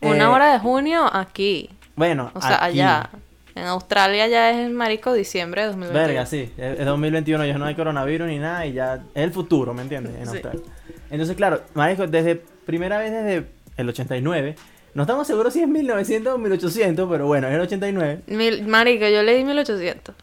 Una 0.01 0.23
eh, 0.25 0.27
hora 0.27 0.53
de 0.53 0.59
junio 0.59 1.09
aquí. 1.11 1.71
Bueno, 1.95 2.29
O 2.35 2.41
sea, 2.41 2.63
aquí. 2.63 2.79
allá. 2.79 3.09
En 3.55 3.65
Australia 3.65 4.27
ya 4.27 4.51
es 4.51 4.69
marico 4.71 5.13
diciembre 5.13 5.61
de 5.61 5.67
2021. 5.69 6.07
Verga, 6.07 6.25
sí. 6.27 6.51
Es 6.55 6.79
es 6.79 6.85
2021, 6.85 7.45
ya 7.47 7.57
no 7.57 7.65
hay 7.65 7.73
coronavirus 7.73 8.27
ni 8.27 8.37
nada 8.37 8.67
y 8.67 8.73
ya 8.73 8.95
es 9.15 9.23
el 9.23 9.31
futuro, 9.31 9.73
¿me 9.73 9.81
entiendes? 9.81 10.13
En 10.15 10.25
Sí. 10.27 10.33
Australia. 10.33 10.61
Entonces, 11.09 11.35
claro, 11.35 11.61
marico, 11.73 12.05
desde 12.05 12.35
primera 12.67 12.99
vez 12.99 13.11
desde 13.11 13.47
el 13.77 13.89
89, 13.89 14.55
no 14.93 15.03
estamos 15.03 15.25
seguros 15.27 15.53
si 15.53 15.61
es 15.61 15.67
1900 15.67 16.33
o 16.33 16.37
1800, 16.37 17.09
pero 17.09 17.25
bueno, 17.27 17.47
es 17.47 17.55
el 17.55 17.61
89. 17.61 18.21
Mil- 18.27 18.67
marico, 18.67 19.07
yo 19.07 19.23
leí 19.23 19.43
1800. 19.43 20.15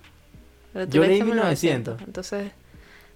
Pero 0.72 0.86
tú 0.86 0.92
Yo 0.92 1.00
leí 1.02 1.10
leíste 1.10 1.24
1900. 1.26 2.00
Entonces, 2.02 2.52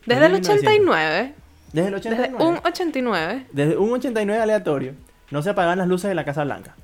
desde 0.07 0.27
el 0.27 0.33
1900. 0.33 0.69
89, 0.73 1.35
Desde 1.73 1.89
el 1.89 1.95
desde 1.95 2.09
89. 2.11 2.45
un 2.45 2.61
89, 2.65 3.47
Desde 3.53 3.77
un 3.77 3.93
89 3.93 4.43
aleatorio, 4.43 4.95
no 5.31 5.43
se 5.43 5.51
apagaban 5.51 5.79
las 5.79 5.89
luces 5.89 6.09
de 6.09 6.15
la 6.15 6.25
Casa 6.25 6.45
Blanca. 6.45 6.75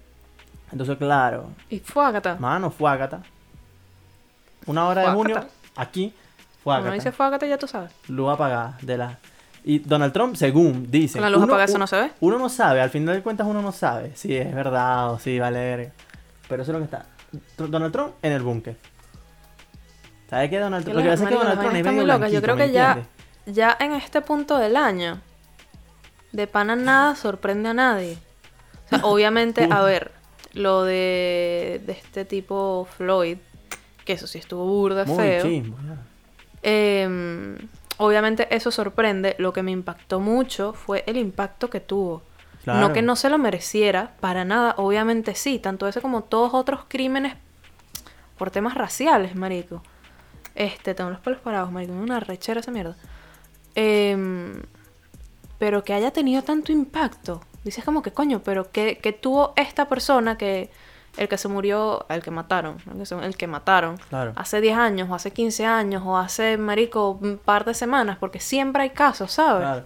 Entonces, 0.73 0.97
claro, 0.99 1.50
y 1.69 1.81
fuácata. 1.81 2.37
mano, 2.37 2.71
fuágata. 2.71 3.23
Una 4.67 4.87
hora 4.87 5.03
de 5.03 5.09
junio, 5.09 5.45
aquí, 5.75 6.12
Cuando 6.62 6.83
fuágata. 6.85 6.95
dice 6.95 7.12
fuágata 7.12 7.47
ya 7.47 7.59
tú 7.59 7.67
sabes. 7.67 7.91
Luz 8.09 8.31
apagada 8.33 8.79
de 8.83 8.99
la... 8.99 9.19
Y 9.64 9.81
Donald 9.81 10.12
Trump, 10.12 10.37
según 10.37 10.90
dicen... 10.90 11.21
Con 11.21 11.31
la 11.31 11.31
luz 11.31 11.45
uno- 11.45 11.52
apagada 11.52 11.64
eso 11.67 11.79
no 11.79 11.87
se 11.87 11.97
ve. 11.97 12.11
Uno 12.21 12.38
no 12.38 12.49
sabe, 12.49 12.81
al 12.81 12.90
final 12.90 13.14
de 13.17 13.23
cuentas 13.23 13.47
uno 13.47 13.61
no 13.62 13.73
sabe 13.73 14.12
si 14.17 14.37
es 14.37 14.55
verdad 14.55 15.12
o 15.12 15.19
si 15.19 15.38
vale 15.38 15.59
verga. 15.59 15.93
Pero 16.49 16.62
eso 16.62 16.73
es 16.73 16.75
lo 16.75 16.79
que 16.79 16.85
está. 16.85 17.07
Donald 17.59 17.93
Trump 17.93 18.14
en 18.23 18.33
el 18.33 18.43
búnker. 18.43 18.76
¿Sabes 20.29 20.49
qué 20.50 20.59
Donald 20.59 20.85
Trump? 20.85 20.97
Lo 20.97 21.02
que 21.02 21.09
pasa 21.11 21.25
es 21.25 21.29
que 21.29 21.35
Donald 21.35 21.59
Trump 21.61 21.67
es 21.67 21.73
vainas 21.73 21.79
están 21.81 21.95
medio 21.95 22.07
muy 22.07 22.12
locas. 22.12 22.33
Yo 22.33 22.43
creo 22.43 22.57
¿me 22.57 22.67
que 22.67 22.73
ya- 22.73 23.02
ya 23.47 23.76
en 23.81 23.93
este 23.93 24.21
punto 24.21 24.59
del 24.59 24.76
año, 24.76 25.21
de 26.33 26.47
pana 26.47 26.76
nada 26.76 27.17
sorprende 27.17 27.69
a 27.71 27.75
nadie. 27.75 28.19
O 28.87 28.88
sea, 28.88 28.99
obviamente, 29.05 29.69
a 29.71 29.83
ver, 29.83 30.12
lo 30.52 30.85
de, 30.85 31.83
de 31.85 31.93
este 31.93 32.25
tipo 32.25 32.87
Floyd, 32.97 33.38
que 34.05 34.12
eso 34.14 34.26
sí 34.26 34.38
estuvo 34.38 34.64
burda 34.64 35.05
Muy 35.05 35.17
feo. 35.17 35.43
chimbo, 35.43 35.76
ya. 35.87 35.97
Obviamente 38.02 38.49
eso 38.54 38.71
sorprende. 38.71 39.37
Lo 39.38 39.52
que 39.52 39.62
me 39.62 39.73
impactó 39.73 40.21
mucho 40.21 40.73
fue 40.73 41.04
el 41.07 41.19
impacto 41.19 41.69
que 41.69 41.80
tuvo. 41.80 42.23
No 42.64 42.95
que 42.95 43.02
no 43.02 43.14
se 43.14 43.28
lo 43.28 43.37
mereciera, 43.37 44.16
para 44.21 44.47
nada. 44.47 44.75
Obviamente 44.78 45.35
sí, 45.35 45.59
tanto 45.59 45.87
ese 45.87 46.00
como 46.00 46.23
todos 46.23 46.54
otros 46.54 46.80
crímenes 46.88 47.35
por 48.38 48.50
temas 48.50 48.75
raciales, 48.75 49.37
marico. 49.37 49.83
Este, 50.54 50.95
tengo 50.95 51.11
los 51.11 51.21
pelos 51.21 51.40
parados, 51.40 51.71
marico. 51.71 51.92
Una 51.92 52.21
rechera 52.21 52.61
esa 52.61 52.71
mierda. 52.71 52.97
Em, 53.75 54.62
pero 55.59 55.85
que 55.85 55.92
haya 55.92 56.11
tenido 56.11 56.42
tanto 56.42 56.73
impacto. 56.73 57.42
Dices 57.64 57.85
como 57.85 58.00
que 58.00 58.12
coño, 58.12 58.40
pero 58.42 58.71
que, 58.71 58.97
que 58.97 59.12
tuvo 59.12 59.52
esta 59.57 59.90
persona 59.90 60.38
que... 60.38 60.71
El 61.21 61.29
que 61.29 61.37
se 61.37 61.49
murió, 61.49 62.07
el 62.09 62.23
que 62.23 62.31
mataron, 62.31 62.79
el 62.91 62.99
que, 62.99 63.05
se- 63.07 63.15
el 63.25 63.37
que 63.37 63.47
mataron, 63.47 63.99
Claro. 64.09 64.33
hace 64.37 64.61
10 64.62 64.77
años, 64.79 65.11
o 65.11 65.15
hace 65.15 65.33
15 65.33 65.67
años, 65.67 66.03
o 66.07 66.17
hace, 66.17 66.57
marico, 66.57 67.11
un 67.11 67.37
par 67.37 67.67
de 67.67 67.75
semanas, 67.75 68.17
porque 68.19 68.41
siempre 68.41 68.85
hay 68.85 68.91
casos, 68.91 69.31
¿sabes? 69.33 69.61
Claro. 69.62 69.85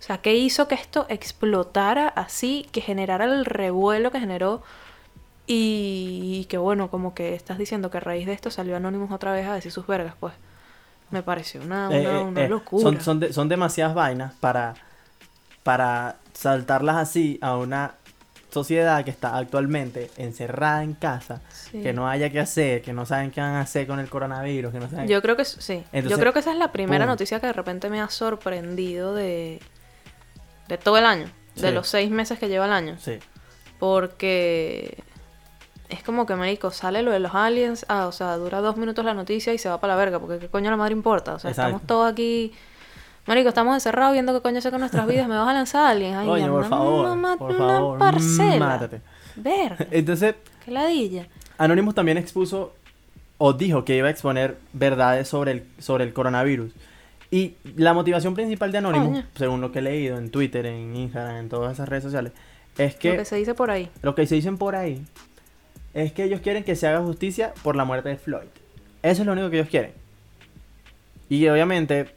O 0.00 0.02
sea, 0.02 0.18
¿qué 0.18 0.34
hizo 0.34 0.66
que 0.66 0.74
esto 0.74 1.06
explotara 1.08 2.08
así, 2.08 2.66
que 2.72 2.80
generara 2.80 3.24
el 3.26 3.44
revuelo 3.44 4.10
que 4.10 4.18
generó? 4.18 4.62
Y, 5.46 6.38
y 6.40 6.44
que 6.46 6.58
bueno, 6.58 6.90
como 6.90 7.14
que 7.14 7.34
estás 7.36 7.58
diciendo 7.58 7.90
que 7.90 7.98
a 7.98 8.00
raíz 8.00 8.26
de 8.26 8.32
esto 8.32 8.50
salió 8.50 8.76
Anonymous 8.76 9.12
otra 9.12 9.32
vez 9.32 9.46
a 9.46 9.54
decir 9.54 9.70
sus 9.70 9.86
vergas, 9.86 10.14
pues. 10.18 10.34
Me 11.10 11.22
pareció 11.22 11.60
una, 11.60 11.88
una, 11.88 11.96
Eh, 11.96 12.04
eh, 12.04 12.18
una 12.24 12.40
eh, 12.44 12.48
locura. 12.48 12.82
Son, 12.82 13.00
son, 13.00 13.20
de- 13.20 13.32
son 13.32 13.48
demasiadas 13.48 13.94
vainas 13.94 14.32
para, 14.40 14.74
para 15.62 16.16
saltarlas 16.32 16.96
así 16.96 17.38
a 17.42 17.56
una 17.56 17.94
sociedad 18.52 19.04
que 19.04 19.10
está 19.10 19.36
actualmente 19.36 20.10
encerrada 20.16 20.82
en 20.84 20.92
casa, 20.94 21.40
Sí. 21.50 21.80
que 21.82 21.92
no 21.92 22.06
haya 22.08 22.30
que 22.30 22.38
hacer, 22.38 22.82
que 22.82 22.92
no 22.92 23.06
saben 23.06 23.30
qué 23.30 23.40
van 23.40 23.54
a 23.54 23.60
hacer 23.62 23.86
con 23.86 23.98
el 23.98 24.08
coronavirus, 24.10 24.72
que 24.72 24.78
no 24.80 24.88
saben... 24.90 25.08
Yo 25.08 25.22
creo 25.22 25.36
que 25.36 25.44
sí. 25.44 25.78
Yo 25.78 25.84
Entonces, 25.92 26.18
creo 26.20 26.32
que 26.32 26.40
esa 26.40 26.52
es 26.52 26.58
la 26.58 26.70
primera 26.72 27.04
pum. 27.04 27.10
noticia 27.12 27.40
que 27.40 27.46
de 27.46 27.52
repente 27.54 27.88
me 27.90 28.00
ha 28.00 28.08
sorprendido 28.10 29.14
de, 29.14 29.60
de 30.68 30.78
todo 30.78 30.98
el 30.98 31.06
año. 31.06 31.26
De 31.56 31.70
los 31.72 31.86
seis 31.88 32.10
meses 32.10 32.38
que 32.38 32.48
lleva 32.48 32.64
el 32.66 32.72
año. 32.72 32.96
Sí, 32.98 33.18
Porque 33.78 35.02
es 35.88 36.02
como 36.02 36.24
que, 36.24 36.34
marico, 36.34 36.70
sale 36.70 37.02
lo 37.02 37.10
de 37.10 37.18
los 37.20 37.34
aliens. 37.34 37.84
Ah, 37.88 38.06
o 38.06 38.12
sea, 38.12 38.36
dura 38.36 38.60
dos 38.60 38.76
minutos 38.76 39.04
la 39.04 39.12
noticia 39.12 39.52
y 39.52 39.58
se 39.58 39.68
va 39.68 39.78
para 39.80 39.94
la 39.94 39.98
verga. 39.98 40.18
Porque 40.18 40.38
qué 40.38 40.48
coño 40.48 40.70
la 40.70 40.76
madre 40.76 40.92
importa. 40.94 41.34
O 41.34 41.38
sea, 41.38 41.50
Exacto. 41.50 41.68
estamos 41.68 41.86
todos 41.86 42.10
aquí. 42.10 42.54
Marico, 43.26 43.48
estamos 43.50 43.74
encerrados 43.74 44.12
viendo 44.14 44.32
qué 44.34 44.40
coño 44.40 44.60
con 44.62 44.80
nuestras 44.80 45.06
vidas. 45.06 45.28
Me 45.28 45.36
vas 45.36 45.48
a 45.48 45.52
lanzar 45.52 45.90
aliens. 45.92 46.16
Ay, 46.18 46.26
Coño, 46.26 46.50
por 46.52 46.68
favor, 46.68 47.38
por 47.38 47.50
una 47.52 47.68
favor, 47.68 47.98
parcela. 47.98 48.58
mátate. 48.58 49.00
Verga, 49.36 49.86
Entonces, 49.90 50.34
qué 50.64 50.70
ladilla. 50.70 51.26
Anonymous 51.58 51.94
también 51.94 52.18
expuso 52.18 52.74
o 53.38 53.52
dijo 53.52 53.84
que 53.84 53.96
iba 53.96 54.08
a 54.08 54.10
exponer 54.10 54.58
verdades 54.72 55.28
sobre 55.28 55.52
el, 55.52 55.64
sobre 55.78 56.04
el 56.04 56.12
coronavirus. 56.12 56.72
Y 57.30 57.54
la 57.76 57.94
motivación 57.94 58.34
principal 58.34 58.72
de 58.72 58.78
Anonymous, 58.78 59.08
Coño. 59.08 59.26
según 59.36 59.60
lo 59.60 59.72
que 59.72 59.78
he 59.78 59.82
leído 59.82 60.18
en 60.18 60.30
Twitter, 60.30 60.66
en 60.66 60.94
Instagram, 60.96 61.36
en 61.36 61.48
todas 61.48 61.72
esas 61.74 61.88
redes 61.88 62.04
sociales, 62.04 62.32
es 62.76 62.94
que 62.96 63.10
Lo 63.12 63.16
que 63.18 63.24
se 63.24 63.36
dice 63.36 63.54
por 63.54 63.70
ahí. 63.70 63.88
lo 64.02 64.14
que 64.14 64.26
se 64.26 64.34
dicen 64.34 64.58
por 64.58 64.74
ahí 64.76 65.02
es 65.94 66.12
que 66.12 66.24
ellos 66.24 66.40
quieren 66.40 66.64
que 66.64 66.74
se 66.76 66.86
haga 66.88 67.00
justicia 67.00 67.54
por 67.62 67.76
la 67.76 67.84
muerte 67.84 68.08
de 68.10 68.16
Floyd. 68.16 68.48
Eso 69.02 69.22
es 69.22 69.26
lo 69.26 69.32
único 69.32 69.48
que 69.50 69.56
ellos 69.60 69.68
quieren. 69.70 69.92
Y 71.28 71.46
obviamente 71.48 72.14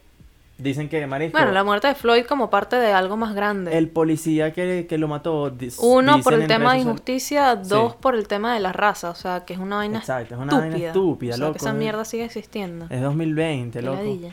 dicen 0.58 0.88
que 0.88 1.06
Marisco, 1.06 1.36
Bueno, 1.38 1.52
la 1.52 1.64
muerte 1.64 1.88
de 1.88 1.94
Floyd 1.94 2.24
como 2.24 2.48
parte 2.50 2.76
de 2.76 2.92
algo 2.92 3.16
más 3.16 3.34
grande. 3.34 3.76
el 3.76 3.88
policía 3.88 4.52
que, 4.52 4.86
que 4.88 4.98
lo 4.98 5.08
mató, 5.08 5.50
dis- 5.52 5.76
Uno 5.80 6.20
por 6.22 6.34
el 6.34 6.46
tema 6.46 6.72
de 6.74 6.80
injusticia, 6.80 7.56
dos 7.56 7.92
Sí. 7.92 7.98
por 8.00 8.14
el 8.14 8.26
tema 8.28 8.54
de 8.54 8.60
la 8.60 8.72
raza. 8.72 9.10
O 9.10 9.14
sea, 9.14 9.44
que 9.44 9.52
es 9.54 9.58
una 9.58 9.76
vaina 9.76 9.98
Exacto, 9.98 10.34
es 10.34 10.40
una 10.40 10.52
estúpida. 10.52 10.70
vaina 10.70 10.86
estúpida, 10.88 11.34
o 11.34 11.36
sea, 11.36 11.46
loco. 11.46 11.52
que 11.54 11.58
esa 11.58 11.70
es- 11.70 11.76
mierda 11.76 12.04
sigue 12.04 12.24
existiendo. 12.24 12.86
Es 12.90 13.00
2020, 13.02 13.80
Qué 13.80 13.84
loco. 13.84 13.96
ladilla. 13.98 14.28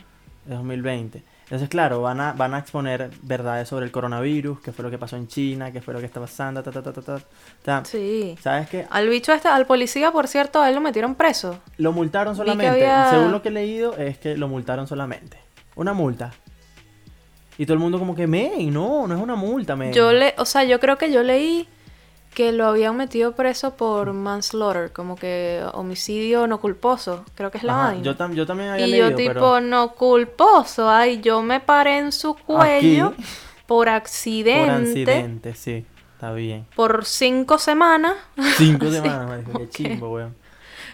Es 0.46 0.50
2020. 0.50 1.24
Entonces, 1.44 1.70
claro, 1.70 2.02
van 2.02 2.20
a, 2.20 2.34
van 2.34 2.54
a 2.54 2.60
exponer 2.60 3.12
verdades 3.22 3.68
sobre 3.68 3.86
el 3.86 3.92
coronavirus, 3.92 4.60
qué 4.62 4.72
fue 4.72 4.84
lo 4.84 4.90
que 4.90 4.98
pasó 4.98 5.18
en 5.18 5.28
China, 5.28 5.72
qué 5.72 5.82
fue 5.82 5.94
lo 5.94 6.00
que 6.00 6.06
está 6.06 6.20
pasando, 6.20 6.64
ta, 6.64 6.72
ta, 6.72 6.82
ta, 6.82 6.94
ta, 6.94 7.02
ta, 7.02 7.20
ta. 7.62 7.86
Sí. 7.86 8.36
¿Sabes 8.42 8.70
qué? 8.70 8.88
Al 8.90 9.08
bicho 9.10 9.34
este, 9.34 9.50
al 9.50 9.66
policía, 9.68 10.12
por 10.12 10.28
cierto, 10.28 10.62
a 10.62 10.70
él 10.70 10.76
lo 10.76 10.82
metieron 10.82 11.16
preso. 11.16 11.60
Lo 11.78 11.92
multaron 11.92 12.36
solamente. 12.36 12.70
había- 12.72 13.10
Según 13.12 13.32
lo 13.32 13.42
que 13.42 13.50
he 13.50 13.52
leído, 13.52 13.96
es 13.98 14.18
que 14.18 14.36
lo 14.38 14.48
multaron 14.48 14.88
solamente. 14.88 15.38
Una 15.76 15.94
multa. 15.94 16.32
Y 17.58 17.66
todo 17.66 17.74
el 17.76 17.80
mundo 17.80 18.00
como 18.00 18.16
que, 18.16 18.26
men, 18.28 18.74
no, 18.74 19.08
no 19.08 19.16
es 19.16 19.22
una 19.22 19.36
multa, 19.36 19.76
men. 19.76 19.94
Yo 19.94 20.12
le, 20.12 20.34
o 20.38 20.46
sea, 20.46 20.64
yo 20.64 20.80
creo 20.80 20.98
que 20.98 21.12
yo 21.12 21.22
leí 21.24 21.68
que 22.34 22.52
lo 22.52 22.66
habían 22.66 22.98
metido 22.98 23.34
preso 23.34 23.76
por 23.76 24.12
manslaughter, 24.12 24.92
como 24.92 25.16
que 25.16 25.64
homicidio 25.74 26.48
no 26.48 26.60
culposo, 26.60 27.24
creo 27.36 27.52
que 27.52 27.60
es 27.60 27.64
la 27.64 27.74
Ajá, 27.74 27.84
vaina. 27.90 28.04
yo, 28.04 28.18
tam- 28.18 28.34
yo 28.34 28.48
también 28.48 28.72
había 28.72 28.88
y 28.88 28.90
leído, 28.92 29.10
yo 29.12 29.16
tipo 29.18 29.30
pero 29.34 29.62
no 29.62 29.94
culposo, 29.94 30.90
ay, 30.90 31.22
yo 31.22 31.44
me 31.44 31.60
paré 31.60 32.00
en 32.00 32.12
su 32.12 32.34
cuello 32.34 33.10
Aquí. 33.10 33.24
por 33.68 33.86
por 33.86 33.90
accidente, 33.90 34.72
accidente, 34.72 35.54
sí, 35.54 35.86
está 36.16 36.34
bien. 36.34 36.66
por 36.76 37.06
cinco 37.06 37.60
semanas, 37.60 38.16
Cinco 38.58 38.88
semanas, 38.92 39.28
marico, 39.28 39.52
qué 39.60 39.70
chimbo, 39.70 40.10
weón. 40.12 40.36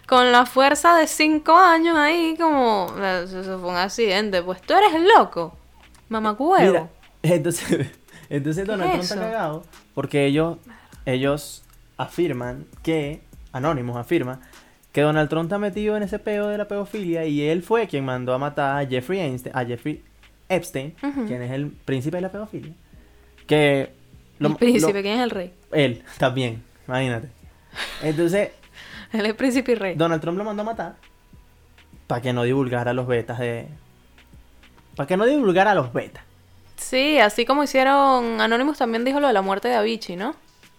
Con 0.10 0.32
la 0.32 0.48
fuerza 0.48 0.98
de 0.98 1.06
cinco 1.06 1.56
años 1.56 1.96
ahí, 1.96 2.36
como, 2.36 2.92
eso 3.24 3.60
fue 3.60 3.70
un 3.70 3.76
accidente, 3.78 4.42
pues 4.42 4.60
tú 4.64 4.74
eres 4.74 5.00
loco, 5.16 5.56
mamacuevo. 6.10 6.90
Entonces, 7.22 7.88
entonces 8.30 8.66
Donald 8.66 8.92
Trump 8.92 9.04
es 9.04 9.12
está 9.12 9.22
cagado 9.24 9.64
porque 9.94 10.26
ellos, 10.26 10.58
ellos 11.06 11.64
afirman 11.98 12.66
que, 12.82 13.22
Anonymous 13.52 13.98
afirma, 13.98 14.40
que 14.94 15.02
Donald 15.02 15.30
Trump 15.30 15.46
está 15.46 15.60
metido 15.60 15.98
en 15.98 16.04
ese 16.04 16.18
peo 16.18 16.48
de 16.48 16.58
la 16.58 16.68
pedofilia 16.68 17.26
y 17.26 17.42
él 17.42 17.62
fue 17.62 17.88
quien 17.88 18.06
mandó 18.06 18.34
a 18.34 18.38
matar 18.38 18.82
a 18.82 18.88
Jeffrey 18.88 19.20
Einstein, 19.20 19.56
a 19.56 19.66
Jeffrey 19.66 20.04
Epstein, 20.48 20.96
quien 21.28 21.42
es 21.42 21.52
el 21.52 21.68
príncipe 21.72 22.18
de 22.18 22.22
la 22.22 22.32
pedofilia. 22.32 22.74
Que 23.46 23.92
el 24.40 24.56
príncipe, 24.56 25.02
¿quién 25.02 25.18
es 25.18 25.24
el 25.24 25.30
rey? 25.30 25.54
lo- 25.70 25.78
él 25.78 26.04
también, 26.18 26.64
imagínate. 26.88 27.30
Entonces, 28.02 28.50
Él 29.14 29.26
es 29.26 29.34
príncipe 29.34 29.72
y 29.74 29.76
rey. 29.76 29.96
Donald 29.96 30.22
Trump 30.22 30.38
lo 30.38 30.44
mandó 30.44 30.62
a 30.62 30.66
matar 30.66 30.96
para 32.08 32.22
que 32.22 32.34
no 32.34 32.44
divulgara 32.44 32.94
los 32.94 33.06
betas 33.08 33.38
de 33.40 33.68
para 34.96 35.08
que 35.08 35.16
no 35.18 35.26
divulgara 35.26 35.74
los 35.76 35.94
betas. 35.94 36.24
Sí, 36.76 37.20
así 37.20 37.46
como 37.46 37.64
hicieron, 37.64 38.42
Anonymous 38.42 38.78
también 38.78 39.04
dijo 39.06 39.20
lo 39.20 39.28
de 39.28 39.34
la 39.34 39.42
muerte 39.42 39.68
de 39.68 39.76
Avicii, 39.76 40.16
¿no? 40.16 40.36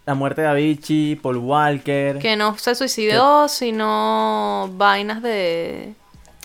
La 0.07 0.14
muerte 0.14 0.40
de 0.43 0.49
Avicii, 0.49 1.16
Paul 1.16 1.37
Walker. 1.38 2.19
Que 2.19 2.37
no 2.37 2.57
se 2.59 2.75
suicidó, 2.75 3.49
sino 3.49 4.71
vainas 4.75 5.23
de... 5.23 5.95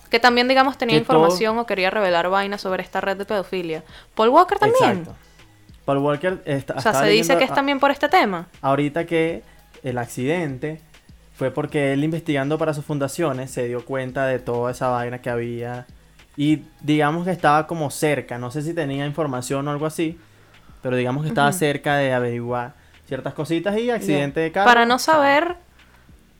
Que 0.10 0.20
también, 0.20 0.48
digamos, 0.48 0.78
tenía 0.78 1.00
Que 1.00 1.06
todo- 1.06 1.18
información 1.18 1.58
o 1.58 1.66
quería 1.66 1.90
revelar 1.90 2.30
vainas 2.30 2.62
sobre 2.62 2.84
esta 2.84 3.02
red 3.02 3.18
de 3.18 3.26
pedofilia. 3.26 3.84
Paul 4.14 4.30
Walker 4.30 4.60
también. 4.60 5.00
Exacto. 5.00 5.16
Paul 5.86 5.98
Walker 6.00 6.42
está, 6.46 6.76
O 6.76 6.82
sea, 6.82 6.94
se 6.94 7.08
dice 7.08 7.38
que 7.38 7.44
es 7.46 7.52
a- 7.52 7.56
también 7.56 7.80
por 7.80 7.92
este 7.92 8.08
tema. 8.10 8.48
ahorita 8.62 9.06
que 9.06 9.42
el 9.84 9.98
accidente 9.98 10.82
fue 11.36 11.52
porque 11.52 11.94
él 11.94 12.04
investigando 12.04 12.58
para 12.58 12.74
sus 12.74 12.86
fundaciones 12.86 13.52
se 13.52 13.68
dio 13.68 13.84
cuenta 13.84 14.26
de 14.26 14.40
toda 14.40 14.72
esa 14.72 14.88
vaina 14.88 15.22
que 15.22 15.30
había 15.30 15.86
y 16.38 16.64
digamos 16.82 17.26
que 17.26 17.32
estaba 17.32 17.68
como 17.68 17.92
cerca, 17.92 18.38
no 18.38 18.52
sé 18.52 18.62
si 18.62 18.74
tenía 18.74 19.06
información 19.06 19.68
o 19.68 19.72
algo 19.72 19.86
así, 19.86 20.20
pero 20.82 20.96
digamos 20.96 21.24
que 21.24 21.30
estaba 21.30 21.52
cerca 21.52 21.98
de 21.98 22.14
averiguar 22.14 22.74
ciertas 23.08 23.34
cositas 23.34 23.78
y 23.78 23.90
accidente 23.90 24.40
de 24.40 24.52
carro. 24.52 24.66
Para 24.66 24.86
no 24.86 24.98
saber, 24.98 25.58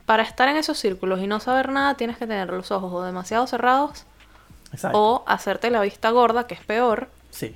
para 0.06 0.22
estar 0.22 0.48
en 0.48 0.56
esos 0.56 0.78
círculos 0.78 1.20
y 1.20 1.26
no 1.26 1.40
saber 1.40 1.70
nada, 1.70 1.94
tienes 1.94 2.16
que 2.16 2.26
tener 2.26 2.48
los 2.48 2.70
ojos 2.70 2.92
o 2.92 3.02
demasiado 3.02 3.46
cerrados 3.46 4.04
Exacto. 4.72 4.98
o 4.98 5.24
hacerte 5.26 5.70
la 5.70 5.80
vista 5.82 6.10
gorda, 6.10 6.46
que 6.46 6.54
es 6.54 6.64
peor. 6.64 7.08
Sí. 7.30 7.54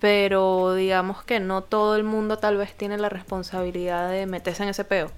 Pero 0.00 0.74
digamos 0.74 1.22
que 1.24 1.40
no 1.40 1.62
todo 1.62 1.96
el 1.96 2.04
mundo 2.04 2.38
tal 2.38 2.56
vez 2.56 2.74
tiene 2.74 2.98
la 2.98 3.08
responsabilidad 3.08 4.10
de 4.10 4.26
meterse 4.26 4.62
en 4.62 4.68
ese 4.70 4.84
peo. 4.84 5.10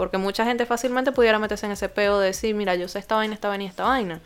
Porque 0.00 0.16
mucha 0.16 0.46
gente 0.46 0.64
fácilmente 0.64 1.12
pudiera 1.12 1.38
meterse 1.38 1.66
en 1.66 1.72
ese 1.72 1.90
peo 1.90 2.18
de 2.20 2.28
decir, 2.28 2.54
mira, 2.54 2.74
yo 2.74 2.88
sé 2.88 2.98
esta 2.98 3.16
vaina, 3.16 3.34
esta 3.34 3.48
vaina 3.48 3.64
y 3.64 3.66
esta 3.66 3.84
vaina. 3.84 4.18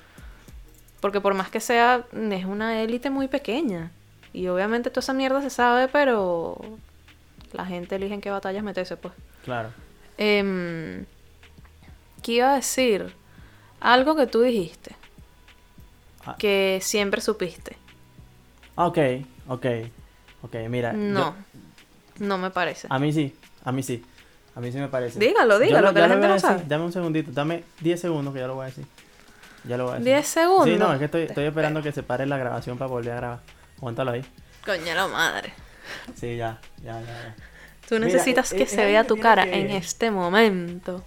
Porque 1.00 1.20
por 1.20 1.34
más 1.34 1.50
que 1.50 1.58
sea, 1.58 2.04
es 2.12 2.44
una 2.44 2.80
élite 2.80 3.10
muy 3.10 3.26
pequeña. 3.26 3.90
Y 4.32 4.46
obviamente 4.46 4.88
toda 4.90 5.00
esa 5.00 5.12
mierda 5.14 5.42
se 5.42 5.50
sabe, 5.50 5.88
pero 5.88 6.60
la 7.52 7.66
gente 7.66 7.96
elige 7.96 8.14
en 8.14 8.20
qué 8.20 8.30
batallas 8.30 8.62
meterse, 8.62 8.96
pues. 8.96 9.14
Claro. 9.44 9.70
Em, 10.16 11.06
¿Qué 12.22 12.32
iba 12.34 12.52
a 12.52 12.54
decir? 12.54 13.12
Algo 13.80 14.14
que 14.14 14.28
tú 14.28 14.42
dijiste. 14.42 14.94
Ah. 16.24 16.36
Que 16.38 16.78
siempre 16.84 17.20
supiste. 17.20 17.76
Ok, 18.76 18.98
ok. 19.48 19.66
Ok, 20.42 20.54
mira. 20.68 20.92
yo- 20.92 20.98
No, 20.98 21.34
no 22.20 22.38
me 22.38 22.50
parece. 22.52 22.86
a 22.88 22.98
mí 23.00 23.12
sí, 23.12 23.34
a 23.64 23.72
mí 23.72 23.82
sí. 23.82 24.04
A 24.56 24.60
mí 24.60 24.70
sí 24.70 24.78
me 24.78 24.88
parece. 24.88 25.18
Dígalo, 25.18 25.58
dígalo, 25.58 25.88
lo- 25.88 25.94
que 25.94 26.00
la 26.00 26.08
gente 26.08 26.28
no 26.28 26.38
sabe. 26.38 26.62
Dame 26.66 26.84
un 26.84 26.92
segundito, 26.92 27.30
dame 27.32 27.64
10 27.80 28.00
segundos 28.00 28.32
que 28.32 28.40
ya 28.40 28.46
lo 28.46 28.54
voy 28.54 28.64
a 28.64 28.66
decir. 28.66 28.86
Ya 29.64 29.76
lo 29.76 29.84
voy 29.84 29.92
a 29.94 29.98
decir. 29.98 30.12
10 30.12 30.26
segundos. 30.26 30.66
Sí, 30.68 30.76
no, 30.76 30.92
es 30.92 30.98
que 30.98 31.04
estoy, 31.06 31.44
esperando 31.44 31.82
que 31.82 31.90
se 31.92 32.02
pare 32.02 32.26
la 32.26 32.36
grabación 32.38 32.78
para 32.78 32.88
volver 32.88 33.12
a 33.12 33.16
grabar. 33.16 33.40
Aguántalo 33.78 34.12
ahí. 34.12 34.24
Coño 34.64 34.94
la 34.94 35.08
madre. 35.08 35.52
Sí, 36.14 36.36
ya, 36.36 36.58
ya, 36.82 37.00
ya. 37.00 37.06
ya. 37.06 37.34
Tú 37.88 37.98
necesitas 37.98 38.52
eh, 38.52 38.56
que 38.56 38.62
eh, 38.62 38.66
se 38.66 38.80
es 38.82 38.86
vea 38.86 39.04
tu 39.04 39.16
cara 39.18 39.42
en 39.44 39.70
este 39.70 40.10
momento. 40.10 41.04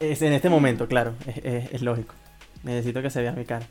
Es 0.00 0.20
en 0.22 0.32
este 0.32 0.48
momento, 0.48 0.88
claro, 0.88 1.14
es, 1.26 1.36
es- 1.44 1.72
es 1.74 1.82
lógico. 1.82 2.14
Necesito 2.64 3.02
que 3.02 3.10
se 3.10 3.22
vea 3.22 3.32
mi 3.32 3.44
cara. 3.44 3.66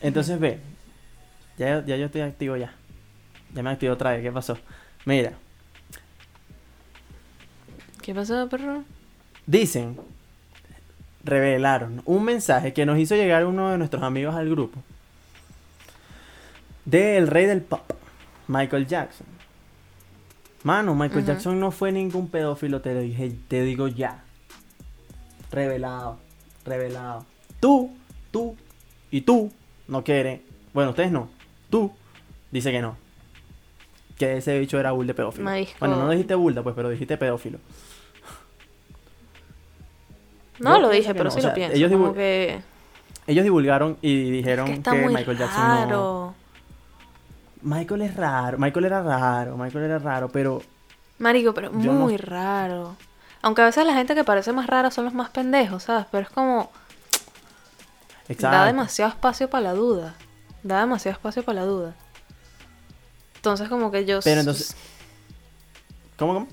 Entonces 0.00 0.38
ve, 0.40 0.58
ya, 1.58 1.84
ya 1.84 1.96
yo 1.96 2.06
estoy 2.06 2.20
activo 2.22 2.56
ya. 2.56 2.72
Ya 3.52 3.62
me 3.62 3.70
activo 3.70 3.92
otra 3.94 4.12
vez, 4.12 4.22
¿qué 4.22 4.32
pasó? 4.32 4.58
Mira, 5.04 5.32
¿Qué 8.06 8.14
pasó, 8.14 8.48
perro? 8.48 8.84
dicen, 9.48 9.98
revelaron 11.24 12.02
un 12.04 12.22
mensaje 12.22 12.72
que 12.72 12.86
nos 12.86 13.00
hizo 13.00 13.16
llegar 13.16 13.44
uno 13.44 13.70
de 13.70 13.78
nuestros 13.78 14.04
amigos 14.04 14.36
al 14.36 14.48
grupo. 14.48 14.80
Del 16.84 17.26
rey 17.26 17.46
del 17.46 17.62
pop, 17.62 17.82
Michael 18.46 18.86
Jackson. 18.86 19.26
Mano, 20.62 20.94
Michael. 20.94 21.24
Jackson 21.24 21.58
no 21.58 21.72
fue 21.72 21.90
ningún 21.90 22.28
pedófilo, 22.28 22.80
te 22.80 22.94
lo 22.94 23.00
dije, 23.00 23.32
te 23.48 23.62
digo 23.62 23.88
ya. 23.88 24.22
Revelado, 25.50 26.20
revelado. 26.64 27.26
Tú, 27.58 27.90
tú 28.30 28.54
y 29.10 29.22
tú 29.22 29.50
no 29.88 30.04
quieren. 30.04 30.42
Bueno, 30.72 30.90
ustedes 30.90 31.10
no. 31.10 31.28
Tú 31.70 31.90
dice 32.52 32.70
que 32.70 32.80
no. 32.80 32.96
Que 34.16 34.36
ese 34.36 34.56
bicho 34.60 34.78
era 34.78 34.92
bull 34.92 35.08
de 35.08 35.14
pedófilo. 35.14 35.42
Marisco. 35.42 35.74
Bueno, 35.80 35.96
no 35.96 36.08
dijiste 36.08 36.36
bulda, 36.36 36.62
pues, 36.62 36.76
pero 36.76 36.88
dijiste 36.88 37.16
pedófilo. 37.16 37.58
No 40.58 40.74
Yo 40.76 40.80
lo 40.80 40.88
dije, 40.90 41.12
pero 41.14 41.24
no, 41.24 41.30
sí 41.30 41.38
o 41.38 41.40
sea, 41.42 41.50
lo 41.50 41.54
pienso. 41.54 41.76
ellos 41.76 41.90
que, 42.14 42.62
divulgaron 43.26 43.98
y 44.00 44.26
es 44.26 44.32
dijeron 44.32 44.66
que 44.66 44.82
que, 44.82 45.08
Michael 45.08 45.38
Jackson 45.38 45.62
no. 45.62 45.74
raro. 45.76 46.34
Michael 47.62 48.02
es 48.02 48.16
raro, 48.16 48.58
Michael 48.58 48.84
era 48.86 49.02
raro, 49.02 49.56
Michael 49.56 49.84
era 49.84 49.98
raro, 49.98 50.28
pero 50.28 50.62
Marico, 51.18 51.52
pero 51.54 51.70
no- 51.70 51.92
muy 51.92 52.16
raro. 52.16 52.94
Aunque 53.42 53.62
a 53.62 53.66
veces 53.66 53.86
la 53.86 53.94
gente 53.94 54.14
que 54.14 54.24
parece 54.24 54.52
más 54.52 54.66
rara 54.66 54.90
son 54.90 55.04
los 55.04 55.14
más 55.14 55.30
pendejos, 55.30 55.84
¿sabes? 55.84 56.06
Pero 56.10 56.24
es 56.24 56.30
como... 56.30 56.70
Da 58.28 58.32
exacto. 58.32 58.64
demasiado 58.66 59.10
espacio 59.12 59.48
para 59.48 59.62
la 59.62 59.72
duda. 59.74 60.14
Da 60.62 60.80
demasiado 60.80 61.14
espacio 61.16 61.44
para 61.44 61.60
la 61.60 61.66
duda. 61.66 61.94
Entonces 63.36 63.68
como 63.68 63.90
que 63.90 64.04
yo... 64.04 64.20
Pero 64.24 64.40
entonces- 64.40 64.74
¿Cómo, 66.18 66.34
cómo? 66.34 66.48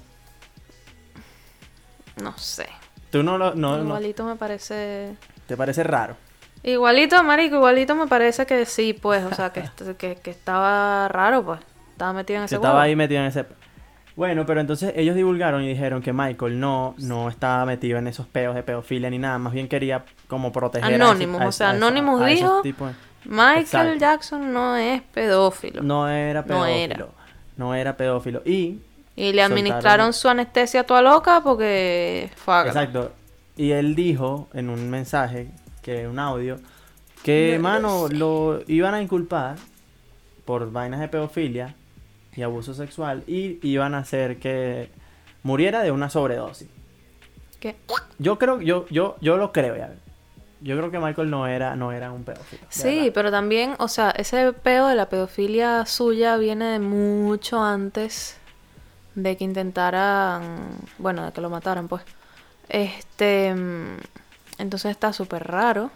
No 2.22 2.38
sé. 2.38 2.68
Tú 3.13 3.23
no 3.23 3.38
lo 3.38 3.54
no, 3.56 3.78
no- 3.78 3.84
Igualito 3.84 4.26
me 4.26 4.36
parece... 4.36 5.15
te 5.47 5.56
parece 5.56 5.84
raro. 5.84 6.17
Igualito, 6.63 7.23
marico, 7.23 7.56
igualito 7.58 7.93
me 7.95 8.08
parece 8.08 8.45
que 8.45 8.65
sí, 8.65 8.93
pues. 8.93 9.23
O 9.23 9.34
sea, 9.36 9.52
que, 9.54 9.63
que, 9.97 10.15
que 10.15 10.32
estaba 10.32 11.08
raro, 11.08 11.43
pues. 11.45 11.60
Estaba 11.91 12.12
metido 12.13 12.39
en 12.39 12.45
ese 12.45 12.56
estaba 12.56 12.73
huevo. 12.73 12.84
ahí 12.84 12.95
metido 12.95 13.21
en 13.21 13.28
ese 13.28 13.45
Bueno, 14.15 14.45
pero 14.47 14.62
entonces 14.62 14.93
ellos 14.95 15.15
divulgaron 15.15 15.63
y 15.63 15.67
dijeron 15.69 16.02
que 16.02 16.12
Michael 16.12 16.60
no 16.60 16.95
no 16.97 17.30
estaba 17.30 17.65
metido 17.65 17.99
en 17.99 18.08
esos 18.08 18.26
peos 18.26 18.56
de 18.56 18.63
pedofilia 18.63 19.10
ni 19.12 19.19
nada, 19.19 19.38
más 19.38 19.54
bien 19.54 19.67
quería 19.67 20.04
como 20.28 20.52
proteger 20.52 20.86
a 20.91 20.95
ese- 20.95 21.04
Anonymous, 21.04 21.41
a 21.41 21.47
o 21.47 21.52
sea, 21.52 21.69
Anonymous 21.69 22.21
a 22.21 22.26
dijo-. 22.26 22.62
Michael 23.26 23.58
Exacto. 23.60 23.95
Jackson 23.99 24.52
no 24.54 24.76
es 24.76 25.02
pedófilo. 25.04 25.82
No 25.84 26.10
era 26.10 26.41
No 26.41 26.47
pedófilo. 26.47 26.73
era. 26.73 27.08
No 27.58 27.76
era 27.76 27.95
pedófilo 27.95 28.41
y 28.45 28.80
Y 29.15 29.32
le 29.32 29.43
soltaron- 29.43 29.52
administraron 29.52 30.13
su 30.13 30.28
anestesia 30.28 30.84
toda 30.86 31.02
loca 31.02 31.41
porque 31.43 32.32
fue. 32.36 32.67
Exacto. 32.67 33.12
Y 33.56 33.71
él 33.71 33.95
dijo 33.95 34.47
en 34.54 34.69
un 34.69 34.89
mensaje, 34.89 35.52
que 35.84 36.08
un 36.08 36.17
audio, 36.17 36.58
que, 37.23 37.60
No 37.62 38.08
lo 38.10 38.62
iban 38.67 38.93
a 38.95 39.02
inculpar 39.02 39.58
por 40.45 40.71
vainas 40.71 40.99
de 40.99 41.08
pedofilia 41.08 41.76
y 42.36 42.41
abuso 42.41 42.73
sexual 42.73 43.23
y 43.28 43.60
iban 43.67 43.93
a 43.93 43.99
hacer 43.99 44.39
que 44.39 44.89
muriera 45.43 45.84
de 45.84 45.91
una 45.91 46.10
sobredosis. 46.10 46.67
¿Qué? 47.60 47.76
Yo 48.17 48.39
creo, 48.39 48.60
yo, 48.62 48.86
yo, 48.89 49.15
yo 49.21 49.38
lo 49.38 49.52
creo 49.52 49.78
ya. 49.78 49.93
Yo 50.62 50.78
creo 50.78 50.89
que 50.91 50.99
Michael 50.99 51.30
no 51.30 51.45
era, 51.45 51.76
no 51.76 51.91
era 51.91 52.12
un 52.12 52.23
pedófilo. 52.23 52.63
Sí, 52.69 52.95
verdad. 52.95 53.12
pero 53.13 53.32
también, 53.32 53.76
o 53.80 53.89
sea, 53.89 54.12
ese 54.12 54.54
peo 54.54 54.88
de 54.88 54.95
la 54.95 55.10
pedofilia 55.10 55.86
suya 55.86 56.38
viene 56.38 56.65
de 56.65 56.80
mucho 56.80 57.62
antes 57.62 58.38
de 59.15 59.38
que 59.38 59.43
intentaran, 59.43 60.78
bueno, 60.97 61.26
de 61.26 61.32
que 61.32 61.41
lo 61.41 61.49
mataran, 61.49 61.88
pues. 61.88 62.04
Este, 62.69 63.47
entonces 64.58 64.91
está 64.91 65.13
súper 65.13 65.45
raro. 65.47 65.91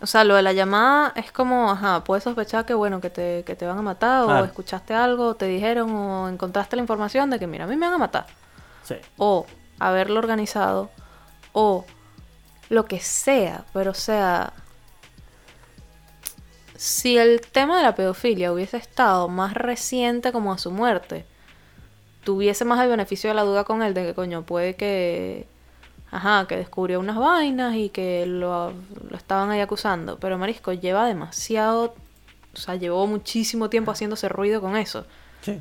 O 0.00 0.06
sea, 0.06 0.22
lo 0.24 0.34
de 0.34 0.42
la 0.42 0.52
llamada 0.52 1.12
es 1.16 1.32
como, 1.32 1.70
ajá, 1.70 2.04
puedes 2.04 2.24
sospechar 2.24 2.66
que, 2.66 2.74
bueno, 2.74 3.00
que 3.00 3.08
te, 3.08 3.42
que 3.44 3.56
te 3.56 3.64
van 3.66 3.78
a 3.78 3.82
matar, 3.82 4.24
o 4.24 4.44
escuchaste 4.44 4.92
algo, 4.92 5.28
o 5.28 5.34
te 5.34 5.46
dijeron, 5.46 5.90
o 5.94 6.28
encontraste 6.28 6.76
la 6.76 6.82
información 6.82 7.30
de 7.30 7.38
que, 7.38 7.46
mira, 7.46 7.64
a 7.64 7.66
mí 7.66 7.76
me 7.76 7.86
van 7.86 7.94
a 7.94 7.98
matar 7.98 8.26
Sí. 8.82 8.96
o 9.16 9.46
haberlo 9.78 10.18
organizado 10.18 10.90
o 11.54 11.86
lo 12.68 12.84
que 12.84 13.00
sea, 13.00 13.64
pero 13.72 13.92
o 13.92 13.94
sea, 13.94 14.52
si 16.86 17.16
el 17.16 17.40
tema 17.40 17.78
de 17.78 17.82
la 17.82 17.94
pedofilia 17.94 18.52
hubiese 18.52 18.76
estado 18.76 19.26
más 19.28 19.54
reciente 19.54 20.32
como 20.32 20.52
a 20.52 20.58
su 20.58 20.70
muerte, 20.70 21.24
tuviese 22.24 22.66
más 22.66 22.78
el 22.82 22.90
beneficio 22.90 23.30
de 23.30 23.34
la 23.34 23.42
duda 23.42 23.64
con 23.64 23.82
él 23.82 23.94
de 23.94 24.04
que 24.04 24.12
coño 24.14 24.42
puede 24.42 24.74
que 24.76 25.46
ajá, 26.10 26.46
que 26.46 26.56
descubrió 26.58 27.00
unas 27.00 27.16
vainas 27.16 27.74
y 27.74 27.88
que 27.88 28.26
lo, 28.26 28.72
lo 29.10 29.16
estaban 29.16 29.50
ahí 29.50 29.60
acusando, 29.60 30.18
pero 30.18 30.36
Marisco 30.36 30.72
lleva 30.74 31.06
demasiado, 31.06 31.94
o 32.52 32.56
sea, 32.56 32.76
llevó 32.76 33.06
muchísimo 33.06 33.70
tiempo 33.70 33.90
haciéndose 33.90 34.28
ruido 34.28 34.60
con 34.60 34.76
eso 34.76 35.06
Sí. 35.40 35.60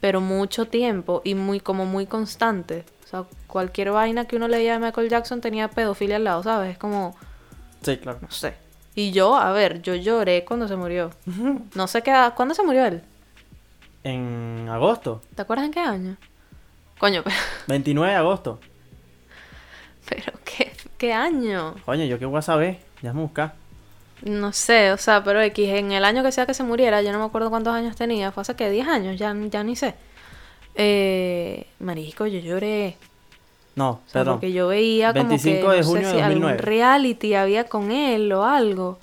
pero 0.00 0.20
mucho 0.20 0.66
tiempo 0.66 1.20
y 1.24 1.34
muy 1.34 1.58
como 1.60 1.84
muy 1.84 2.06
constante. 2.06 2.84
O 3.04 3.08
sea, 3.10 3.24
cualquier 3.48 3.90
vaina 3.90 4.26
que 4.26 4.36
uno 4.36 4.46
leía 4.48 4.74
de 4.74 4.78
Michael 4.78 5.08
Jackson 5.08 5.40
tenía 5.40 5.68
pedofilia 5.68 6.16
al 6.16 6.24
lado, 6.24 6.42
¿sabes? 6.44 6.72
Es 6.72 6.78
como, 6.78 7.16
Sí, 7.82 7.96
claro. 7.96 8.18
no 8.22 8.30
sé. 8.30 8.54
Y 8.98 9.12
yo, 9.12 9.36
a 9.36 9.52
ver, 9.52 9.80
yo 9.80 9.94
lloré 9.94 10.44
cuando 10.44 10.66
se 10.66 10.74
murió. 10.74 11.12
No 11.76 11.86
sé 11.86 12.02
qué, 12.02 12.12
¿cuándo 12.34 12.52
se 12.52 12.64
murió 12.64 12.84
él? 12.84 13.00
En 14.02 14.66
agosto. 14.68 15.22
¿Te 15.36 15.42
acuerdas 15.42 15.66
en 15.66 15.70
qué 15.70 15.78
año? 15.78 16.16
Coño, 16.98 17.22
pero, 17.22 17.36
29 17.68 18.10
de 18.12 18.18
agosto. 18.18 18.58
pero 20.08 20.32
¿qué, 20.44 20.72
qué 20.96 21.12
año? 21.12 21.76
Coño, 21.84 22.06
yo 22.06 22.18
qué 22.18 22.26
voy 22.26 22.40
a 22.40 22.42
saber. 22.42 22.80
Ya 23.00 23.12
me 23.12 23.20
buscar. 23.20 23.54
No 24.22 24.52
sé, 24.52 24.90
o 24.90 24.96
sea, 24.96 25.22
pero 25.22 25.40
X, 25.42 25.68
en 25.68 25.92
el 25.92 26.04
año 26.04 26.24
que 26.24 26.32
sea 26.32 26.44
que 26.46 26.54
se 26.54 26.64
muriera, 26.64 27.00
yo 27.00 27.12
no 27.12 27.20
me 27.20 27.24
acuerdo 27.26 27.50
cuántos 27.50 27.74
años 27.74 27.94
tenía, 27.94 28.32
fue 28.32 28.40
hace 28.40 28.56
que 28.56 28.68
10 28.68 28.88
años, 28.88 29.16
ya, 29.16 29.32
ya 29.48 29.62
ni 29.62 29.76
sé. 29.76 29.94
Eh, 30.74 31.68
marisco, 31.78 32.26
yo 32.26 32.40
lloré. 32.40 32.96
No, 33.78 33.90
O 33.90 34.00
sea, 34.06 34.20
perdón. 34.22 34.34
porque 34.34 34.52
yo 34.52 34.68
veía 34.68 35.12
como 35.12 35.28
25 35.28 35.68
que, 35.70 35.74
de 35.76 35.80
no 35.82 35.86
junio 35.86 36.08
sé 36.10 36.16
de 36.16 36.20
si 36.22 36.24
2009. 36.24 36.52
algún 36.52 36.58
reality 36.66 37.34
había 37.34 37.64
con 37.64 37.90
él 37.92 38.32
o 38.32 38.44
algo. 38.44 38.98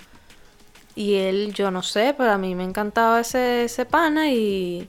Y 0.94 1.14
él, 1.14 1.52
yo 1.54 1.70
no 1.70 1.82
sé, 1.82 2.14
pero 2.16 2.32
a 2.32 2.38
mí 2.38 2.54
me 2.54 2.64
encantaba 2.64 3.20
ese, 3.20 3.64
ese 3.64 3.84
pana 3.84 4.30
y, 4.30 4.88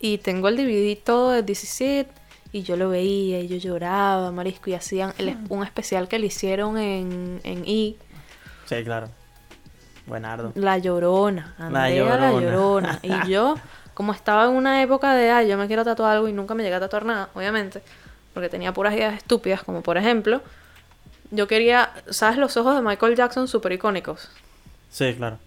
y 0.00 0.18
tengo 0.18 0.48
el 0.48 0.56
DVD 0.56 0.96
todo 1.02 1.30
de 1.30 1.42
17 1.42 2.10
y 2.52 2.62
yo 2.62 2.76
lo 2.76 2.90
veía 2.90 3.40
y 3.40 3.48
yo 3.48 3.56
lloraba, 3.56 4.30
marisco, 4.30 4.68
y 4.68 4.74
hacían 4.74 5.14
el- 5.18 5.38
un 5.48 5.62
especial 5.64 6.06
que 6.08 6.18
le 6.18 6.26
hicieron 6.26 6.76
en, 6.78 7.40
en 7.44 7.66
I, 7.66 7.96
Sí, 8.66 8.84
claro. 8.84 9.08
Buenardo. 10.06 10.52
La 10.54 10.78
Llorona, 10.78 11.54
La 11.58 11.66
Andrea 11.66 12.04
La 12.16 12.30
Llorona. 12.32 12.40
Llorona. 12.40 13.00
Y 13.26 13.30
yo, 13.30 13.54
como 13.94 14.12
estaba 14.12 14.44
en 14.46 14.50
una 14.52 14.82
época 14.82 15.14
de, 15.14 15.30
ay, 15.30 15.48
yo 15.48 15.56
me 15.56 15.66
quiero 15.66 15.84
tatuar 15.84 16.16
algo 16.16 16.28
y 16.28 16.32
nunca 16.32 16.54
me 16.54 16.62
llegué 16.62 16.74
a 16.74 16.80
tatuar 16.80 17.04
nada, 17.04 17.28
obviamente, 17.34 17.82
porque 18.34 18.48
tenía 18.48 18.72
puras 18.72 18.94
ideas 18.94 19.14
estúpidas, 19.14 19.62
como 19.62 19.82
por 19.82 19.96
ejemplo, 19.96 20.40
yo 21.30 21.46
quería, 21.48 21.90
¿sabes? 22.10 22.38
Los 22.38 22.56
ojos 22.56 22.74
de 22.76 22.82
Michael 22.82 23.16
Jackson 23.16 23.48
súper 23.48 23.72
icónicos. 23.72 24.28
Sí, 24.90 25.14
claro. 25.14 25.38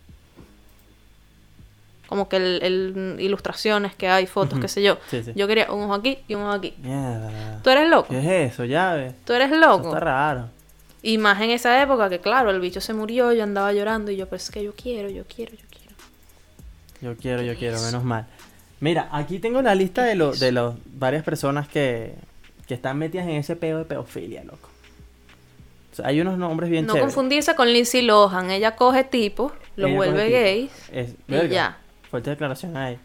Como 2.07 2.29
que 2.29 2.37
el, 2.37 2.59
el- 2.61 3.15
ilustraciones 3.19 3.95
que 3.95 4.07
hay, 4.07 4.27
fotos, 4.27 4.59
qué 4.59 4.67
sé 4.67 4.83
yo. 4.83 4.97
Sí, 5.09 5.23
sí. 5.23 5.31
Yo 5.35 5.47
quería 5.47 5.71
un 5.71 5.83
ojo 5.83 5.95
aquí 5.95 6.19
y 6.27 6.35
un 6.35 6.43
ojo 6.43 6.51
aquí. 6.51 6.73
Mierda. 6.77 7.59
¿Tú 7.63 7.69
eres 7.71 7.89
loco? 7.89 8.09
¿Qué 8.09 8.19
es 8.19 8.53
eso, 8.53 8.65
llave? 8.65 9.13
¿Tú 9.25 9.33
eres 9.33 9.49
Eso 9.51 9.59
loco? 9.59 9.87
está 9.87 9.99
raro. 9.99 10.49
Y 11.01 11.17
más 11.17 11.41
en 11.41 11.49
esa 11.51 11.81
época 11.81 12.09
que, 12.09 12.19
claro, 12.19 12.51
el 12.51 12.59
bicho 12.59 12.79
se 12.79 12.93
murió, 12.93 13.31
yo 13.33 13.43
andaba 13.43 13.73
llorando 13.73 14.11
y 14.11 14.17
yo, 14.17 14.27
pues 14.27 14.43
es 14.45 14.51
que 14.51 14.63
yo 14.63 14.73
quiero, 14.75 15.09
yo 15.09 15.23
quiero, 15.25 15.51
yo 15.53 15.65
quiero. 15.69 15.95
Yo 17.01 17.17
quiero, 17.19 17.41
yo 17.41 17.55
quiero, 17.55 17.79
menos 17.81 18.03
mal. 18.03 18.25
Mira, 18.79 19.09
aquí 19.11 19.39
tengo 19.39 19.61
la 19.61 19.73
lista 19.73 20.03
de 20.03 20.15
los 20.15 20.39
de 20.39 20.51
los 20.51 20.75
varias 20.85 21.23
personas 21.23 21.67
que, 21.67 22.13
que 22.67 22.73
están 22.73 22.97
metidas 22.97 23.27
en 23.27 23.35
ese 23.35 23.55
pedo 23.55 23.79
de 23.79 23.85
pedofilia, 23.85 24.43
loco. 24.43 24.69
O 25.91 25.95
sea, 25.95 26.07
hay 26.07 26.19
unos 26.19 26.37
nombres 26.37 26.69
bien 26.69 26.85
no 26.85 26.93
chéveres. 26.93 27.13
confundirse 27.13 27.55
con 27.55 27.71
Lindsay 27.71 28.01
Lohan. 28.01 28.51
Ella 28.51 28.75
coge 28.75 29.03
tipos, 29.03 29.53
los 29.75 29.89
Ella 29.89 29.95
vuelve 29.95 30.29
gays. 30.29 30.71
Es, 30.91 31.11
y 31.11 31.31
verga, 31.31 31.47
ya. 31.53 31.77
Fuerte 32.09 32.31
declaración 32.31 32.75
ahí. 32.75 32.99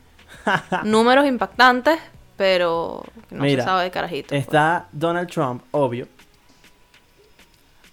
Números 0.84 1.26
impactantes, 1.26 1.98
pero 2.36 3.04
no 3.30 3.42
Mira, 3.42 3.62
se 3.62 3.68
sabe 3.68 3.84
de 3.84 3.90
carajito. 3.90 4.28
pues. 4.30 4.40
Está 4.40 4.88
Donald 4.92 5.30
Trump, 5.30 5.62
obvio. 5.70 6.08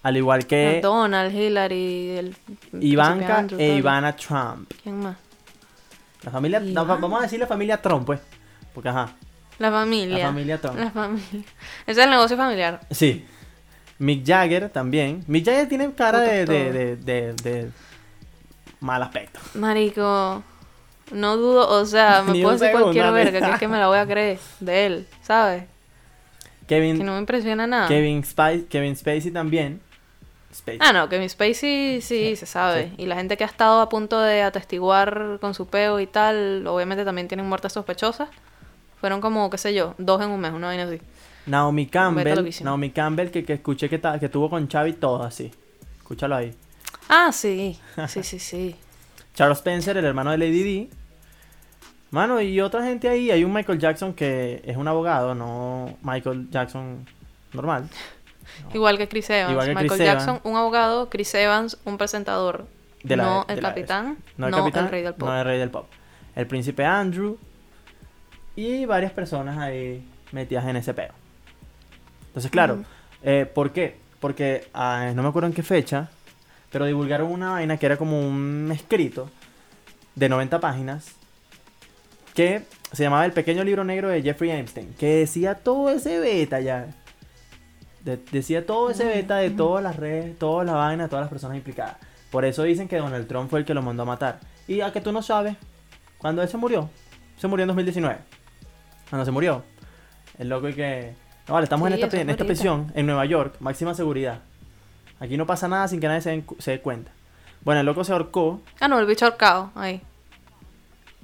Al 0.02 0.16
igual 0.16 0.46
que 0.46 0.80
Donald, 0.82 1.34
Hillary, 1.34 2.10
el 2.10 2.36
Ivanka 2.80 3.38
Andrew, 3.38 3.60
e. 3.60 3.76
Ivana 3.76 4.16
Trump. 4.16 4.72
¿Quién 4.82 5.00
más? 5.00 5.16
La 6.22 6.30
familia, 6.30 6.60
no, 6.60 6.84
vamos 6.86 7.20
a 7.20 7.22
decir 7.22 7.38
la 7.38 7.46
familia 7.46 7.80
Trump, 7.80 8.06
pues. 8.06 8.20
Porque 8.74 8.88
ajá, 8.88 9.10
La 9.58 9.70
familia. 9.70 10.18
la 10.18 10.26
familia 10.26 10.60
Trump. 10.60 10.78
La 10.78 10.90
familia. 10.90 11.42
Ese 11.86 12.00
es 12.00 12.04
el 12.04 12.10
negocio 12.10 12.36
familiar. 12.36 12.80
Sí. 12.90 13.26
Mick 13.98 14.24
Jagger 14.24 14.68
también. 14.70 15.24
Mick 15.26 15.44
Jagger 15.44 15.68
tiene 15.68 15.92
cara 15.92 16.20
de, 16.20 16.46
de, 16.46 16.72
de, 16.72 16.96
de, 16.96 17.32
de 17.34 17.70
mal 18.80 19.02
aspecto. 19.02 19.40
Marico, 19.54 20.42
no 21.12 21.36
dudo, 21.36 21.68
o 21.68 21.84
sea, 21.84 22.22
me 22.26 22.40
puedo 22.40 22.56
decir 22.56 22.70
cualquier 22.70 23.10
verga, 23.12 23.40
que 23.40 23.52
es 23.52 23.58
que 23.58 23.68
me 23.68 23.78
la 23.78 23.88
voy 23.88 23.98
a 23.98 24.06
creer 24.06 24.38
de 24.60 24.86
él, 24.86 25.06
¿sabes? 25.22 25.64
Que 26.66 26.76
Kevin, 26.76 27.04
no 27.04 27.12
me 27.14 27.18
impresiona 27.18 27.66
nada. 27.66 27.88
Kevin, 27.88 28.22
Spacey, 28.24 28.64
Kevin 28.64 28.94
Spacey 28.94 29.30
también. 29.30 29.80
Spacey. 30.54 30.78
Ah, 30.82 30.92
no, 30.92 31.08
Kevin 31.08 31.28
Spacey 31.28 32.00
sí, 32.02 32.36
se 32.36 32.46
sabe. 32.46 32.90
sí. 32.90 33.02
Y 33.02 33.06
la 33.06 33.16
gente 33.16 33.36
que 33.36 33.44
ha 33.44 33.46
estado 33.46 33.80
a 33.80 33.88
punto 33.88 34.20
de 34.20 34.42
atestiguar 34.42 35.38
con 35.40 35.54
su 35.54 35.66
peo 35.66 35.98
y 35.98 36.06
tal, 36.06 36.66
obviamente 36.66 37.04
también 37.04 37.26
tienen 37.26 37.46
muertes 37.48 37.72
sospechosas. 37.72 38.28
Fueron 39.00 39.20
como, 39.20 39.48
qué 39.50 39.58
sé 39.58 39.74
yo, 39.74 39.94
dos 39.98 40.20
en 40.22 40.30
un 40.30 40.40
mes, 40.40 40.52
una 40.52 40.68
vaina 40.68 40.84
así. 40.84 41.00
Naomi 41.46 41.86
Campbell. 41.86 42.50
Naomi 42.62 42.90
Campbell 42.90 43.30
que, 43.30 43.44
que 43.44 43.54
escuché 43.54 43.88
que, 43.88 43.98
ta- 43.98 44.18
que 44.18 44.28
tuvo 44.28 44.50
con 44.50 44.68
Xavi 44.68 44.94
todo 44.94 45.22
así. 45.22 45.50
Escúchalo 45.98 46.36
ahí. 46.36 46.54
Ah, 47.08 47.30
sí, 47.32 47.78
sí, 48.08 48.22
sí, 48.22 48.38
sí. 48.38 48.76
Charles 49.34 49.58
Spencer, 49.58 49.96
el 49.96 50.04
hermano 50.04 50.30
de 50.32 50.38
Lady 50.38 50.62
Di. 50.62 50.90
Mano, 52.10 52.40
y 52.40 52.60
otra 52.60 52.82
gente 52.84 53.08
ahí. 53.08 53.30
Hay 53.30 53.44
un 53.44 53.52
Michael 53.52 53.78
Jackson 53.78 54.12
que 54.14 54.62
es 54.64 54.76
un 54.76 54.88
abogado, 54.88 55.34
no 55.34 55.96
Michael 56.02 56.48
Jackson 56.50 57.06
normal. 57.52 57.88
Igual 58.74 58.98
que 58.98 59.08
Chris 59.08 59.28
Evans. 59.30 59.50
Igual 59.52 59.66
que 59.66 59.74
Michael 59.74 59.88
Chris 59.90 60.00
Jackson, 60.06 60.28
Evans. 60.30 60.40
un 60.44 60.56
abogado, 60.56 61.08
Chris 61.10 61.34
Evans, 61.34 61.78
un 61.84 61.98
presentador. 61.98 62.66
De 63.02 63.16
la- 63.16 63.24
no 63.24 63.44
de 63.46 63.54
el 63.54 63.62
la- 63.62 63.68
capitán, 63.68 64.18
No 64.36 64.48
no, 64.50 64.56
el 64.56 64.62
capitán, 64.64 64.84
el 64.86 64.90
rey 64.90 65.02
del 65.02 65.14
pop. 65.14 65.28
no 65.28 65.38
el 65.38 65.44
rey 65.44 65.58
del 65.58 65.70
pop. 65.70 65.86
El 66.34 66.46
príncipe 66.46 66.84
Andrew 66.84 67.38
y 68.58 68.86
varias 68.86 69.12
personas 69.12 69.56
ahí 69.58 70.04
metidas 70.32 70.66
en 70.66 70.76
ese 70.76 70.92
peo. 70.92 71.12
Entonces, 72.28 72.50
claro, 72.50 72.82
eh, 73.22 73.46
¿por 73.52 73.72
qué? 73.72 73.96
Porque 74.20 74.68
ah, 74.74 75.12
no 75.14 75.22
me 75.22 75.28
acuerdo 75.28 75.46
en 75.46 75.54
qué 75.54 75.62
fecha, 75.62 76.08
pero 76.72 76.84
divulgaron 76.86 77.30
una 77.30 77.52
vaina 77.52 77.76
que 77.76 77.86
era 77.86 77.96
como 77.96 78.20
un 78.20 78.68
escrito 78.72 79.30
de 80.16 80.28
90 80.28 80.58
páginas 80.58 81.12
que 82.34 82.62
se 82.92 83.02
llamaba 83.04 83.24
El 83.26 83.32
pequeño 83.32 83.62
libro 83.64 83.84
negro 83.84 84.08
de 84.08 84.22
Jeffrey 84.22 84.50
Epstein, 84.50 84.92
que 84.98 85.06
decía 85.16 85.54
todo 85.54 85.90
ese 85.90 86.18
beta 86.18 86.60
ya. 86.60 86.86
De- 88.04 88.18
decía 88.32 88.66
todo 88.66 88.90
ese 88.90 89.04
beta 89.04 89.36
de 89.36 89.50
todas 89.50 89.82
las 89.84 89.96
redes, 89.96 90.36
todas 90.38 90.66
las 90.66 90.74
vainas, 90.74 91.08
todas 91.10 91.22
las 91.24 91.30
personas 91.30 91.56
implicadas. 91.56 91.96
Por 92.30 92.44
eso 92.44 92.62
dicen 92.64 92.88
que 92.88 92.96
Donald 92.96 93.26
Trump 93.28 93.50
fue 93.50 93.60
el 93.60 93.64
que 93.64 93.74
lo 93.74 93.82
mandó 93.82 94.02
a 94.02 94.06
matar. 94.06 94.40
Y 94.66 94.80
a 94.80 94.92
que 94.92 95.00
tú 95.00 95.12
no 95.12 95.22
sabes, 95.22 95.56
cuando 96.18 96.42
él 96.42 96.48
se 96.48 96.56
murió, 96.56 96.90
se 97.38 97.46
murió 97.46 97.62
en 97.64 97.68
2019. 97.68 98.18
Cuando 99.10 99.24
se 99.24 99.30
murió, 99.30 99.64
el 100.38 100.48
loco 100.48 100.68
y 100.68 100.74
que... 100.74 101.14
No, 101.46 101.54
vale, 101.54 101.64
estamos 101.64 101.88
Sí, 101.88 101.94
en, 101.94 102.04
esta, 102.04 102.20
en 102.20 102.30
esta 102.30 102.44
prisión, 102.44 102.92
en 102.94 103.06
Nueva 103.06 103.24
York, 103.24 103.56
máxima 103.60 103.94
seguridad. 103.94 104.40
Aquí 105.20 105.36
no 105.36 105.46
pasa 105.46 105.66
nada 105.68 105.88
sin 105.88 105.98
que 106.00 106.06
nadie 106.08 106.20
se, 106.20 106.30
den 106.30 106.46
se 106.58 106.72
dé 106.72 106.80
cuenta. 106.80 107.10
Bueno, 107.62 107.80
el 107.80 107.86
loco 107.86 108.04
se 108.04 108.12
ahorcó, 108.12 108.60
Ah, 108.80 108.86
no, 108.88 108.98
el 108.98 109.06
bicho 109.06 109.24
ahorcado, 109.24 109.70
ahí. 109.74 110.00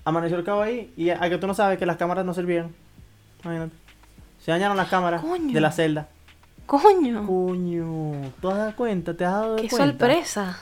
amaneció 0.05 0.43
cabo 0.45 0.63
ahí 0.63 0.93
y 0.97 1.11
a, 1.11 1.23
a 1.23 1.29
que 1.29 1.39
tú 1.39 1.47
no 1.47 1.55
sabes 1.55 1.79
que 1.79 1.87
las 1.87 1.97
cámaras 1.97 2.25
no 2.25 2.35
servían. 2.35 2.75
Imagínate. 3.45 3.75
Se 4.41 4.51
dañaron 4.51 4.77
las 4.77 4.89
cámaras 4.89 5.23
Coño. 5.23 5.53
de 5.53 5.61
la 5.61 5.71
celda. 5.73 6.09
Coño, 6.67 7.27
Coño, 7.27 8.33
¿tú 8.41 8.49
has 8.51 8.57
dado 8.57 8.77
cuenta? 8.77 9.15
¿Te 9.15 9.25
has 9.27 9.33
dado 9.33 9.57
qué 9.57 9.69
cuenta? 9.69 9.87
sorpresa. 9.87 10.59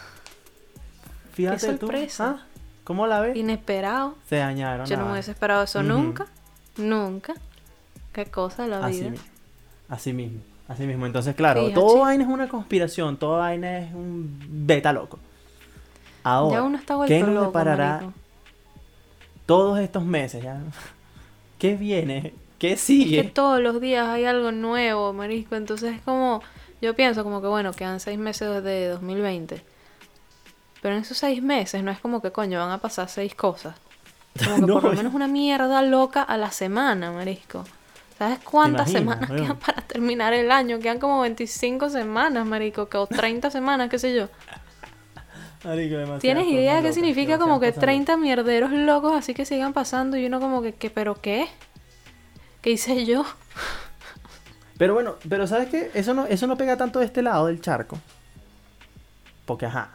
Fíjate 1.32 1.66
qué 1.66 1.72
tú. 1.74 1.86
sorpresa. 1.86 2.36
¿ah? 2.40 2.46
¿Cómo 2.84 3.06
la 3.06 3.20
ves? 3.20 3.36
Inesperado. 3.36 4.16
Se 4.28 4.36
dañaron. 4.36 4.86
Yo 4.86 4.96
no 4.96 5.06
me 5.06 5.12
hubiese 5.12 5.30
esperado 5.30 5.62
eso 5.62 5.82
nunca. 5.82 6.26
Nunca. 6.76 7.34
Qué 8.12 8.26
cosa 8.26 8.64
de 8.64 8.68
la 8.70 8.84
Así, 8.86 9.00
vida. 9.00 9.10
mi- 9.10 9.18
así 9.88 10.12
mismo. 10.12 10.40
Así 10.68 10.84
mismo. 10.86 11.06
Entonces, 11.06 11.34
claro, 11.34 11.60
Fíjate. 11.62 11.74
todo 11.80 12.00
vaina 12.00 12.24
es 12.24 12.30
una 12.30 12.48
conspiración. 12.48 13.16
Todo 13.16 13.38
vaina 13.38 13.78
es 13.78 13.92
un 13.94 14.38
beta 14.66 14.92
loco. 14.92 15.18
Ahora, 16.24 16.58
ya 16.58 16.62
uno 16.62 16.78
está 16.78 16.96
¿qué 17.06 17.20
nos 17.20 17.30
loco, 17.30 17.46
deparará 17.46 17.94
marico. 17.94 18.12
todos 19.46 19.78
estos 19.80 20.04
meses 20.04 20.42
ya? 20.42 20.60
¿Qué 21.58 21.74
viene? 21.74 22.34
¿Qué 22.58 22.72
Es 22.72 22.80
sigue? 22.80 23.22
que 23.22 23.28
todos 23.28 23.60
los 23.60 23.80
días 23.80 24.06
hay 24.08 24.24
algo 24.24 24.52
nuevo, 24.52 25.12
marisco. 25.12 25.56
Entonces 25.56 25.96
es 25.96 26.02
como, 26.02 26.42
yo 26.80 26.94
pienso 26.94 27.24
como 27.24 27.40
que 27.42 27.48
bueno, 27.48 27.72
quedan 27.72 27.98
seis 28.00 28.18
meses 28.18 28.62
de 28.62 28.86
2020. 28.88 29.62
Pero 30.80 30.94
en 30.96 31.02
esos 31.02 31.18
seis 31.18 31.42
meses 31.42 31.82
no 31.82 31.90
es 31.90 31.98
como 32.00 32.22
que 32.22 32.30
coño, 32.32 32.58
van 32.60 32.70
a 32.70 32.78
pasar 32.78 33.08
seis 33.08 33.34
cosas. 33.34 33.74
Como 34.38 34.56
que 34.56 34.60
No, 34.66 34.80
por 34.80 34.84
lo 34.84 34.92
menos 34.96 35.14
una 35.14 35.28
mierda 35.28 35.82
loca 35.82 36.22
a 36.22 36.36
la 36.36 36.50
semana, 36.50 37.12
marisco. 37.12 37.64
¿Sabes 38.18 38.38
cuántas 38.40 38.90
semanas 38.90 39.28
quedan 39.28 39.56
para 39.56 39.82
terminar 39.82 40.32
el 40.32 40.52
año? 40.52 40.78
Quedan 40.78 41.00
como 41.00 41.22
25 41.22 41.90
semanas, 41.90 42.46
marico, 42.46 42.88
o 42.92 43.06
30 43.06 43.50
semanas, 43.50 43.90
qué 43.90 43.98
sé 43.98 44.14
yo. 44.14 44.28
Marico, 45.64 46.18
¿Tienes 46.18 46.46
idea 46.46 46.76
qué 46.76 46.82
locas, 46.82 46.94
significa 46.94 47.38
como 47.38 47.60
que 47.60 47.68
cosas 47.68 47.80
30 47.80 48.16
mierderos 48.16 48.72
locos 48.72 49.12
así 49.14 49.32
que 49.32 49.44
sigan 49.44 49.72
pasando 49.72 50.16
y 50.16 50.26
uno 50.26 50.40
como 50.40 50.60
que, 50.60 50.72
que 50.72 50.90
¿pero 50.90 51.20
qué? 51.20 51.48
¿Qué 52.60 52.70
hice 52.70 53.04
yo? 53.04 53.24
Pero 54.78 54.94
bueno, 54.94 55.16
pero 55.28 55.46
¿sabes 55.46 55.68
qué? 55.68 55.90
Eso 55.94 56.14
no, 56.14 56.26
eso 56.26 56.46
no 56.46 56.56
pega 56.56 56.76
tanto 56.76 56.98
de 56.98 57.06
este 57.06 57.22
lado 57.22 57.46
del 57.46 57.60
charco. 57.60 57.98
Porque, 59.44 59.66
ajá. 59.66 59.90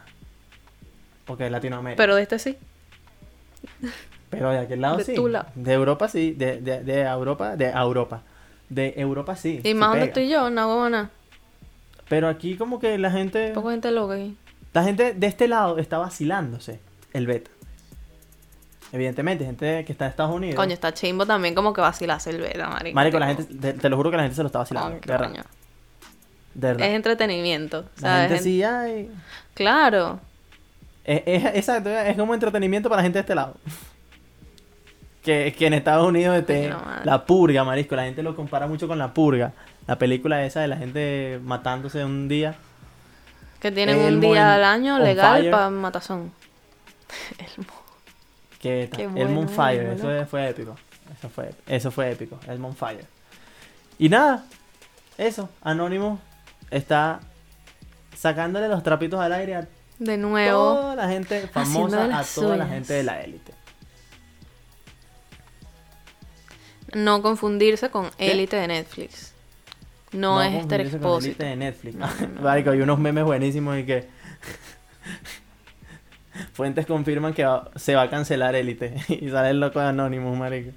Porque 1.26 1.46
es 1.46 1.52
Latinoamérica. 1.52 1.96
Pero 1.96 2.14
de 2.14 2.22
este 2.22 2.38
sí. 2.38 2.56
Pero 4.30 4.50
de 4.50 4.58
aquel 4.58 4.80
lado 4.80 4.98
De 4.98 5.04
sí. 5.04 5.14
tu 5.14 5.28
lado. 5.28 5.46
De 5.54 5.72
Europa 5.72 6.08
sí. 6.08 6.32
De, 6.32 6.60
de, 6.60 6.82
de 6.82 7.00
Europa, 7.02 7.56
de 7.56 7.70
Europa. 7.70 8.22
De 8.68 8.92
Europa 8.96 9.36
sí. 9.36 9.60
Y 9.64 9.74
más 9.74 9.90
donde 9.90 10.06
estoy 10.06 10.28
yo, 10.28 10.50
no 10.50 10.68
huevona. 10.68 11.10
Pero 12.08 12.28
aquí 12.28 12.56
como 12.56 12.78
que 12.78 12.98
la 12.98 13.10
gente... 13.10 13.50
Poco 13.54 13.70
gente 13.70 13.90
loca 13.90 14.14
aquí. 14.14 14.36
La 14.74 14.84
gente 14.84 15.14
de 15.14 15.26
este 15.26 15.48
lado 15.48 15.78
está 15.78 15.98
vacilándose 15.98 16.78
el 17.12 17.26
beta. 17.26 17.50
Evidentemente, 18.92 19.44
gente 19.44 19.84
que 19.84 19.92
está 19.92 20.06
en 20.06 20.10
Estados 20.10 20.34
Unidos. 20.34 20.56
Coño, 20.56 20.72
está 20.72 20.92
chimbo 20.94 21.26
también 21.26 21.54
como 21.54 21.72
que 21.74 21.80
vacilarse 21.82 22.30
el 22.30 22.40
beta, 22.40 22.68
marico. 22.68 22.94
Marico, 22.94 23.18
la 23.18 23.26
gente, 23.28 23.44
te, 23.44 23.72
te 23.74 23.88
lo 23.90 23.96
juro 23.96 24.10
que 24.10 24.16
la 24.16 24.22
gente 24.22 24.36
se 24.36 24.42
lo 24.42 24.46
está 24.46 24.60
vacilando. 24.60 24.90
de 24.98 25.00
verdad. 25.06 25.28
coño. 25.28 25.42
De 26.54 26.66
verdad. 26.68 26.86
Es 26.88 26.94
entretenimiento, 26.94 27.84
la 27.96 28.00
¿sabes? 28.00 28.20
gente 28.28 28.34
Gen- 28.36 28.44
sí, 28.44 28.62
ay. 28.62 29.10
Claro. 29.54 30.20
Es, 31.04 31.22
es, 31.26 31.44
exacto, 31.56 31.90
es 31.90 32.16
como 32.16 32.32
entretenimiento 32.34 32.88
para 32.88 33.00
la 33.00 33.02
gente 33.04 33.18
de 33.18 33.20
este 33.20 33.34
lado. 33.34 33.56
Que, 35.28 35.52
que 35.52 35.66
en 35.66 35.74
Estados 35.74 36.06
Unidos 36.06 36.42
madre. 36.48 36.74
la 37.04 37.26
purga, 37.26 37.62
marisco. 37.62 37.94
La 37.94 38.04
gente 38.04 38.22
lo 38.22 38.34
compara 38.34 38.66
mucho 38.66 38.88
con 38.88 38.96
la 38.98 39.12
purga. 39.12 39.52
La 39.86 39.98
película 39.98 40.42
esa 40.44 40.60
de 40.60 40.68
la 40.68 40.76
gente 40.78 41.38
matándose 41.44 42.02
un 42.02 42.28
día. 42.28 42.54
Que 43.60 43.70
tienen 43.70 43.98
un 43.98 44.20
día 44.20 44.54
al 44.54 44.64
año 44.64 44.94
on 44.96 45.04
legal 45.04 45.38
fire. 45.40 45.50
para 45.50 45.68
matazón. 45.68 46.32
El 47.38 47.64
mo- 47.66 47.72
Que 48.58 48.88
Qué 48.94 49.02
el 49.02 49.08
bueno, 49.10 49.30
Moonfire, 49.32 49.86
bueno, 49.94 50.10
eso 50.12 50.26
fue 50.26 50.48
épico. 50.48 50.76
Eso 51.18 51.28
fue, 51.28 51.50
eso 51.66 51.90
fue 51.90 52.10
épico, 52.10 52.38
el 52.48 52.58
Moonfire. 52.58 53.04
Y 53.98 54.08
nada, 54.08 54.44
eso, 55.18 55.48
Anonymous 55.62 56.18
está 56.70 57.20
sacándole 58.16 58.68
los 58.68 58.82
trapitos 58.82 59.20
al 59.20 59.32
aire 59.32 59.56
a 59.56 59.68
De 59.98 60.16
nuevo. 60.16 60.74
toda 60.74 60.96
la 60.96 61.08
gente 61.08 61.48
famosa, 61.48 62.18
a 62.18 62.24
toda 62.24 62.56
la 62.56 62.66
gente 62.66 62.92
de 62.94 63.02
la 63.02 63.20
élite. 63.22 63.52
No 66.94 67.22
confundirse 67.22 67.90
con 67.90 68.10
élite 68.18 68.56
de 68.56 68.68
Netflix. 68.68 69.34
No, 70.12 70.42
es 70.42 70.48
con 70.62 70.72
Élite 70.72 70.96
Expósito. 70.96 71.44
de 71.44 71.56
Netflix. 71.56 71.94
No, 71.96 72.06
no, 72.06 72.28
no. 72.28 72.40
Marico, 72.40 72.70
hay 72.70 72.80
unos 72.80 72.98
memes 72.98 73.24
buenísimos 73.24 73.78
y 73.78 73.84
que 73.84 74.08
fuentes 76.52 76.86
confirman 76.86 77.34
que 77.34 77.44
va- 77.44 77.70
se 77.76 77.94
va 77.94 78.02
a 78.02 78.10
cancelar 78.10 78.54
Élite 78.54 78.94
y 79.08 79.28
sale 79.28 79.50
el 79.50 79.60
loco 79.60 79.80
de 79.80 79.86
Anonymous, 79.86 80.38
marico. 80.38 80.70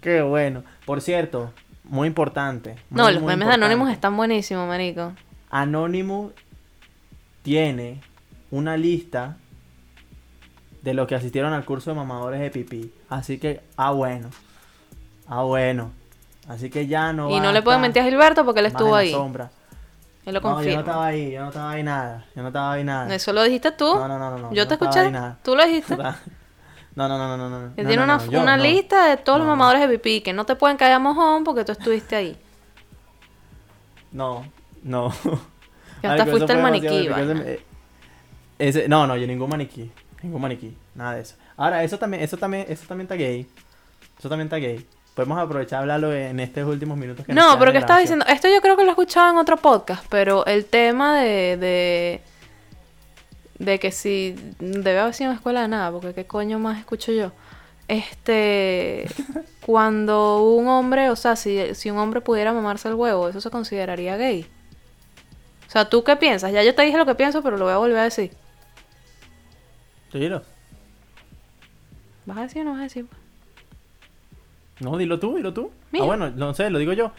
Qué 0.00 0.20
bueno. 0.22 0.62
Por 0.84 1.00
cierto, 1.00 1.52
muy 1.84 2.06
importante. 2.08 2.76
No, 2.90 3.10
los 3.10 3.22
memes 3.22 3.48
de 3.48 3.54
Anonymous 3.54 3.90
están 3.90 4.16
buenísimos, 4.16 4.68
marico. 4.68 5.12
Anonymous 5.50 6.32
tiene 7.42 8.00
una 8.50 8.76
lista 8.76 9.38
de 10.82 10.94
los 10.94 11.08
que 11.08 11.14
asistieron 11.16 11.52
al 11.52 11.64
curso 11.64 11.90
de 11.90 11.96
mamadores 11.96 12.40
de 12.40 12.50
pipí. 12.50 12.92
Así 13.08 13.38
que, 13.38 13.60
ah, 13.76 13.90
bueno. 13.92 14.28
Ah, 15.28 15.42
bueno. 15.42 15.92
Así 16.48 16.70
que 16.70 16.86
ya 16.86 17.12
no. 17.12 17.30
y 17.30 17.40
no 17.40 17.52
le 17.52 17.62
pueden 17.62 17.80
mentir 17.80 18.02
a 18.02 18.04
Gilberto 18.06 18.44
porque 18.44 18.60
él 18.60 18.66
estuvo 18.66 18.94
ahí. 18.94 19.12
sombra. 19.12 19.50
Él 20.24 20.34
lo 20.34 20.40
No, 20.40 20.46
yo 20.46 20.50
no 20.50 20.54
confirma. 20.56 20.80
estaba 20.80 21.06
ahí, 21.06 21.32
yo 21.32 21.40
no 21.40 21.48
estaba 21.48 21.70
ahí 21.70 21.82
nada. 21.82 22.26
Yo 22.34 22.42
no 22.42 22.48
estaba 22.48 22.72
ahí 22.72 22.84
nada. 22.84 23.14
Eso 23.14 23.32
lo 23.32 23.42
dijiste 23.42 23.72
tú. 23.72 23.94
No, 23.94 24.08
no, 24.08 24.18
no, 24.18 24.38
no, 24.38 24.52
Yo 24.52 24.66
te 24.66 24.74
escuché. 24.74 25.12
Tú 25.42 25.56
lo 25.56 25.64
dijiste. 25.64 25.96
No, 26.96 27.06
no, 27.06 27.16
no, 27.16 27.36
no, 27.36 27.48
no, 27.48 27.60
no, 27.60 27.74
tiene 27.76 28.02
una, 28.02 28.56
lista 28.56 29.06
de 29.08 29.18
todos 29.18 29.38
los 29.38 29.46
mamadores 29.46 29.80
de 29.82 29.88
pipí 29.88 30.20
que 30.20 30.32
no 30.32 30.44
te 30.44 30.56
pueden 30.56 30.76
caer 30.76 30.94
a 30.94 30.98
mojón 30.98 31.44
porque 31.44 31.64
tú 31.64 31.70
estuviste 31.70 32.16
ahí. 32.16 32.36
No, 34.10 34.44
no. 34.82 35.12
Que 36.00 36.08
hasta 36.08 36.26
fuiste 36.26 36.52
el 36.52 36.58
fue 36.58 36.62
maniquí, 36.62 37.08
eh, 37.08 37.64
ese- 38.58 38.88
no, 38.88 39.06
no, 39.06 39.16
yo 39.16 39.28
ningún 39.28 39.48
maniquí. 39.48 39.92
Ningún 40.22 40.42
maniquí. 40.42 40.76
Nada 40.96 41.14
de 41.14 41.20
eso. 41.20 41.36
Ahora, 41.56 41.84
eso 41.84 41.98
también, 41.98 42.24
eso 42.24 42.36
también, 42.36 42.66
eso 42.68 42.84
también 42.88 43.04
está 43.04 43.14
gay. 43.14 43.46
Eso 44.18 44.28
también 44.28 44.46
está 44.46 44.56
gay. 44.56 44.84
Podemos 45.18 45.40
aprovechar 45.40 45.78
a 45.78 45.80
hablarlo 45.80 46.14
en 46.14 46.38
estos 46.38 46.64
últimos 46.64 46.96
minutos 46.96 47.26
que 47.26 47.32
No, 47.32 47.58
pero 47.58 47.72
que 47.72 47.78
estaba 47.78 47.98
grabación. 47.98 48.20
diciendo, 48.20 48.26
esto 48.32 48.46
yo 48.46 48.60
creo 48.62 48.76
que 48.76 48.84
lo 48.84 48.90
he 48.90 48.92
escuchado 48.92 49.32
en 49.32 49.38
otro 49.38 49.56
podcast, 49.56 50.06
pero 50.08 50.46
el 50.46 50.64
tema 50.64 51.18
de, 51.20 51.56
de, 51.56 52.20
de 53.58 53.80
que 53.80 53.90
si 53.90 54.36
debe 54.60 55.00
haber 55.00 55.14
sido 55.14 55.32
en 55.32 55.36
escuela 55.36 55.62
de 55.62 55.66
nada, 55.66 55.90
porque 55.90 56.14
qué 56.14 56.24
coño 56.24 56.60
más 56.60 56.78
escucho 56.78 57.10
yo. 57.10 57.32
Este, 57.88 59.08
cuando 59.66 60.44
un 60.44 60.68
hombre, 60.68 61.10
o 61.10 61.16
sea, 61.16 61.34
si, 61.34 61.74
si 61.74 61.90
un 61.90 61.98
hombre 61.98 62.20
pudiera 62.20 62.52
mamarse 62.52 62.86
el 62.86 62.94
huevo, 62.94 63.28
eso 63.28 63.40
se 63.40 63.50
consideraría 63.50 64.16
gay. 64.16 64.46
O 65.66 65.70
sea, 65.72 65.88
¿tú 65.88 66.04
qué 66.04 66.14
piensas? 66.14 66.52
Ya 66.52 66.62
yo 66.62 66.76
te 66.76 66.82
dije 66.82 66.96
lo 66.96 67.06
que 67.06 67.16
pienso, 67.16 67.42
pero 67.42 67.56
lo 67.56 67.64
voy 67.64 67.74
a 67.74 67.78
volver 67.78 67.98
a 67.98 68.04
decir. 68.04 68.30
Dilo. 70.12 70.44
¿Vas 72.24 72.38
a 72.38 72.42
decir 72.42 72.62
o 72.62 72.66
no 72.66 72.70
vas 72.70 72.80
a 72.82 72.84
decir? 72.84 73.06
No, 74.80 74.96
dilo 74.96 75.18
tú, 75.18 75.36
dilo 75.36 75.52
tú. 75.52 75.70
Mira. 75.90 76.04
Ah, 76.04 76.06
bueno, 76.06 76.30
no 76.30 76.54
sé, 76.54 76.70
lo 76.70 76.78
digo 76.78 76.92
yo. 76.92 77.10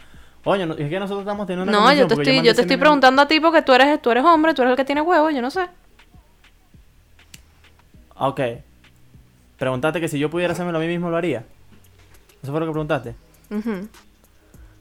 Oye, 0.44 0.64
no- 0.66 0.74
es 0.74 0.88
que 0.88 0.98
nosotros 0.98 1.20
estamos 1.20 1.46
teniendo 1.46 1.70
una 1.70 1.78
No, 1.80 1.92
yo 1.92 2.06
te 2.06 2.14
estoy, 2.14 2.36
yo 2.42 2.54
te 2.54 2.62
estoy 2.62 2.76
preguntando 2.78 3.20
a 3.22 3.28
ti 3.28 3.40
porque 3.40 3.60
tú 3.62 3.72
eres, 3.74 4.00
tú 4.00 4.10
eres 4.10 4.24
hombre, 4.24 4.54
tú 4.54 4.62
eres 4.62 4.70
el 4.72 4.76
que 4.76 4.84
tiene 4.86 5.02
huevo, 5.02 5.28
yo 5.30 5.42
no 5.42 5.50
sé. 5.50 5.68
Ah, 8.16 8.28
Ok. 8.28 8.40
Preguntaste 9.58 10.00
que 10.00 10.08
si 10.08 10.18
yo 10.18 10.30
pudiera 10.30 10.54
hacérmelo 10.54 10.78
a 10.78 10.80
mí 10.80 10.86
mismo, 10.86 11.10
¿lo 11.10 11.18
haría? 11.18 11.44
¿Eso 12.42 12.50
fue 12.50 12.60
lo 12.60 12.66
que 12.66 12.72
preguntaste? 12.72 13.14
No. 13.50 13.60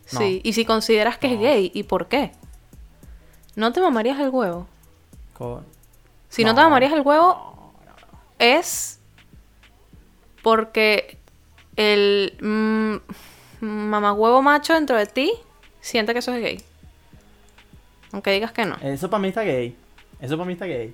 Sí, 0.05 0.39
y 0.41 0.53
si 0.53 0.63
consideras 0.63 1.17
que 1.17 1.33
es 1.33 1.39
gay, 1.39 1.69
¿y 1.73 1.83
por 1.83 2.07
qué? 2.07 2.31
¿No 3.57 3.73
te 3.73 3.81
mamarías 3.81 4.17
el 4.19 4.29
huevo? 4.29 4.67
Co- 5.37 5.63
Si 6.29 6.43
no, 6.45 6.51
No. 6.51 6.55
te 6.55 6.61
mamarías 6.61 6.93
el 6.93 7.01
huevo, 7.01 7.73
es 8.39 9.01
porque 10.41 11.17
el 11.79 12.33
mm, 12.41 13.65
mamagüevo 13.65 14.41
macho 14.41 14.73
dentro 14.73 14.97
de 14.97 15.05
ti 15.05 15.31
siente 15.79 16.11
que 16.11 16.19
eso 16.19 16.33
es 16.33 16.41
gay. 16.41 16.61
Aunque 18.11 18.31
digas 18.31 18.51
que 18.51 18.65
no. 18.65 18.75
Eso 18.81 19.09
para 19.09 19.21
mí 19.21 19.29
está 19.29 19.43
gay. 19.43 19.77
Eso 20.19 20.35
para 20.37 20.45
mí 20.45 20.53
está 20.53 20.65
gay. 20.65 20.93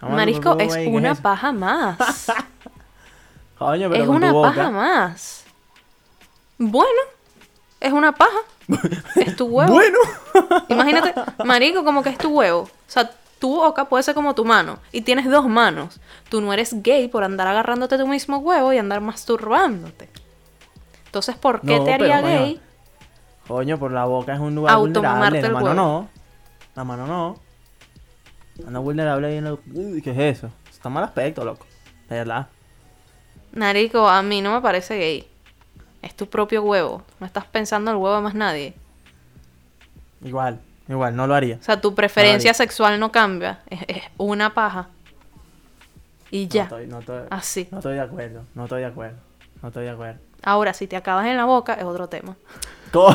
Vamos 0.00 0.16
Marisco, 0.16 0.58
es 0.58 0.74
¿qué 0.74 0.88
una 0.88 1.14
paja 1.14 1.52
más. 1.52 1.96
Coño, 3.58 3.88
pero 3.88 4.02
es 4.02 4.08
con 4.08 4.16
tu 4.20 4.26
una 4.26 4.32
boca. 4.32 4.48
paja 4.48 4.70
más. 4.70 5.44
Bueno, 6.58 7.00
es 7.78 7.92
una 7.92 8.10
paja. 8.10 8.38
es 9.14 9.36
tu 9.36 9.46
huevo. 9.46 9.72
Bueno. 9.72 9.98
Imagínate, 10.70 11.14
marico, 11.44 11.84
como 11.84 12.02
que 12.02 12.08
es 12.08 12.18
tu 12.18 12.30
huevo. 12.30 12.62
O 12.62 12.68
sea, 12.88 13.08
tu 13.42 13.56
boca 13.56 13.86
puede 13.86 14.04
ser 14.04 14.14
como 14.14 14.36
tu 14.36 14.44
mano. 14.44 14.78
Y 14.92 15.00
tienes 15.00 15.28
dos 15.28 15.48
manos. 15.48 15.98
Tú 16.28 16.40
no 16.40 16.52
eres 16.52 16.80
gay 16.80 17.08
por 17.08 17.24
andar 17.24 17.48
agarrándote 17.48 17.98
tu 17.98 18.06
mismo 18.06 18.38
huevo 18.38 18.72
y 18.72 18.78
andar 18.78 19.00
masturbándote. 19.00 20.08
Entonces, 21.06 21.34
¿por 21.34 21.60
qué 21.60 21.76
No, 21.76 21.84
te 21.84 21.92
haría 21.92 22.22
pero, 22.22 22.44
gay? 22.44 22.60
Coño, 23.48 23.78
por 23.80 23.90
la 23.90 24.04
boca 24.04 24.34
es 24.34 24.38
un 24.38 24.54
lugar 24.54 24.78
vulnerable. 24.78 25.42
La 25.42 25.48
mano 25.48 25.64
huevo. 25.64 25.74
no. 25.74 26.08
La 26.76 26.84
mano 26.84 27.06
no. 27.08 27.36
Anda 28.64 28.78
vulnerable 28.78 29.26
ahí 29.26 29.38
en 29.38 29.44
la... 29.44 29.54
Uy, 29.54 30.00
¿qué 30.02 30.12
es 30.12 30.38
eso? 30.38 30.50
Está 30.70 30.88
mal 30.88 31.02
aspecto, 31.02 31.44
loco. 31.44 31.66
De 32.08 32.18
verdad. 32.18 32.46
Marico, 33.50 34.08
a 34.08 34.22
mí 34.22 34.40
no 34.40 34.54
me 34.54 34.60
parece 34.60 34.98
gay. 34.98 35.28
Es 36.00 36.14
tu 36.14 36.28
propio 36.28 36.62
huevo. 36.62 37.02
No 37.18 37.26
estás 37.26 37.46
pensando 37.46 37.90
en 37.90 37.96
el 37.96 38.02
huevo 38.04 38.14
de 38.14 38.22
más 38.22 38.34
nadie. 38.36 38.74
Igual, 40.24 40.60
igual, 40.92 41.16
no 41.16 41.26
lo 41.26 41.34
haría. 41.34 41.56
O 41.60 41.62
sea, 41.62 41.80
tu 41.80 41.94
preferencia 41.94 42.50
Nadie. 42.50 42.54
sexual 42.54 43.00
no 43.00 43.12
cambia. 43.12 43.60
Es, 43.68 43.80
es 43.88 44.02
una 44.18 44.54
paja. 44.54 44.88
Y 46.30 46.48
ya. 46.48 46.64
No 46.64 46.76
estoy, 46.76 46.86
no 46.86 46.98
estoy, 47.00 47.22
Así. 47.30 47.68
no 47.70 47.78
estoy 47.78 47.94
de 47.94 48.00
acuerdo. 48.00 48.42
No 48.54 48.64
estoy 48.64 48.80
de 48.80 48.86
acuerdo. 48.86 49.16
No 49.60 49.68
estoy 49.68 49.84
de 49.84 49.90
acuerdo. 49.90 50.20
Ahora, 50.42 50.72
si 50.74 50.86
te 50.86 50.96
acabas 50.96 51.26
en 51.26 51.36
la 51.36 51.44
boca, 51.44 51.74
es 51.74 51.84
otro 51.84 52.08
tema. 52.08 52.36
¿Cómo? 52.92 53.14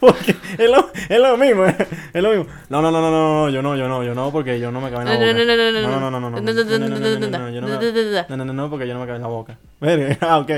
porque 0.00 0.36
es 0.58 0.70
lo, 0.70 0.90
es 1.08 1.20
lo 1.20 1.36
mismo, 1.36 1.64
es, 1.64 1.74
es 2.12 2.22
lo 2.22 2.30
mismo. 2.30 2.46
No, 2.68 2.82
no, 2.82 2.90
no, 2.90 3.00
no, 3.00 3.10
no, 3.10 3.44
no, 3.44 3.50
yo 3.50 3.62
no, 3.62 3.76
yo 3.76 3.88
no, 3.88 4.02
yo 4.02 4.14
no, 4.14 4.30
porque 4.30 4.58
yo 4.58 4.70
no 4.70 4.80
me 4.80 4.90
cabe 4.90 5.02
en 5.02 5.08
la 5.08 5.14
boca. 5.14 5.26
No, 5.26 5.32
no, 5.32 5.44
no, 5.44 5.56
no, 5.56 5.80
no, 5.80 6.10
no, 6.10 6.10
no, 6.10 6.10
no, 6.10 6.20
no, 6.20 6.30
no, 6.30 6.30
no, 6.30 6.40
no, 6.40 6.40
no, 6.40 6.78
no, 6.78 6.78
no, 6.78 7.28
no, 7.28 7.28
no, 7.28 7.60
no, 7.60 7.60
no 7.60 8.26
no, 8.28 8.36
no, 8.36 8.44
no, 8.44 8.52
no, 8.52 8.70
porque 8.70 8.86
yo 8.86 8.94
no 8.94 9.00
me 9.00 9.06
cabe 9.06 9.16
en 9.16 9.22
la 9.22 9.28
boca. 9.28 9.56
Verga, 9.80 10.16
ah, 10.20 10.38
ok. 10.38 10.50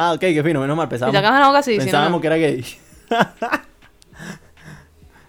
Ah, 0.00 0.12
ok, 0.12 0.20
qué 0.20 0.42
fino, 0.44 0.60
menos 0.60 0.76
mal, 0.76 0.86
Si 0.86 0.90
te 0.90 0.98
pensábamos, 1.00 1.18
acabas 1.18 1.36
en 1.36 1.40
la 1.40 1.48
boca, 1.48 1.62
sí. 1.62 1.76
no, 1.76 1.82
pensábamos 1.82 2.12
no. 2.12 2.20
que 2.20 2.26
era 2.28 2.36
gay. 2.36 2.64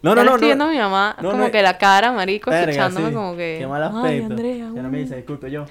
No, 0.02 0.16
no, 0.16 0.24
no, 0.24 0.32
estoy 0.36 0.48
viendo 0.48 0.66
a 0.66 0.68
mi 0.70 0.78
mamá 0.78 1.16
no, 1.22 1.32
como 1.32 1.44
no- 1.46 1.52
que 1.52 1.62
la 1.62 1.78
cara, 1.78 2.12
marico, 2.12 2.50
Verga, 2.52 2.72
escuchándome 2.72 3.10
sí. 3.10 3.14
como 3.14 3.36
que... 3.36 3.58
Qué 3.60 3.68
mal 3.68 3.84
Ay, 3.84 3.90
aspecto. 3.96 4.26
Andrea, 4.34 4.70
Ya 4.76 4.82
no 4.82 4.90
me 4.90 4.98
uh". 4.98 5.02
dice, 5.02 5.16
disculpe 5.18 5.52
yo. 5.52 5.66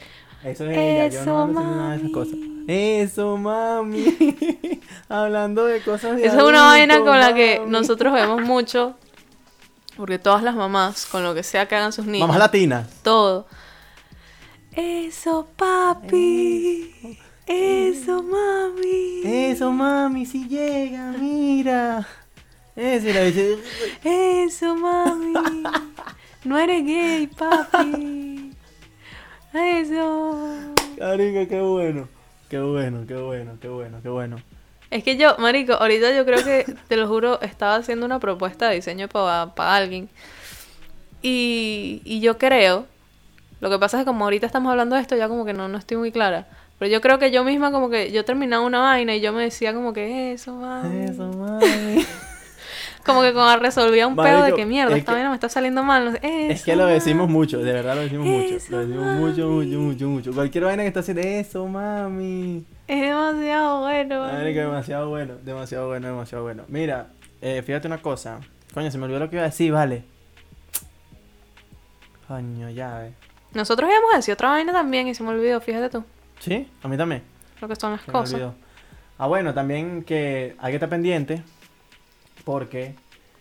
Eso 0.44 0.64
es 0.66 0.76
ella, 0.76 1.08
yo 1.08 1.20
Eso, 1.20 1.46
no 1.48 1.60
nada 1.60 1.90
de 1.92 1.96
esas 1.96 2.10
cosas. 2.12 2.34
mami. 2.36 2.64
Eso, 2.68 3.36
mami. 3.36 4.04
Hablando 5.08 5.64
de 5.64 5.80
cosas 5.80 6.16
de 6.16 6.26
Esa 6.26 6.36
es 6.36 6.42
una 6.44 6.62
vaina 6.66 6.98
con 7.00 7.18
la 7.18 7.34
que 7.34 7.58
mami. 7.58 7.70
nosotros 7.72 8.12
vemos 8.12 8.40
mucho. 8.46 8.94
Porque 9.96 10.20
todas 10.20 10.44
las 10.44 10.54
mamás, 10.54 11.06
con 11.06 11.24
lo 11.24 11.34
que 11.34 11.42
sea 11.42 11.66
que 11.66 11.74
hagan 11.74 11.92
sus 11.92 12.06
niños, 12.06 12.28
Mamás 12.28 12.38
latinas. 12.38 12.88
todo. 13.02 13.48
Eso, 14.72 15.48
papi. 15.56 17.18
Eso, 17.46 18.22
mami. 18.22 19.22
Eso, 19.24 19.72
mami, 19.72 20.24
si 20.26 20.46
llega, 20.46 21.12
mira. 21.18 22.06
Eso, 24.04 24.76
mami. 24.76 25.34
No 26.44 26.56
eres 26.56 26.84
gay, 26.86 27.26
papi. 27.26 28.52
Eso. 29.52 30.74
Carica, 30.96 31.46
qué 31.48 31.60
bueno. 31.60 32.08
Qué 32.48 32.60
bueno, 32.60 33.04
qué 33.06 33.16
bueno, 33.16 33.58
qué 33.60 33.68
bueno, 33.68 33.98
qué 34.00 34.08
bueno. 34.08 34.36
Es 34.90 35.02
que 35.02 35.16
yo, 35.16 35.36
marico, 35.38 35.74
ahorita 35.74 36.16
yo 36.16 36.24
creo 36.24 36.44
que, 36.44 36.72
te 36.88 36.96
lo 36.96 37.08
juro, 37.08 37.40
estaba 37.42 37.74
haciendo 37.74 38.06
una 38.06 38.20
propuesta 38.20 38.68
de 38.68 38.76
diseño 38.76 39.08
para 39.08 39.50
alguien. 39.56 40.08
Y, 41.20 42.00
y 42.04 42.20
yo 42.20 42.38
creo, 42.38 42.86
lo 43.60 43.70
que 43.70 43.78
pasa 43.78 43.98
es 43.98 44.02
que 44.02 44.06
como 44.06 44.24
ahorita 44.24 44.46
estamos 44.46 44.70
hablando 44.70 44.94
de 44.94 45.02
esto, 45.02 45.16
ya 45.16 45.28
como 45.28 45.44
que 45.44 45.52
no, 45.52 45.68
no 45.68 45.78
estoy 45.78 45.96
muy 45.96 46.12
clara. 46.12 46.46
Pero 46.78 46.92
yo 46.92 47.00
creo 47.00 47.18
que 47.18 47.32
yo 47.32 47.42
misma 47.42 47.72
como 47.72 47.90
que 47.90 48.12
yo 48.12 48.24
terminaba 48.24 48.64
una 48.64 48.78
vaina 48.78 49.16
y 49.16 49.20
yo 49.20 49.32
me 49.32 49.42
decía 49.42 49.74
como 49.74 49.92
que 49.92 50.32
eso, 50.32 50.54
mami. 50.54 51.04
Eso, 51.06 51.24
mami. 51.32 52.06
Como 53.09 53.23
que 53.23 53.33
cuando 53.33 53.61
resolvía 53.62 54.07
un 54.07 54.14
pedo 54.14 54.42
de 54.44 54.55
que 54.55 54.64
mierda, 54.66 54.92
es 54.92 54.99
esta 54.99 55.12
que- 55.12 55.16
vaina 55.16 55.31
me 55.31 55.35
está 55.35 55.49
saliendo 55.49 55.83
mal. 55.83 56.05
No 56.05 56.11
sé, 56.12 56.18
Es 56.23 56.57
"Eso, 56.57 56.64
que 56.66 56.77
lo 56.77 56.87
decimos 56.87 57.27
mami". 57.27 57.33
mucho, 57.38 57.59
de 57.59 57.73
verdad 57.73 57.94
lo 57.97 58.03
decimos 58.03 58.27
mucho. 58.27 58.55
Lo 58.71 58.79
decimos 58.79 59.07
mucho, 59.16 59.49
mucho, 59.49 59.79
mucho, 59.81 60.09
mucho. 60.09 60.33
Cualquier 60.33 60.64
vaina 60.64 60.83
que 60.83 60.88
está 60.88 61.01
haciendo, 61.01 61.23
eso, 61.23 61.66
mami. 61.66 62.64
Es 62.87 63.01
demasiado 63.01 63.81
bueno. 63.81 64.21
Marico, 64.21 64.37
mami. 64.38 64.53
demasiado 64.71 65.09
bueno, 65.09 65.35
demasiado 65.44 65.88
bueno, 65.88 66.07
demasiado 66.07 66.44
bueno. 66.44 66.62
Mira, 66.68 67.09
eh, 67.42 67.62
fíjate 67.66 67.87
una 67.88 67.99
cosa. 67.99 68.40
Coño, 68.75 68.90
se 68.90 68.99
me 68.99 69.05
olvidó 69.05 69.21
lo 69.21 69.31
que 69.31 69.37
iba 69.37 69.42
a 69.44 69.49
decir, 69.49 69.73
vale. 69.73 70.05
Coño, 72.27 72.68
ya, 72.71 73.07
eh. 73.07 73.12
Nosotros 73.55 73.88
íbamos 73.90 74.12
a 74.12 74.16
decir 74.18 74.35
otra 74.35 74.51
vaina 74.51 74.73
también 74.73 75.09
y 75.09 75.14
se 75.14 75.23
me 75.23 75.31
olvidó, 75.31 75.61
fíjate 75.61 75.88
tú, 75.88 76.05
¿Sí? 76.40 76.68
A 76.83 76.88
mí 76.88 76.97
también. 76.97 77.23
lo 77.61 77.68
que 77.68 77.77
son 77.77 77.92
las 77.92 78.03
Se 78.03 78.09
me 78.09 78.12
cosas. 78.12 78.35
olvidó. 78.35 78.55
Ah, 79.16 79.27
bueno, 79.27 79.55
también 79.55 80.05
que 80.05 80.55
hay 80.61 80.71
que 80.73 80.77
estar 80.77 80.88
pendiente 80.88 81.42
porque 82.48 82.94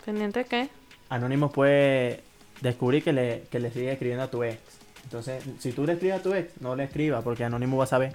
¿Pendiente 0.03 0.39
de 0.39 0.45
qué? 0.45 0.69
Anónimo 1.07 1.49
puede 1.49 2.23
descubrir 2.59 3.01
que 3.05 3.13
le, 3.13 3.43
que 3.49 3.61
le 3.61 3.71
sigue 3.71 3.93
escribiendo 3.93 4.25
a 4.25 4.27
tu 4.29 4.43
ex. 4.43 4.57
Entonces, 5.05 5.41
si 5.59 5.71
tú 5.71 5.85
le 5.85 5.93
escribes 5.93 6.19
a 6.19 6.21
tu 6.23 6.33
ex, 6.33 6.59
no 6.59 6.75
le 6.75 6.83
escribas 6.83 7.23
porque 7.23 7.45
Anónimo 7.45 7.77
va 7.77 7.85
a 7.85 7.87
saber. 7.87 8.13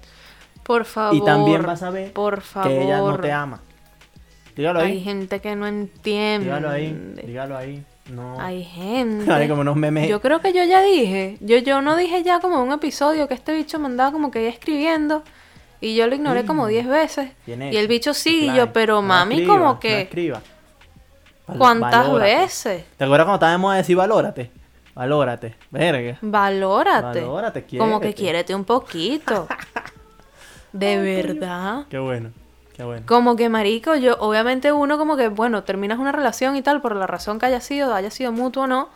Por 0.63 0.85
favor. 0.85 1.17
y 1.17 1.25
también 1.25 1.67
va 1.67 1.73
a 1.73 1.77
saber 1.77 2.13
Por 2.13 2.43
favor. 2.43 2.69
que 2.69 2.83
ella 2.85 2.99
no 2.99 3.19
te 3.19 3.33
ama. 3.33 3.61
Dígalo 4.55 4.81
Hay 4.81 4.93
ahí. 4.93 5.01
gente 5.01 5.41
que 5.41 5.57
no 5.57 5.67
entiende. 5.67 6.45
Dígalo 6.45 6.69
ahí. 6.69 7.15
Dígalo 7.25 7.57
ahí. 7.57 7.83
No. 8.11 8.39
Hay 8.39 8.63
gente. 8.77 9.33
Hay 9.33 9.49
como 9.49 9.63
unos 9.63 9.77
memes. 9.77 10.11
Yo 10.11 10.21
creo 10.21 10.43
que 10.43 10.53
yo 10.53 10.63
ya 10.63 10.83
dije. 10.83 11.39
Yo, 11.41 11.57
yo 11.57 11.81
no 11.81 11.97
dije 11.97 12.23
ya 12.23 12.41
como 12.41 12.63
un 12.63 12.71
episodio 12.71 13.29
que 13.29 13.35
este 13.35 13.55
bicho 13.55 13.79
me 13.79 13.87
andaba 13.87 14.13
como 14.13 14.31
que 14.31 14.43
ya 14.43 14.51
escribiendo. 14.51 15.23
Y 15.81 15.97
yo 15.97 16.07
lo 16.07 16.15
ignoré 16.15 16.45
como 16.45 16.67
10 16.67 16.87
veces. 16.87 17.31
Bien 17.47 17.73
Y 17.73 17.77
el 17.79 17.89
bicho 17.89 18.13
sí, 18.13 18.51
y 18.51 18.55
yo, 18.55 18.73
pero 18.75 18.97
No 18.97 19.03
mami, 19.03 19.37
escriba, 19.37 19.55
como 19.55 19.65
no 19.73 19.81
que. 19.81 20.03
escriba. 20.03 20.43
¿Cuántas 21.59 22.07
valórate. 22.07 22.37
veces? 22.37 22.85
¿Te 22.97 23.05
acuerdas 23.05 23.27
cuando 23.27 23.45
estábamos 23.45 23.73
a 23.73 23.77
decir 23.77 23.97
valórate? 23.97 24.51
Valórate. 24.95 25.55
Verga. 25.71 26.19
Valórate. 26.21 27.21
Valórate, 27.23 27.79
Como 27.79 27.99
que 28.01 28.13
quiérete. 28.15 28.15
quiérete 28.15 28.55
un 28.55 28.65
poquito. 28.65 29.49
De 30.73 30.99
verdad. 30.99 31.85
Qué 31.89 31.99
bueno. 31.99 32.31
Qué 32.77 32.85
bueno. 32.85 33.03
Como 33.07 33.37
que 33.37 33.49
marico, 33.49 33.95
yo, 33.97 34.17
obviamente 34.19 34.73
uno 34.73 34.97
como 34.97 35.17
que, 35.17 35.29
bueno, 35.29 35.63
terminas 35.65 35.99
una 35.99 36.13
relación 36.13 36.57
y 36.57 36.63
tal, 36.63 36.81
por 36.81 36.97
la 36.97 37.07
razón 37.07 37.39
que 37.39 37.47
haya 37.47 37.61
sido, 37.61 37.95
haya 37.95 38.11
sido 38.11 38.33
mutuo 38.33 38.63
o 38.65 38.67
no, 38.67 38.89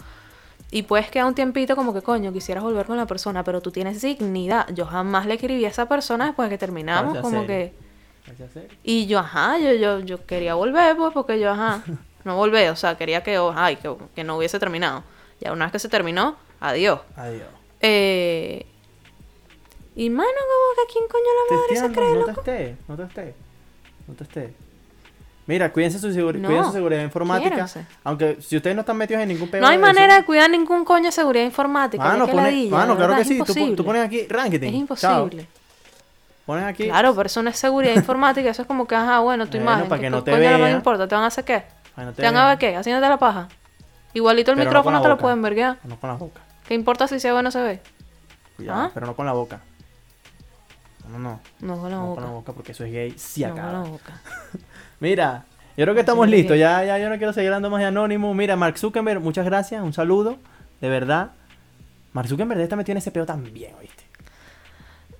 y 0.71 0.83
puedes 0.85 1.11
quedar 1.11 1.27
un 1.27 1.35
tiempito 1.35 1.77
como 1.77 1.93
que, 1.93 2.01
coño, 2.01 2.33
quisieras 2.33 2.65
volver 2.65 2.87
con 2.87 2.97
la 2.97 3.07
persona, 3.07 3.45
pero 3.45 3.61
tú 3.61 3.71
tienes 3.71 4.01
dignidad. 4.01 4.67
Yo 4.73 4.87
jamás 4.87 5.27
le 5.27 5.35
escribí 5.35 5.65
a 5.67 5.69
esa 5.69 5.87
persona 5.87 6.27
después 6.27 6.49
de 6.49 6.55
que 6.55 6.59
terminamos, 6.59 7.19
como 7.19 7.43
serio. 7.43 7.47
que... 7.47 7.75
Y 8.83 9.07
yo, 9.07 9.19
ajá, 9.21 9.59
yo, 9.59 9.73
yo, 9.75 10.01
yo 10.01 10.25
quería 10.27 10.55
volver, 10.55 10.97
pues, 10.97 11.13
porque 11.13 11.39
yo, 11.39 11.51
ajá. 11.53 11.83
no 12.27 12.37
volver, 12.37 12.71
o 12.71 12.77
sea, 12.77 12.97
quería 12.99 13.23
que, 13.23 13.39
oh, 13.39 13.53
ay, 13.57 13.77
que, 13.77 13.95
que 14.15 14.25
no 14.25 14.37
hubiese 14.37 14.59
terminado. 14.59 15.03
Ya 15.41 15.53
una 15.53 15.67
vez 15.67 15.73
que 15.73 15.79
se 15.79 15.89
terminó, 15.89 16.37
adiós. 16.61 17.01
Adiós. 17.17 17.47
Eh, 17.81 18.67
y 19.95 20.11
mano, 20.11 20.29
como 20.29 20.87
que 20.87 20.93
quién 20.93 21.05
coño 21.09 21.25
la 21.25 21.57
madre 21.57 21.77
se 21.77 21.95
cree, 21.95 22.13
no 22.13 22.27
loco. 22.27 22.43
te 22.43 22.63
esté, 22.71 22.77
no 22.89 22.97
te 22.97 23.03
esté. 23.05 23.35
No 24.09 24.15
te 24.15 24.25
esté. 24.25 24.55
Mira, 25.47 25.73
cuídense 25.73 25.99
su, 26.01 26.09
seguri- 26.09 26.39
No, 26.41 26.49
cuiden 26.49 26.65
su 26.65 26.73
seguridad 26.73 27.03
informática. 27.03 27.51
quiéranse. 27.51 27.87
Aunque 28.03 28.37
si 28.41 28.57
ustedes 28.57 28.75
no 28.75 28.81
están 28.81 28.97
metidos 28.97 29.23
en 29.23 29.29
ningún 29.29 29.49
peo 29.49 29.61
No 29.61 29.69
hay 29.69 29.77
de 29.79 29.83
eso- 29.83 29.93
manera 29.95 30.17
de 30.17 30.25
cuidar 30.25 30.51
ningún 30.51 30.85
coño 30.85 31.05
de 31.05 31.13
seguridad 31.13 31.45
informática. 31.45 32.03
Mano, 32.03 32.27
que 32.27 32.33
pone- 32.33 32.43
ladilla, 32.45 32.71
mano, 32.77 32.97
claro 32.97 33.15
que 33.17 33.25
sí. 33.25 33.41
Tú, 33.47 33.77
tú 33.77 33.85
pones 33.85 34.05
aquí 34.05 34.27
ranketing. 34.29 34.87
Es 34.93 35.01
Chao. 35.01 35.21
imposible. 35.23 35.47
Pones 36.45 36.65
aquí. 36.65 36.85
Claro, 36.85 37.15
pero 37.15 37.27
eso 37.27 37.43
no 37.43 37.51
es 37.51 37.57
seguridad 37.59 37.95
informática, 37.97 38.51
eso 38.51 38.63
es 38.63 38.69
como 38.69 38.87
que, 38.87 38.95
ajá, 38.97 39.21
bueno, 39.21 39.47
tu 39.47 39.53
Bueno, 39.59 39.65
imagen. 39.73 39.89
para 39.89 40.01
que 40.01 40.07
¿qué 40.07 40.11
no 40.11 40.23
te 40.25 40.31
coño 40.33 40.51
no 40.51 40.59
vean. 40.65 40.77
importa? 40.77 41.09
¿Te 41.09 41.15
van 41.15 41.25
a 41.25 41.29
hacer 41.29 41.45
qué? 41.45 41.63
No 41.97 42.13
¿Te 42.13 42.23
van 42.23 42.37
a 42.37 42.49
ver 42.49 42.59
qué? 42.59 42.77
Haciéndote 42.77 43.09
la 43.09 43.19
paja. 43.19 43.49
Igualito 44.13 44.51
el 44.51 44.57
Pero 44.57 44.65
no 44.65 44.71
micrófono 44.71 45.03
te 45.03 45.09
lo 45.09 45.19
pueden 45.19 45.43
verguear. 45.43 45.79
No 45.85 45.99
con 45.99 46.11
la 46.11 46.17
boca. 46.17 46.41
¿Qué 46.67 46.75
importa 46.75 47.07
si 47.09 47.21
se 47.21 47.31
ve 47.31 47.39
o 47.39 47.43
no 47.43 47.51
se 47.51 47.63
ve? 47.63 47.81
Cuidado, 48.57 48.81
¿Ah? 48.83 48.91
pero 48.93 49.07
no 49.07 49.15
con 49.15 49.27
la 49.27 49.33
boca. 49.33 49.61
No, 51.11 51.19
no. 51.19 51.41
No 51.61 51.77
con 51.81 51.91
la 51.91 51.97
No 51.97 52.07
boca. 52.07 52.21
con 52.21 52.25
la 52.25 52.31
boca 52.37 52.53
porque 52.53 52.73
eso 52.73 52.85
es 52.85 52.93
gay. 52.93 53.15
Sí, 53.17 53.43
no 53.45 53.51
con 53.55 53.73
la 53.73 53.79
boca. 53.91 54.21
Mira, 55.01 55.45
yo 55.77 55.85
creo 55.85 55.95
que 55.95 56.01
estamos 56.01 56.27
Sí, 56.27 56.33
listos. 56.33 56.59
Ya, 56.59 56.83
ya, 56.85 56.99
yo 56.99 57.09
no 57.09 57.17
quiero 57.19 57.33
seguir 57.33 57.49
hablando 57.49 57.71
más 57.71 57.81
de 57.81 57.87
Anónimo. 57.87 58.33
Mira, 58.35 58.57
Mark 58.57 58.79
Zuckerberg, 58.79 59.21
muchas 59.21 59.45
gracias. 59.45 59.83
Un 59.83 59.93
saludo. 59.93 60.39
De 60.81 60.89
verdad. 60.89 61.31
Mark 62.13 62.29
Zuckerberg 62.29 62.61
está 62.61 62.77
metido 62.77 62.93
en 62.95 62.99
ese 62.99 63.11
peo 63.11 63.27
también, 63.27 63.75
¿oíste? 63.79 64.05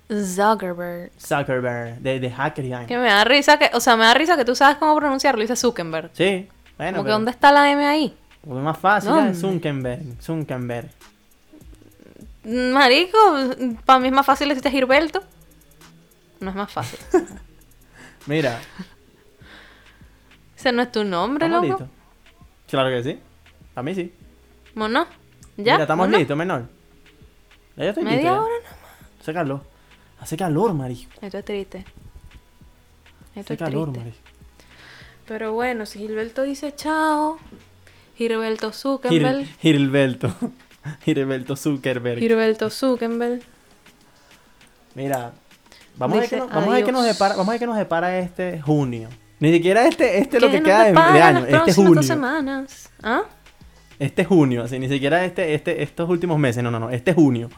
Zuckerberg. 0.09 1.11
Zuckerberg, 1.19 1.99
de, 1.99 2.19
de 2.19 2.31
Hacker. 2.31 2.85
Que 2.87 2.97
me 2.97 3.05
da 3.07 3.23
risa 3.23 3.59
que, 3.59 3.69
o 3.73 3.79
sea, 3.79 3.95
me 3.97 4.05
da 4.05 4.13
risa 4.13 4.37
que 4.37 4.45
tú 4.45 4.55
sabes 4.55 4.77
cómo 4.77 4.95
pronunciarlo, 4.95 5.41
dice 5.41 5.55
Zuckerberg. 5.55 6.09
Sí, 6.13 6.49
bueno, 6.77 6.97
como 6.97 7.03
que 7.03 7.07
pero 7.07 7.13
¿dónde 7.13 7.31
está 7.31 7.51
la 7.51 7.71
M 7.71 7.85
ahí? 7.85 8.15
es 8.43 8.49
más 8.49 8.77
fácil, 8.77 9.09
No, 9.09 9.15
ya, 9.17 9.21
hombre. 9.23 9.35
Zuckerberg, 9.39 10.21
Zuckerberg. 10.21 10.89
Marico, 12.45 13.17
para 13.85 13.99
mí 13.99 14.07
es 14.07 14.13
más 14.13 14.25
fácil 14.25 14.47
decirte 14.49 14.71
Gilberto. 14.71 15.21
No 16.39 16.49
es 16.51 16.55
más 16.55 16.71
fácil. 16.71 16.99
Mira, 18.25 18.59
Ese 20.55 20.71
no 20.71 20.81
es 20.81 20.91
tu 20.91 21.03
nombre, 21.03 21.45
¿estamos 21.45 21.67
loco. 21.67 21.83
listos? 21.83 21.97
Claro 22.69 22.89
que 22.89 23.03
sí. 23.03 23.19
A 23.75 23.83
mí 23.83 23.95
sí. 23.95 24.13
¿Mono? 24.75 25.05
¿Ya? 25.57 25.73
Mira, 25.73 25.81
estamos 25.83 26.07
¿Mono? 26.07 26.17
listos, 26.17 26.37
menor. 26.37 26.67
Ya 27.75 27.83
yo 27.83 27.89
estoy 27.89 28.03
listo. 28.03 28.15
Media 28.17 28.31
ya. 28.31 28.41
hora 28.41 28.53
Hace 29.21 29.33
calor. 29.33 29.61
Hace 30.19 30.37
calor, 30.37 30.73
marico. 30.73 31.11
Esto 31.21 31.37
es 31.37 31.45
triste. 31.45 31.77
Esto 33.35 33.39
Hace 33.41 33.53
es 33.53 33.59
calor, 33.59 33.91
triste. 33.91 33.99
marico. 34.09 34.36
Pero 35.27 35.53
bueno, 35.53 35.85
si 35.85 35.99
Gilberto 35.99 36.43
dice 36.43 36.73
chao, 36.75 37.37
Gilberto 38.17 38.71
Zuckerberg, 38.71 39.45
Gil- 39.45 39.55
Gilberto. 39.59 40.33
Gilberto 41.03 41.55
Zuckerberg. 41.55 42.19
Gilberto 42.19 42.69
Zuckerberg, 42.69 43.41
Mira, 44.95 45.33
vamos 45.97 46.17
a 46.17 46.21
ver 46.21 46.23
Dice 46.29 46.35
qué 46.37 46.39
nos, 46.41 46.49
vamos 46.49 46.69
a 46.69 46.73
ver 46.75 46.85
qué 46.85 46.91
nos 46.93 47.05
depara, 47.05 47.35
vamos 47.35 47.49
a 47.49 47.51
ver 47.51 47.59
qué 47.59 47.67
nos 47.67 47.77
depara 47.77 48.17
este 48.19 48.61
junio. 48.61 49.09
Ni 49.39 49.51
siquiera 49.53 49.85
este, 49.87 50.17
este 50.17 50.37
es 50.37 50.41
lo 50.43 50.49
que 50.49 50.63
queda 50.63 50.85
de, 50.85 50.93
de 50.93 51.21
año, 51.21 51.39
este 51.39 51.51
próximas 51.51 51.75
dos 51.75 51.85
junio. 51.85 52.03
semanas. 52.03 52.89
¿Ah? 53.03 53.23
Este 53.99 54.25
junio, 54.25 54.63
así, 54.63 54.79
ni 54.79 54.87
siquiera 54.89 55.23
este, 55.25 55.53
este, 55.53 55.83
estos 55.83 56.09
últimos 56.09 56.39
meses, 56.39 56.63
no, 56.63 56.71
no, 56.71 56.79
no, 56.79 56.89
este 56.89 57.13
junio. 57.13 57.49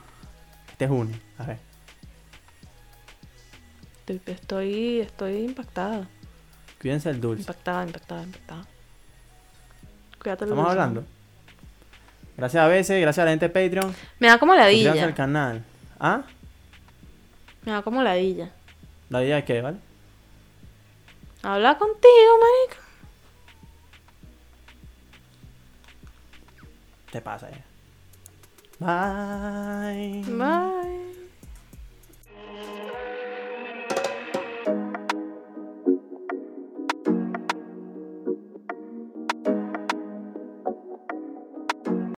Este 0.71 0.87
junio, 0.87 1.15
a 1.37 1.43
ver. 1.45 1.57
Estoy, 4.25 4.99
estoy 5.01 5.37
impactada. 5.45 6.07
Cuídense 6.81 7.09
el 7.09 7.19
dulce. 7.21 7.41
Impactada, 7.41 7.83
impactada, 7.85 8.23
impactada. 8.23 8.65
Cuídate 10.21 10.43
el 10.45 10.49
Estamos 10.51 10.65
dulce. 10.65 10.71
hablando. 10.81 11.03
Gracias 12.37 12.63
a 12.63 12.67
veces, 12.67 13.01
gracias 13.01 13.21
a 13.21 13.25
la 13.25 13.31
gente 13.31 13.49
de 13.49 13.53
Patreon. 13.53 13.93
Me 14.19 14.27
da 14.27 14.37
como 14.39 14.53
Suscríbanse 14.53 14.85
ladilla. 14.87 15.05
al 15.05 15.13
canal. 15.13 15.63
¿Ah? 15.99 16.21
Me 17.65 17.71
da 17.73 17.81
como 17.81 18.01
ladilla. 18.01 18.49
¿La 19.09 19.23
idea 19.23 19.35
de 19.37 19.43
qué, 19.45 19.61
vale? 19.61 19.77
Habla 21.43 21.77
contigo, 21.77 22.31
marico. 22.39 22.83
Te 27.11 27.21
pasa 27.21 27.49
ya. 27.49 27.65
Bye. 28.79 30.23
Bye. 30.27 31.18